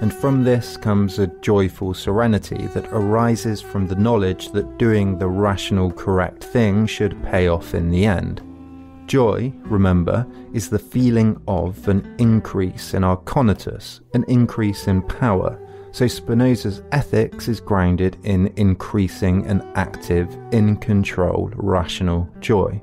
And 0.01 0.13
from 0.13 0.43
this 0.43 0.77
comes 0.77 1.19
a 1.19 1.27
joyful 1.27 1.93
serenity 1.93 2.67
that 2.67 2.87
arises 2.91 3.61
from 3.61 3.85
the 3.85 3.95
knowledge 3.95 4.51
that 4.53 4.77
doing 4.77 5.17
the 5.17 5.27
rational, 5.27 5.91
correct 5.91 6.43
thing 6.43 6.85
should 6.85 7.21
pay 7.23 7.49
off 7.49 7.73
in 7.73 7.89
the 7.89 8.05
end. 8.05 8.41
Joy, 9.07 9.51
remember, 9.63 10.25
is 10.53 10.69
the 10.69 10.79
feeling 10.79 11.41
of 11.47 11.85
an 11.87 12.15
increase 12.17 12.93
in 12.93 13.03
our 13.03 13.17
conatus, 13.17 13.99
an 14.13 14.23
increase 14.29 14.87
in 14.87 15.01
power. 15.01 15.59
So 15.91 16.07
Spinoza's 16.07 16.81
ethics 16.91 17.47
is 17.47 17.59
grounded 17.59 18.17
in 18.23 18.53
increasing 18.55 19.47
an 19.47 19.69
active, 19.75 20.37
in 20.51 20.77
control, 20.77 21.51
rational 21.55 22.29
joy. 22.39 22.81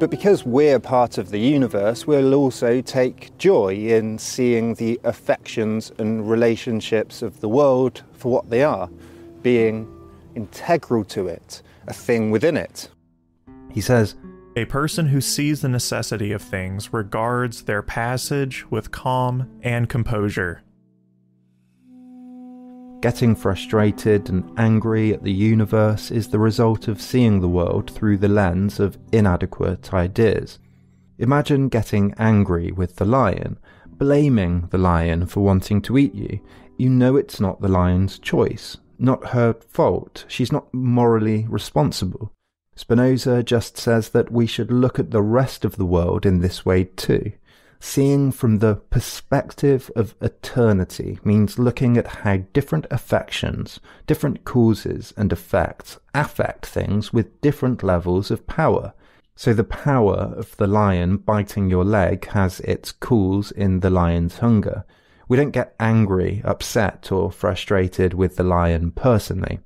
But 0.00 0.10
because 0.10 0.44
we're 0.44 0.80
part 0.80 1.18
of 1.18 1.30
the 1.30 1.38
universe, 1.38 2.04
we'll 2.04 2.34
also 2.34 2.80
take 2.80 3.36
joy 3.38 3.74
in 3.74 4.18
seeing 4.18 4.74
the 4.74 5.00
affections 5.04 5.92
and 5.98 6.28
relationships 6.28 7.22
of 7.22 7.40
the 7.40 7.48
world 7.48 8.02
for 8.12 8.32
what 8.32 8.50
they 8.50 8.64
are, 8.64 8.90
being 9.42 9.88
integral 10.34 11.04
to 11.04 11.28
it, 11.28 11.62
a 11.86 11.92
thing 11.92 12.32
within 12.32 12.56
it. 12.56 12.88
He 13.70 13.80
says, 13.80 14.16
A 14.56 14.64
person 14.64 15.06
who 15.06 15.20
sees 15.20 15.60
the 15.60 15.68
necessity 15.68 16.32
of 16.32 16.42
things 16.42 16.92
regards 16.92 17.62
their 17.62 17.82
passage 17.82 18.68
with 18.70 18.90
calm 18.90 19.48
and 19.62 19.88
composure. 19.88 20.63
Getting 23.04 23.34
frustrated 23.34 24.30
and 24.30 24.50
angry 24.58 25.12
at 25.12 25.22
the 25.22 25.30
universe 25.30 26.10
is 26.10 26.28
the 26.28 26.38
result 26.38 26.88
of 26.88 27.02
seeing 27.02 27.38
the 27.38 27.48
world 27.50 27.90
through 27.90 28.16
the 28.16 28.30
lens 28.30 28.80
of 28.80 28.96
inadequate 29.12 29.92
ideas. 29.92 30.58
Imagine 31.18 31.68
getting 31.68 32.14
angry 32.16 32.72
with 32.72 32.96
the 32.96 33.04
lion, 33.04 33.58
blaming 33.88 34.68
the 34.70 34.78
lion 34.78 35.26
for 35.26 35.40
wanting 35.40 35.82
to 35.82 35.98
eat 35.98 36.14
you. 36.14 36.40
You 36.78 36.88
know 36.88 37.16
it's 37.16 37.38
not 37.38 37.60
the 37.60 37.68
lion's 37.68 38.18
choice, 38.18 38.78
not 38.98 39.32
her 39.32 39.52
fault. 39.52 40.24
She's 40.26 40.50
not 40.50 40.72
morally 40.72 41.44
responsible. 41.50 42.32
Spinoza 42.74 43.42
just 43.42 43.76
says 43.76 44.08
that 44.08 44.32
we 44.32 44.46
should 44.46 44.72
look 44.72 44.98
at 44.98 45.10
the 45.10 45.20
rest 45.20 45.66
of 45.66 45.76
the 45.76 45.84
world 45.84 46.24
in 46.24 46.40
this 46.40 46.64
way 46.64 46.84
too. 46.84 47.32
Seeing 47.80 48.32
from 48.32 48.58
the 48.58 48.76
perspective 48.76 49.90
of 49.94 50.14
eternity 50.20 51.18
means 51.24 51.58
looking 51.58 51.96
at 51.96 52.06
how 52.06 52.38
different 52.52 52.86
affections, 52.90 53.80
different 54.06 54.44
causes 54.44 55.12
and 55.16 55.32
effects 55.32 55.98
affect 56.14 56.66
things 56.66 57.12
with 57.12 57.40
different 57.40 57.82
levels 57.82 58.30
of 58.30 58.46
power. 58.46 58.94
So 59.36 59.52
the 59.52 59.64
power 59.64 60.32
of 60.36 60.56
the 60.56 60.66
lion 60.66 61.16
biting 61.18 61.68
your 61.68 61.84
leg 61.84 62.26
has 62.28 62.60
its 62.60 62.92
cause 62.92 63.50
in 63.50 63.80
the 63.80 63.90
lion's 63.90 64.38
hunger. 64.38 64.84
We 65.28 65.36
don't 65.36 65.50
get 65.50 65.74
angry, 65.80 66.42
upset, 66.44 67.10
or 67.10 67.32
frustrated 67.32 68.14
with 68.14 68.36
the 68.36 68.44
lion 68.44 68.92
personally. 68.92 69.60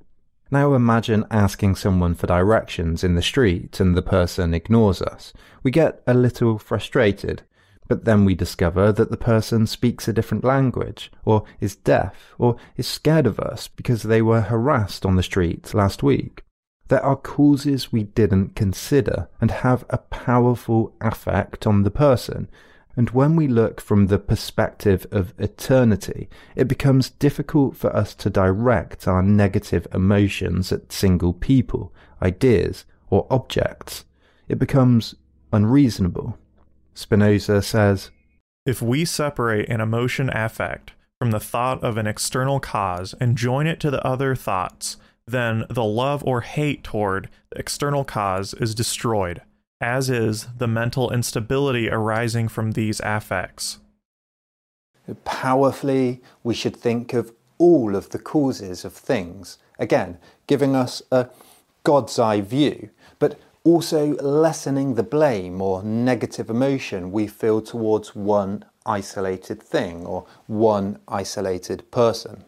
Now 0.51 0.73
imagine 0.73 1.25
asking 1.29 1.75
someone 1.75 2.15
for 2.15 2.25
directions 2.25 3.03
in 3.03 3.13
the 3.13 3.21
street 3.21 3.79
and 3.79 3.95
the 3.95 4.01
person 4.01 4.53
ignores 4.53 5.01
us. 5.01 5.31
We 5.61 5.69
get 5.69 6.01
a 6.07 6.15
little 6.15 6.57
frustrated, 6.57 7.43
but 7.89 8.05
then 8.05 8.23
we 8.23 8.35
discover 8.35 8.93
that 8.93 9.09
the 9.09 9.17
person 9.17 9.65
speaks 9.67 10.07
a 10.07 10.13
different 10.13 10.43
language, 10.45 11.11
or 11.25 11.43
is 11.59 11.75
deaf, 11.75 12.33
or 12.37 12.55
is 12.77 12.87
scared 12.87 13.25
of 13.25 13.39
us 13.39 13.67
because 13.67 14.03
they 14.03 14.21
were 14.21 14.41
harassed 14.41 15.05
on 15.05 15.15
the 15.15 15.23
street 15.23 15.73
last 15.73 16.03
week. 16.03 16.43
There 16.87 17.03
are 17.03 17.15
causes 17.15 17.91
we 17.91 18.03
didn't 18.03 18.55
consider 18.55 19.27
and 19.41 19.49
have 19.51 19.85
a 19.89 19.97
powerful 19.97 20.95
effect 21.01 21.65
on 21.65 21.81
the 21.81 21.91
person. 21.91 22.47
And 22.95 23.09
when 23.09 23.35
we 23.35 23.47
look 23.47 23.81
from 23.81 24.07
the 24.07 24.19
perspective 24.19 25.07
of 25.11 25.33
eternity, 25.39 26.29
it 26.55 26.67
becomes 26.67 27.09
difficult 27.09 27.75
for 27.75 27.95
us 27.95 28.13
to 28.15 28.29
direct 28.29 29.07
our 29.07 29.23
negative 29.23 29.87
emotions 29.93 30.71
at 30.71 30.91
single 30.91 31.33
people, 31.33 31.91
ideas, 32.21 32.85
or 33.09 33.25
objects. 33.31 34.05
It 34.47 34.59
becomes 34.59 35.15
unreasonable. 35.51 36.37
Spinoza 36.99 37.61
says 37.61 38.11
If 38.65 38.81
we 38.81 39.05
separate 39.05 39.69
an 39.69 39.79
emotion 39.79 40.29
affect 40.33 40.91
from 41.17 41.31
the 41.31 41.39
thought 41.39 41.81
of 41.81 41.95
an 41.95 42.05
external 42.05 42.59
cause 42.59 43.15
and 43.21 43.37
join 43.37 43.67
it 43.67 43.79
to 43.79 43.89
the 43.89 44.05
other 44.05 44.35
thoughts, 44.35 44.97
then 45.25 45.63
the 45.69 45.85
love 45.85 46.21
or 46.25 46.41
hate 46.41 46.83
toward 46.83 47.29
the 47.51 47.59
external 47.59 48.03
cause 48.03 48.53
is 48.55 48.75
destroyed, 48.75 49.41
as 49.79 50.09
is 50.09 50.47
the 50.57 50.67
mental 50.67 51.09
instability 51.09 51.89
arising 51.89 52.49
from 52.49 52.73
these 52.73 52.99
affects. 52.99 53.79
Powerfully, 55.23 56.21
we 56.43 56.53
should 56.53 56.75
think 56.75 57.13
of 57.13 57.31
all 57.57 57.95
of 57.95 58.09
the 58.09 58.19
causes 58.19 58.83
of 58.83 58.91
things, 58.91 59.57
again, 59.79 60.17
giving 60.47 60.75
us 60.75 61.01
a 61.13 61.29
God's 61.85 62.19
eye 62.19 62.41
view, 62.41 62.89
but 63.19 63.39
also 63.63 64.15
lessening 64.17 64.95
the 64.95 65.03
blame 65.03 65.61
or 65.61 65.83
negative 65.83 66.49
emotion 66.49 67.11
we 67.11 67.27
feel 67.27 67.61
towards 67.61 68.15
one 68.15 68.65
isolated 68.85 69.61
thing 69.61 70.05
or 70.05 70.25
one 70.47 70.99
isolated 71.07 71.89
person. 71.91 72.43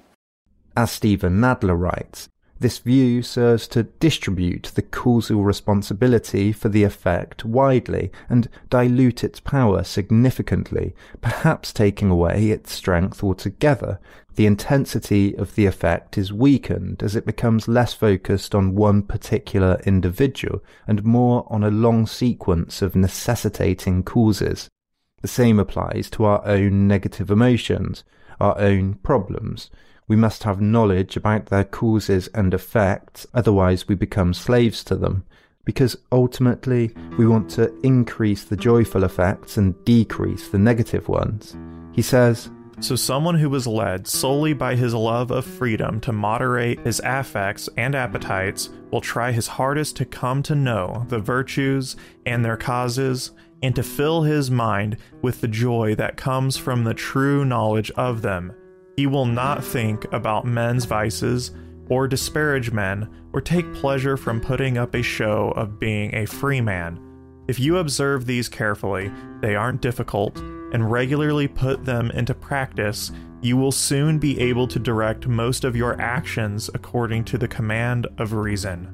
As 0.76 0.92
Steven 0.92 1.34
Nadler 1.40 1.80
writes, 1.80 2.30
this 2.62 2.78
view 2.78 3.24
serves 3.24 3.68
to 3.68 3.84
distribute 3.84 4.72
the 4.76 4.84
causal 4.84 5.44
responsibility 5.44 6.52
for 6.52 6.70
the 6.70 6.84
effect 6.84 7.44
widely 7.44 8.12
and 8.30 8.48
dilute 8.70 9.24
its 9.24 9.40
power 9.40 9.84
significantly, 9.84 10.96
perhaps 11.22 11.74
taking 11.74 12.12
away 12.12 12.50
its 12.50 12.72
strength 12.72 13.24
altogether. 13.24 14.00
The 14.36 14.46
intensity 14.46 15.36
of 15.36 15.56
the 15.56 15.66
effect 15.66 16.20
is 16.20 16.32
weakened 16.32 17.02
as 17.02 17.16
it 17.16 17.26
becomes 17.26 17.68
less 17.68 17.94
focused 17.94 18.54
on 18.54 18.76
one 18.76 19.02
particular 19.02 19.82
individual 19.84 20.64
and 20.88 21.04
more 21.04 21.46
on 21.50 21.64
a 21.64 21.72
long 21.72 22.06
sequence 22.06 22.84
of 22.84 22.96
necessitating 22.96 24.04
causes. 24.04 24.70
The 25.22 25.28
same 25.28 25.60
applies 25.60 26.12
to 26.12 26.26
our 26.26 26.46
own 26.46 26.88
negative 26.88 27.32
emotions, 27.32 28.04
our 28.40 28.58
own 28.60 28.96
problems. 28.96 29.72
We 30.12 30.18
must 30.18 30.44
have 30.44 30.60
knowledge 30.60 31.16
about 31.16 31.46
their 31.46 31.64
causes 31.64 32.28
and 32.34 32.54
effects, 32.54 33.26
otherwise, 33.34 33.88
we 33.88 33.96
become 33.96 34.34
slaves 34.34 34.84
to 34.84 34.98
them. 34.98 35.24
Because 35.64 35.96
ultimately, 36.12 36.94
we 37.18 37.26
want 37.26 37.50
to 37.52 37.74
increase 37.80 38.44
the 38.44 38.58
joyful 38.58 39.06
effects 39.06 39.56
and 39.56 39.74
decrease 39.86 40.50
the 40.50 40.58
negative 40.58 41.08
ones. 41.08 41.56
He 41.94 42.02
says, 42.02 42.50
So, 42.82 42.98
someone 42.98 43.36
who 43.36 43.50
was 43.50 43.66
led 43.66 44.06
solely 44.06 44.52
by 44.52 44.76
his 44.76 44.94
love 44.94 45.32
of 45.32 45.46
freedom 45.46 46.02
to 46.02 46.12
moderate 46.12 46.82
his 46.82 47.00
affects 47.06 47.70
and 47.78 47.96
appetites 47.96 48.68
will 48.92 49.00
try 49.00 49.32
his 49.32 49.48
hardest 49.48 49.96
to 49.96 50.04
come 50.04 50.44
to 50.44 50.56
know 50.56 51.06
the 51.08 51.20
virtues 51.20 51.96
and 52.26 52.44
their 52.44 52.58
causes, 52.58 53.32
and 53.64 53.74
to 53.78 53.82
fill 53.82 54.24
his 54.24 54.52
mind 54.52 54.98
with 55.22 55.40
the 55.40 55.48
joy 55.48 55.96
that 55.96 56.18
comes 56.18 56.58
from 56.58 56.84
the 56.84 56.94
true 56.94 57.46
knowledge 57.46 57.92
of 57.92 58.24
them 58.24 58.52
he 59.02 59.08
will 59.08 59.26
not 59.26 59.64
think 59.64 60.06
about 60.14 60.46
men's 60.46 60.86
vices, 60.86 61.50
or 61.90 62.08
disparage 62.08 62.72
men, 62.72 63.10
or 63.34 63.42
take 63.42 63.74
pleasure 63.74 64.16
from 64.16 64.40
putting 64.40 64.78
up 64.78 64.94
a 64.94 65.02
show 65.02 65.50
of 65.56 65.80
being 65.80 66.14
a 66.14 66.28
free 66.28 66.62
man. 66.62 67.00
If 67.48 67.60
you 67.60 67.80
observe 67.80 68.28
these 68.28 68.48
carefully, 68.48 69.12
they 69.40 69.56
aren't 69.56 69.82
difficult, 69.82 70.38
and 70.38 70.92
regularly 70.92 71.48
put 71.48 71.84
them 71.84 72.12
into 72.12 72.36
practice, 72.36 73.12
you 73.42 73.58
will 73.58 73.72
soon 73.72 74.20
be 74.20 74.40
able 74.40 74.68
to 74.68 74.78
direct 74.78 75.26
most 75.26 75.64
of 75.64 75.76
your 75.76 76.00
actions 76.00 76.70
according 76.76 77.24
to 77.24 77.40
the 77.40 77.48
command 77.48 78.06
of 78.20 78.34
reason. 78.34 78.88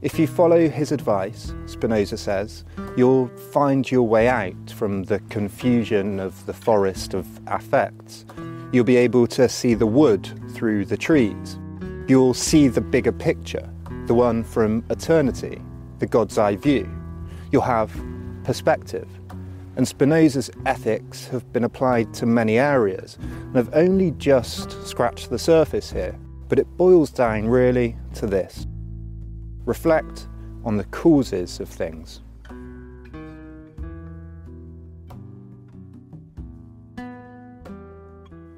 If 0.00 0.16
you 0.16 0.28
follow 0.28 0.68
his 0.68 0.92
advice, 0.92 1.52
Spinoza 1.66 2.18
says, 2.18 2.64
you'll 2.96 3.26
find 3.50 3.90
your 3.90 4.04
way 4.04 4.28
out 4.28 4.70
from 4.70 5.02
the 5.02 5.18
confusion 5.28 6.20
of 6.20 6.46
the 6.46 6.52
forest 6.52 7.14
of 7.14 7.26
affects 7.48 8.26
You'll 8.74 8.82
be 8.82 8.96
able 8.96 9.28
to 9.28 9.48
see 9.48 9.74
the 9.74 9.86
wood 9.86 10.28
through 10.50 10.86
the 10.86 10.96
trees. 10.96 11.60
You'll 12.08 12.34
see 12.34 12.66
the 12.66 12.80
bigger 12.80 13.12
picture, 13.12 13.70
the 14.06 14.14
one 14.14 14.42
from 14.42 14.84
eternity, 14.90 15.62
the 16.00 16.08
God's 16.08 16.38
eye 16.38 16.56
view. 16.56 16.90
You'll 17.52 17.62
have 17.62 17.92
perspective. 18.42 19.06
And 19.76 19.86
Spinoza's 19.86 20.50
ethics 20.66 21.28
have 21.28 21.52
been 21.52 21.62
applied 21.62 22.12
to 22.14 22.26
many 22.26 22.58
areas 22.58 23.16
and 23.20 23.54
have 23.54 23.70
only 23.74 24.10
just 24.10 24.72
scratched 24.84 25.30
the 25.30 25.38
surface 25.38 25.92
here. 25.92 26.18
But 26.48 26.58
it 26.58 26.66
boils 26.76 27.10
down 27.10 27.46
really 27.46 27.96
to 28.14 28.26
this 28.26 28.66
reflect 29.66 30.26
on 30.64 30.78
the 30.78 30.84
causes 30.86 31.60
of 31.60 31.68
things. 31.68 32.23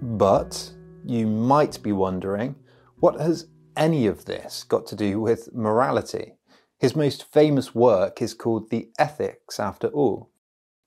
But 0.06 0.70
you 1.04 1.26
might 1.26 1.82
be 1.82 1.90
wondering 1.90 2.54
what 3.00 3.20
has 3.20 3.48
any 3.76 4.06
of 4.06 4.24
this 4.24 4.62
got 4.62 4.86
to 4.86 4.96
do 4.96 5.20
with 5.20 5.52
morality? 5.52 6.34
His 6.78 6.94
most 6.94 7.24
famous 7.32 7.74
work 7.74 8.22
is 8.22 8.32
called 8.32 8.70
The 8.70 8.88
Ethics, 9.00 9.58
after 9.58 9.88
all. 9.88 10.30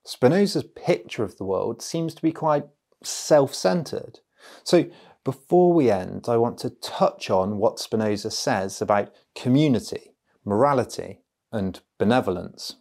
Spinoza's 0.05 0.63
picture 0.63 1.24
of 1.26 1.36
the 1.36 1.43
world 1.43 1.82
seems 1.82 2.15
to 2.15 2.22
be 2.22 2.32
quite 2.32 2.65
self 3.03 3.53
centered. 3.53 4.22
So, 4.63 4.86
before 5.26 5.74
we 5.74 5.91
end, 5.91 6.28
I 6.30 6.38
want 6.38 6.57
to 6.59 6.70
touch 6.70 7.30
on 7.30 7.57
what 7.57 7.78
Spinoza 7.78 8.32
says 8.32 8.82
about 8.82 9.13
community, 9.36 10.13
morality, 10.45 11.20
and 11.51 11.82
benevolence. 11.97 12.78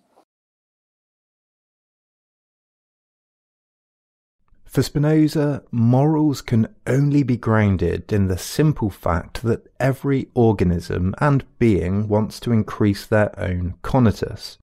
For 4.69 4.83
Spinoza, 4.83 5.63
morals 5.71 6.43
can 6.43 6.69
only 6.87 7.23
be 7.23 7.39
grounded 7.39 8.13
in 8.13 8.29
the 8.29 8.37
simple 8.37 8.91
fact 8.91 9.43
that 9.43 9.67
every 9.81 10.29
organism 10.35 11.15
and 11.19 11.43
being 11.59 12.07
wants 12.07 12.39
to 12.41 12.53
increase 12.53 13.07
their 13.07 13.37
own 13.41 13.77
conatus. 13.83 14.59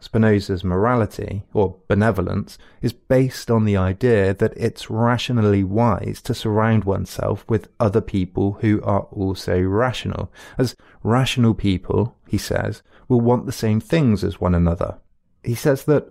Spinoza's 0.00 0.64
morality, 0.64 1.42
or 1.52 1.76
benevolence, 1.88 2.56
is 2.80 2.94
based 2.94 3.50
on 3.50 3.66
the 3.66 3.76
idea 3.76 4.32
that 4.32 4.56
it's 4.56 4.88
rationally 4.88 5.62
wise 5.62 6.22
to 6.22 6.32
surround 6.32 6.84
oneself 6.84 7.44
with 7.46 7.68
other 7.78 8.00
people 8.00 8.52
who 8.62 8.80
are 8.82 9.02
also 9.12 9.60
rational, 9.60 10.32
as 10.56 10.74
rational 11.02 11.52
people, 11.52 12.16
he 12.26 12.38
says, 12.38 12.82
will 13.08 13.20
want 13.20 13.44
the 13.44 13.52
same 13.52 13.78
things 13.78 14.24
as 14.24 14.40
one 14.40 14.54
another. 14.54 14.98
He 15.44 15.54
says 15.54 15.84
that 15.84 16.10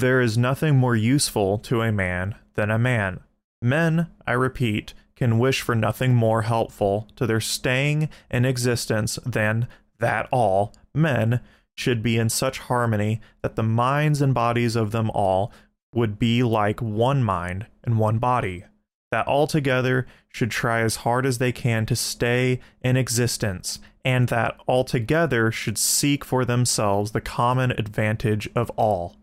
there 0.00 0.20
is 0.20 0.38
nothing 0.38 0.76
more 0.76 0.96
useful 0.96 1.58
to 1.58 1.82
a 1.82 1.92
man 1.92 2.34
than 2.54 2.70
a 2.70 2.78
man. 2.78 3.20
Men, 3.60 4.08
I 4.26 4.32
repeat, 4.32 4.94
can 5.16 5.38
wish 5.38 5.60
for 5.60 5.74
nothing 5.74 6.14
more 6.14 6.42
helpful 6.42 7.08
to 7.16 7.26
their 7.26 7.40
staying 7.40 8.08
in 8.30 8.44
existence 8.44 9.18
than 9.24 9.68
that 9.98 10.28
all 10.30 10.74
men 10.94 11.40
should 11.76 12.02
be 12.02 12.18
in 12.18 12.28
such 12.28 12.58
harmony 12.58 13.20
that 13.42 13.56
the 13.56 13.62
minds 13.62 14.20
and 14.20 14.34
bodies 14.34 14.76
of 14.76 14.90
them 14.90 15.10
all 15.10 15.52
would 15.92 16.18
be 16.18 16.42
like 16.42 16.80
one 16.80 17.22
mind 17.22 17.66
and 17.82 17.98
one 17.98 18.18
body, 18.18 18.64
that 19.10 19.26
all 19.26 19.46
together 19.46 20.06
should 20.28 20.50
try 20.50 20.80
as 20.80 20.96
hard 20.96 21.24
as 21.24 21.38
they 21.38 21.52
can 21.52 21.86
to 21.86 21.96
stay 21.96 22.60
in 22.82 22.96
existence, 22.96 23.78
and 24.04 24.28
that 24.28 24.58
all 24.66 24.84
together 24.84 25.52
should 25.52 25.78
seek 25.78 26.24
for 26.24 26.44
themselves 26.44 27.12
the 27.12 27.20
common 27.20 27.70
advantage 27.72 28.48
of 28.54 28.70
all. 28.70 29.16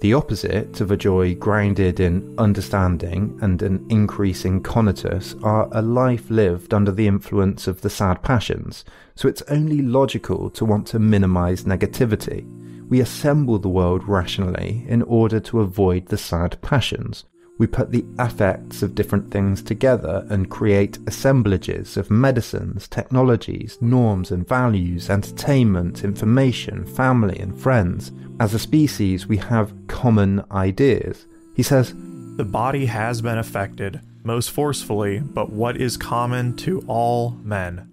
The 0.00 0.12
opposite 0.12 0.80
of 0.82 0.90
a 0.90 0.96
joy 0.96 1.34
grounded 1.34 2.00
in 2.00 2.34
understanding 2.36 3.38
and 3.40 3.62
an 3.62 3.86
increasing 3.88 4.62
conatus 4.62 5.34
are 5.42 5.68
a 5.72 5.80
life 5.80 6.28
lived 6.28 6.74
under 6.74 6.92
the 6.92 7.06
influence 7.06 7.66
of 7.66 7.80
the 7.80 7.88
sad 7.88 8.22
passions, 8.22 8.84
so 9.14 9.26
it's 9.26 9.42
only 9.48 9.80
logical 9.80 10.50
to 10.50 10.66
want 10.66 10.86
to 10.88 10.98
minimize 10.98 11.64
negativity. 11.64 12.44
We 12.88 13.00
assemble 13.00 13.58
the 13.58 13.70
world 13.70 14.06
rationally 14.06 14.84
in 14.86 15.00
order 15.02 15.40
to 15.40 15.60
avoid 15.60 16.06
the 16.06 16.18
sad 16.18 16.60
passions, 16.60 17.24
we 17.58 17.66
put 17.66 17.90
the 17.90 18.04
affects 18.18 18.82
of 18.82 18.94
different 18.94 19.30
things 19.30 19.62
together 19.62 20.26
and 20.28 20.50
create 20.50 20.98
assemblages 21.06 21.96
of 21.96 22.10
medicines, 22.10 22.86
technologies, 22.86 23.78
norms 23.80 24.30
and 24.30 24.46
values, 24.46 25.08
entertainment, 25.08 26.04
information, 26.04 26.84
family 26.84 27.38
and 27.38 27.58
friends. 27.58 28.12
As 28.40 28.52
a 28.52 28.58
species, 28.58 29.26
we 29.26 29.38
have 29.38 29.72
common 29.88 30.44
ideas. 30.50 31.26
He 31.54 31.62
says, 31.62 31.94
The 32.36 32.44
body 32.44 32.86
has 32.86 33.22
been 33.22 33.38
affected, 33.38 34.00
most 34.22 34.50
forcefully, 34.50 35.20
but 35.20 35.50
what 35.50 35.78
is 35.80 35.96
common 35.96 36.56
to 36.58 36.84
all 36.86 37.30
men? 37.42 37.90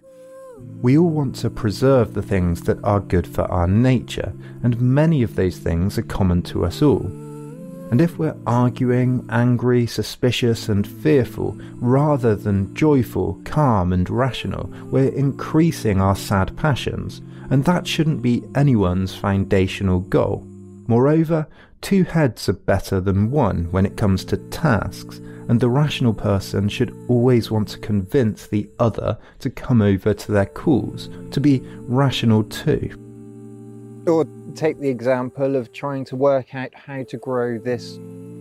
We 0.81 0.97
all 0.97 1.09
want 1.09 1.35
to 1.37 1.49
preserve 1.49 2.13
the 2.13 2.21
things 2.21 2.61
that 2.63 2.83
are 2.83 2.99
good 2.99 3.25
for 3.25 3.43
our 3.43 3.67
nature, 3.67 4.33
and 4.61 4.79
many 4.81 5.23
of 5.23 5.35
those 5.35 5.57
things 5.57 5.97
are 5.97 6.03
common 6.03 6.41
to 6.43 6.65
us 6.65 6.81
all. 6.81 7.22
And 7.91 8.01
if 8.01 8.17
we're 8.17 8.35
arguing, 8.47 9.25
angry, 9.29 9.85
suspicious, 9.85 10.67
and 10.69 10.87
fearful, 10.87 11.57
rather 11.75 12.35
than 12.35 12.73
joyful, 12.73 13.39
calm, 13.45 13.93
and 13.93 14.09
rational, 14.09 14.67
we're 14.85 15.13
increasing 15.13 16.01
our 16.01 16.15
sad 16.15 16.55
passions, 16.57 17.21
and 17.51 17.63
that 17.65 17.85
shouldn't 17.85 18.21
be 18.21 18.43
anyone's 18.55 19.13
foundational 19.13 19.99
goal. 19.99 20.43
Moreover, 20.87 21.47
two 21.81 22.03
heads 22.03 22.49
are 22.49 22.53
better 22.53 22.99
than 22.99 23.29
one 23.29 23.65
when 23.71 23.85
it 23.85 23.97
comes 23.97 24.25
to 24.25 24.37
tasks, 24.37 25.19
and 25.47 25.59
the 25.59 25.69
rational 25.69 26.13
person 26.13 26.69
should 26.69 26.95
always 27.07 27.51
want 27.51 27.67
to 27.67 27.77
convince 27.79 28.47
the 28.47 28.67
other 28.79 29.17
to 29.39 29.49
come 29.49 29.81
over 29.81 30.13
to 30.13 30.31
their 30.31 30.45
cause, 30.45 31.09
to 31.31 31.39
be 31.39 31.61
rational 31.87 32.43
too. 32.45 32.89
Or 34.07 34.25
take 34.55 34.79
the 34.79 34.89
example 34.89 35.55
of 35.55 35.71
trying 35.73 36.05
to 36.05 36.15
work 36.15 36.53
out 36.53 36.73
how 36.73 37.03
to 37.03 37.17
grow 37.17 37.57
this 37.57 37.97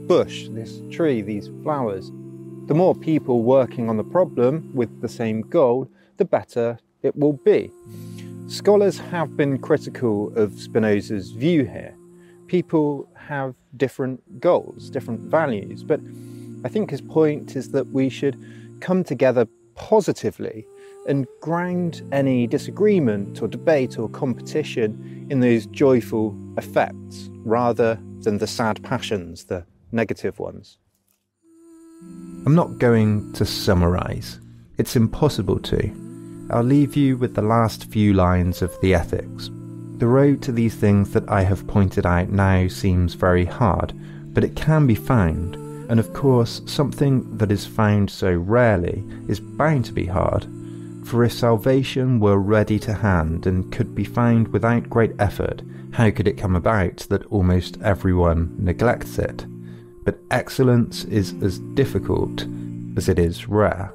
bush, 0.06 0.48
this 0.50 0.80
tree, 0.90 1.22
these 1.22 1.50
flowers. 1.62 2.10
The 2.66 2.74
more 2.74 2.94
people 2.94 3.42
working 3.42 3.88
on 3.88 3.96
the 3.96 4.04
problem 4.04 4.70
with 4.74 5.00
the 5.00 5.08
same 5.08 5.42
goal, 5.42 5.88
the 6.16 6.24
better 6.24 6.78
it 7.02 7.16
will 7.16 7.32
be. 7.32 7.70
Scholars 8.46 8.98
have 8.98 9.36
been 9.36 9.58
critical 9.58 10.32
of 10.36 10.60
Spinoza's 10.60 11.30
view 11.30 11.64
here. 11.64 11.94
People 12.46 13.08
have 13.14 13.54
different 13.76 14.40
goals, 14.40 14.90
different 14.90 15.20
values, 15.20 15.82
but 15.82 16.00
I 16.64 16.68
think 16.68 16.90
his 16.90 17.00
point 17.00 17.56
is 17.56 17.70
that 17.70 17.88
we 17.88 18.08
should 18.08 18.36
come 18.80 19.04
together 19.04 19.46
positively 19.74 20.66
and 21.06 21.26
ground 21.40 22.02
any 22.12 22.46
disagreement 22.46 23.42
or 23.42 23.48
debate 23.48 23.98
or 23.98 24.08
competition 24.08 25.26
in 25.30 25.40
those 25.40 25.66
joyful 25.66 26.36
effects 26.56 27.30
rather 27.44 27.98
than 28.20 28.38
the 28.38 28.46
sad 28.46 28.82
passions, 28.82 29.44
the 29.44 29.64
negative 29.90 30.38
ones. 30.38 30.78
I'm 32.44 32.54
not 32.54 32.78
going 32.78 33.32
to 33.34 33.44
summarise. 33.44 34.40
It's 34.78 34.96
impossible 34.96 35.60
to. 35.60 36.48
I'll 36.50 36.62
leave 36.62 36.96
you 36.96 37.16
with 37.16 37.34
the 37.34 37.42
last 37.42 37.90
few 37.90 38.14
lines 38.14 38.62
of 38.62 38.78
the 38.80 38.94
ethics. 38.94 39.50
The 39.98 40.06
road 40.08 40.42
to 40.42 40.52
these 40.52 40.74
things 40.74 41.12
that 41.12 41.28
I 41.28 41.42
have 41.42 41.66
pointed 41.68 42.04
out 42.04 42.30
now 42.30 42.66
seems 42.66 43.14
very 43.14 43.44
hard, 43.44 43.92
but 44.34 44.42
it 44.42 44.56
can 44.56 44.86
be 44.86 44.96
found, 44.96 45.54
and 45.88 46.00
of 46.00 46.12
course, 46.12 46.62
something 46.66 47.36
that 47.36 47.52
is 47.52 47.64
found 47.64 48.10
so 48.10 48.32
rarely 48.32 49.04
is 49.28 49.38
bound 49.38 49.84
to 49.84 49.92
be 49.92 50.06
hard 50.06 50.46
for 51.04 51.24
if 51.24 51.32
salvation 51.32 52.20
were 52.20 52.38
ready 52.38 52.78
to 52.80 52.94
hand 52.94 53.46
and 53.46 53.70
could 53.72 53.94
be 53.94 54.04
found 54.04 54.48
without 54.48 54.90
great 54.90 55.12
effort, 55.18 55.62
how 55.92 56.10
could 56.10 56.28
it 56.28 56.38
come 56.38 56.56
about 56.56 56.98
that 57.08 57.26
almost 57.26 57.80
everyone 57.82 58.54
neglects 58.58 59.18
it? 59.18 59.46
But 60.04 60.20
excellence 60.30 61.04
is 61.04 61.34
as 61.42 61.58
difficult 61.74 62.46
as 62.96 63.08
it 63.08 63.18
is 63.18 63.48
rare. 63.48 63.92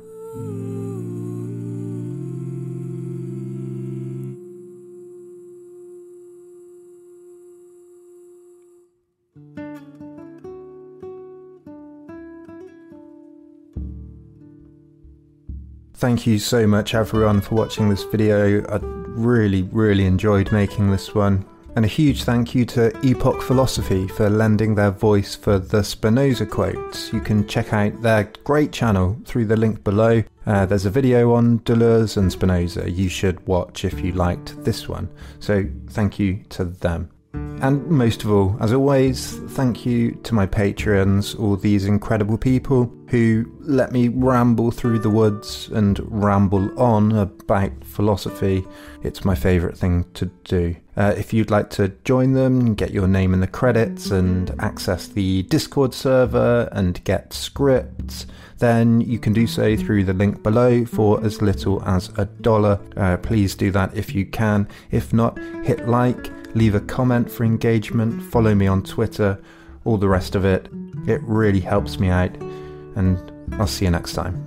Thank 15.97 16.27
you 16.27 16.37
so 16.37 16.67
much 16.67 16.93
everyone 16.93 17.41
for 17.41 17.55
watching 17.55 17.89
this 17.89 18.03
video. 18.03 18.63
I 18.67 18.77
really, 18.83 19.63
really 19.63 20.05
enjoyed 20.05 20.51
making 20.51 20.91
this 20.91 21.15
one. 21.15 21.43
And 21.75 21.83
a 21.85 21.87
huge 21.87 22.23
thank 22.23 22.53
you 22.53 22.65
to 22.65 22.95
Epoch 23.03 23.41
Philosophy 23.41 24.07
for 24.07 24.29
lending 24.29 24.75
their 24.75 24.91
voice 24.91 25.33
for 25.33 25.57
the 25.57 25.83
Spinoza 25.83 26.45
quotes. 26.45 27.11
You 27.11 27.19
can 27.19 27.47
check 27.47 27.73
out 27.73 27.99
their 28.03 28.31
great 28.43 28.71
channel 28.71 29.19
through 29.25 29.45
the 29.45 29.57
link 29.57 29.83
below. 29.83 30.23
Uh, 30.45 30.67
there's 30.67 30.85
a 30.85 30.91
video 30.91 31.33
on 31.33 31.61
Deleuze 31.61 32.15
and 32.15 32.31
Spinoza 32.31 32.91
you 32.91 33.09
should 33.09 33.45
watch 33.47 33.83
if 33.83 33.99
you 33.99 34.11
liked 34.11 34.63
this 34.63 34.87
one. 34.87 35.09
So 35.39 35.65
thank 35.89 36.19
you 36.19 36.43
to 36.49 36.65
them. 36.65 37.09
And 37.59 37.87
most 37.87 38.23
of 38.23 38.31
all, 38.31 38.55
as 38.59 38.71
always, 38.71 39.39
thank 39.49 39.83
you 39.83 40.11
to 40.23 40.35
my 40.35 40.45
patrons, 40.45 41.33
all 41.33 41.55
these 41.55 41.85
incredible 41.85 42.37
people 42.37 42.93
who 43.07 43.51
let 43.61 43.91
me 43.91 44.09
ramble 44.09 44.69
through 44.69 44.99
the 44.99 45.09
woods 45.09 45.67
and 45.69 45.99
ramble 46.03 46.79
on 46.79 47.13
about 47.13 47.71
philosophy. 47.83 48.63
It's 49.01 49.25
my 49.25 49.33
favourite 49.33 49.75
thing 49.75 50.05
to 50.13 50.27
do. 50.43 50.75
Uh, 50.95 51.15
if 51.17 51.33
you'd 51.33 51.49
like 51.49 51.71
to 51.71 51.89
join 52.03 52.33
them, 52.33 52.75
get 52.75 52.91
your 52.91 53.07
name 53.07 53.33
in 53.33 53.39
the 53.39 53.47
credits 53.47 54.11
and 54.11 54.53
access 54.59 55.07
the 55.07 55.43
Discord 55.43 55.95
server 55.95 56.69
and 56.71 57.03
get 57.05 57.33
scripts, 57.33 58.27
then 58.59 59.01
you 59.01 59.17
can 59.17 59.33
do 59.33 59.47
so 59.47 59.75
through 59.75 60.03
the 60.03 60.13
link 60.13 60.43
below 60.43 60.85
for 60.85 61.23
as 61.23 61.41
little 61.41 61.83
as 61.85 62.09
a 62.17 62.25
dollar. 62.25 62.79
Uh, 62.95 63.17
please 63.17 63.55
do 63.55 63.71
that 63.71 63.95
if 63.95 64.13
you 64.13 64.25
can. 64.25 64.67
If 64.91 65.11
not, 65.11 65.39
hit 65.63 65.87
like 65.87 66.31
leave 66.53 66.75
a 66.75 66.79
comment 66.79 67.29
for 67.31 67.43
engagement, 67.43 68.21
follow 68.23 68.55
me 68.55 68.67
on 68.67 68.83
Twitter, 68.83 69.39
all 69.85 69.97
the 69.97 70.09
rest 70.09 70.35
of 70.35 70.45
it. 70.45 70.67
It 71.07 71.21
really 71.23 71.61
helps 71.61 71.99
me 71.99 72.09
out, 72.09 72.35
and 72.95 73.31
I'll 73.53 73.67
see 73.67 73.85
you 73.85 73.91
next 73.91 74.13
time. 74.13 74.46